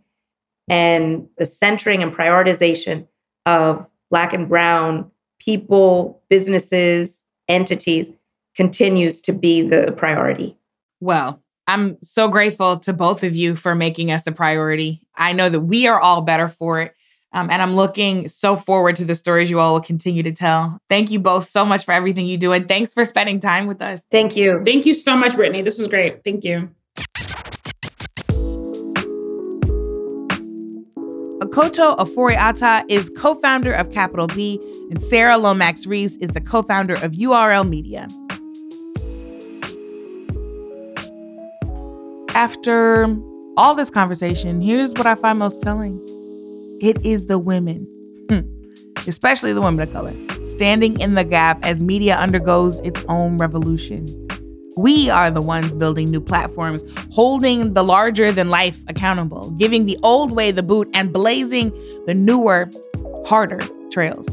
and 0.69 1.27
the 1.39 1.47
centering 1.47 2.03
and 2.03 2.15
prioritization 2.15 3.07
of 3.47 3.91
Black 4.11 4.35
and 4.35 4.49
Brown 4.49 5.11
people, 5.39 6.23
businesses, 6.29 7.25
entities 7.49 8.11
continues 8.55 9.23
to 9.23 9.33
be 9.33 9.63
the 9.63 9.93
priority. 9.97 10.59
Well, 11.01 11.43
I'm 11.71 12.03
so 12.03 12.27
grateful 12.27 12.81
to 12.81 12.93
both 12.93 13.23
of 13.23 13.37
you 13.37 13.55
for 13.55 13.77
making 13.77 14.11
us 14.11 14.27
a 14.27 14.33
priority. 14.33 15.07
I 15.15 15.33
know 15.33 15.49
that 15.49 15.61
we 15.61 15.87
are 15.87 16.01
all 16.01 16.23
better 16.23 16.49
for 16.49 16.81
it. 16.81 16.97
Um, 17.33 17.49
and 17.49 17.63
I'm 17.63 17.77
looking 17.77 18.29
so 18.29 18.57
forward 18.57 18.97
to 18.97 19.05
the 19.05 19.15
stories 19.15 19.49
you 19.51 19.61
all 19.61 19.75
will 19.75 19.81
continue 19.81 20.25
to 20.25 20.33
tell. 20.33 20.81
Thank 20.89 21.13
you 21.13 21.21
both 21.21 21.49
so 21.49 21.65
much 21.65 21.85
for 21.85 21.93
everything 21.93 22.27
you 22.27 22.39
do. 22.39 22.51
And 22.51 22.67
thanks 22.67 22.93
for 22.93 23.05
spending 23.05 23.39
time 23.39 23.69
with 23.69 23.81
us. 23.81 24.03
Thank 24.11 24.35
you. 24.35 24.61
Thank 24.65 24.85
you 24.85 24.95
so 24.95 25.17
much, 25.17 25.37
Brittany. 25.37 25.63
This 25.63 25.79
was 25.79 25.87
great. 25.87 26.25
Thank 26.25 26.43
you. 26.43 26.71
Akoto 31.41 31.97
Ofori-Atta 31.99 32.85
is 32.89 33.13
co 33.17 33.37
founder 33.37 33.73
of 33.73 33.93
Capital 33.93 34.27
B, 34.27 34.61
and 34.91 35.03
Sarah 35.03 35.39
Lomax 35.39 35.87
Reese 35.87 36.17
is 36.17 36.31
the 36.31 36.41
co 36.41 36.63
founder 36.63 36.95
of 36.95 37.13
URL 37.13 37.69
Media. 37.69 38.09
After 42.35 43.17
all 43.57 43.75
this 43.75 43.91
conversation, 43.91 44.61
here's 44.61 44.93
what 44.95 45.07
I 45.07 45.17
find 45.17 45.39
most 45.39 45.61
telling 45.61 46.01
it 46.81 47.05
is 47.05 47.27
the 47.27 47.39
women, 47.39 47.85
hmm, 48.29 48.41
especially 49.09 49.53
the 49.53 49.61
women 49.61 49.81
of 49.81 49.93
color, 49.93 50.15
standing 50.47 50.99
in 51.01 51.15
the 51.15 51.25
gap 51.25 51.65
as 51.65 51.83
media 51.83 52.17
undergoes 52.17 52.79
its 52.81 53.05
own 53.09 53.37
revolution. 53.37 54.07
We 54.77 55.11
are 55.11 55.31
the 55.31 55.43
ones 55.43 55.75
building 55.75 56.11
new 56.11 56.21
platforms, 56.21 56.83
holding 57.13 57.75
the 57.75 57.83
larger 57.83 58.31
than 58.31 58.49
life 58.49 58.83
accountable, 58.87 59.51
giving 59.53 59.85
the 59.85 59.99
old 60.03 60.35
way 60.35 60.53
the 60.53 60.63
boot, 60.63 60.89
and 60.95 61.13
blazing 61.13 61.71
the 62.07 62.15
newer, 62.15 62.71
harder 63.27 63.61
trails. 63.91 64.29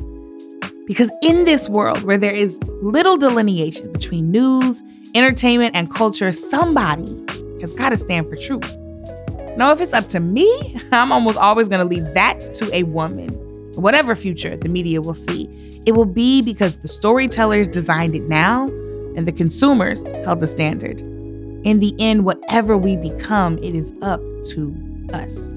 Because 0.86 1.12
in 1.22 1.46
this 1.46 1.68
world 1.68 2.04
where 2.04 2.18
there 2.18 2.32
is 2.32 2.58
little 2.82 3.18
delineation 3.18 3.92
between 3.92 4.32
news, 4.32 4.82
entertainment, 5.16 5.76
and 5.76 5.94
culture, 5.94 6.32
somebody 6.32 7.14
has 7.62 7.74
got 7.74 7.90
to 7.90 7.98
stand 7.98 8.28
for 8.28 8.36
truth. 8.36 8.78
Now, 9.58 9.72
if 9.72 9.82
it's 9.82 9.94
up 9.94 10.08
to 10.10 10.20
me, 10.20 10.80
I'm 10.92 11.12
almost 11.12 11.38
always 11.38 11.68
going 11.68 11.80
to 11.80 11.96
leave 11.96 12.14
that 12.14 12.40
to 12.56 12.74
a 12.76 12.84
woman. 12.84 13.30
Whatever 13.74 14.16
future 14.16 14.58
the 14.58 14.70
media 14.70 15.02
will 15.02 15.14
see, 15.14 15.50
it 15.86 15.94
will 15.94 16.06
be 16.06 16.42
because 16.42 16.78
the 16.78 16.88
storytellers 16.88 17.68
designed 17.68 18.16
it 18.16 18.24
now 18.24 18.66
and 19.16 19.28
the 19.28 19.32
consumers 19.32 20.10
held 20.24 20.42
the 20.42 20.48
standard. 20.48 21.00
In 21.00 21.80
the 21.80 21.96
end, 22.00 22.24
whatever 22.24 22.78
we 22.78 22.96
become, 22.96 23.58
it 23.60 23.76
is 23.76 23.92
up 24.02 24.22
to 24.46 24.76
us. 25.14 25.56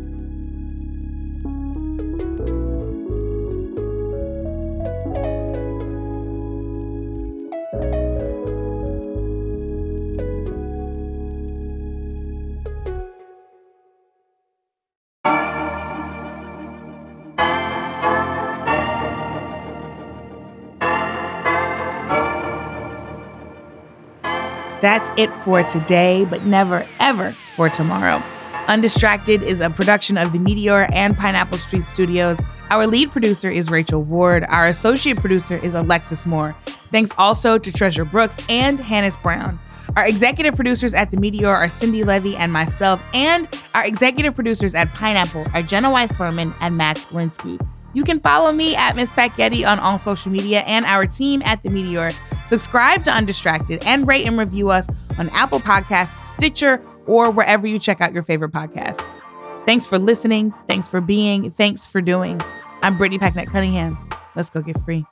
That's 24.80 25.10
it 25.16 25.30
for 25.44 25.62
today, 25.62 26.24
but 26.24 26.44
never 26.44 26.86
ever 26.98 27.32
for 27.56 27.68
tomorrow. 27.68 28.22
Undistracted 28.68 29.42
is 29.42 29.60
a 29.60 29.70
production 29.70 30.16
of 30.16 30.32
the 30.32 30.38
Meteor 30.38 30.86
and 30.92 31.16
Pineapple 31.16 31.58
Street 31.58 31.84
Studios. 31.88 32.38
Our 32.70 32.86
lead 32.86 33.10
producer 33.10 33.50
is 33.50 33.68
Rachel 33.68 34.04
Ward. 34.04 34.44
Our 34.48 34.68
associate 34.68 35.16
producer 35.16 35.56
is 35.56 35.74
Alexis 35.74 36.24
Moore. 36.24 36.54
Thanks 36.86 37.10
also 37.18 37.58
to 37.58 37.72
Treasure 37.72 38.04
Brooks 38.04 38.36
and 38.48 38.78
Hannes 38.78 39.16
Brown. 39.16 39.58
Our 39.96 40.06
executive 40.06 40.54
producers 40.54 40.94
at 40.94 41.10
the 41.10 41.16
Meteor 41.16 41.48
are 41.48 41.68
Cindy 41.68 42.04
Levy 42.04 42.36
and 42.36 42.52
myself, 42.52 43.02
and 43.12 43.48
our 43.74 43.84
executive 43.84 44.36
producers 44.36 44.74
at 44.76 44.88
Pineapple 44.94 45.46
are 45.52 45.62
Jenna 45.62 45.90
Weiss 45.90 46.12
Berman 46.12 46.54
and 46.60 46.76
Max 46.76 47.08
Linsky. 47.08 47.60
You 47.92 48.04
can 48.04 48.20
follow 48.20 48.52
me 48.52 48.76
at 48.76 48.94
Miss 48.94 49.10
Packyetti 49.10 49.66
on 49.66 49.80
all 49.80 49.98
social 49.98 50.30
media 50.30 50.60
and 50.60 50.84
our 50.84 51.06
team 51.06 51.42
at 51.44 51.60
The 51.64 51.70
Meteor. 51.70 52.12
Subscribe 52.50 53.04
to 53.04 53.12
Undistracted 53.12 53.86
and 53.86 54.08
rate 54.08 54.26
and 54.26 54.36
review 54.36 54.72
us 54.72 54.88
on 55.18 55.28
Apple 55.28 55.60
Podcasts, 55.60 56.26
Stitcher, 56.26 56.84
or 57.06 57.30
wherever 57.30 57.64
you 57.64 57.78
check 57.78 58.00
out 58.00 58.12
your 58.12 58.24
favorite 58.24 58.50
podcast. 58.50 59.06
Thanks 59.66 59.86
for 59.86 60.00
listening. 60.00 60.52
Thanks 60.68 60.88
for 60.88 61.00
being. 61.00 61.52
Thanks 61.52 61.86
for 61.86 62.00
doing. 62.00 62.40
I'm 62.82 62.98
Brittany 62.98 63.20
Packnett 63.20 63.46
Cunningham. 63.46 63.96
Let's 64.34 64.50
go 64.50 64.62
get 64.62 64.80
free. 64.80 65.06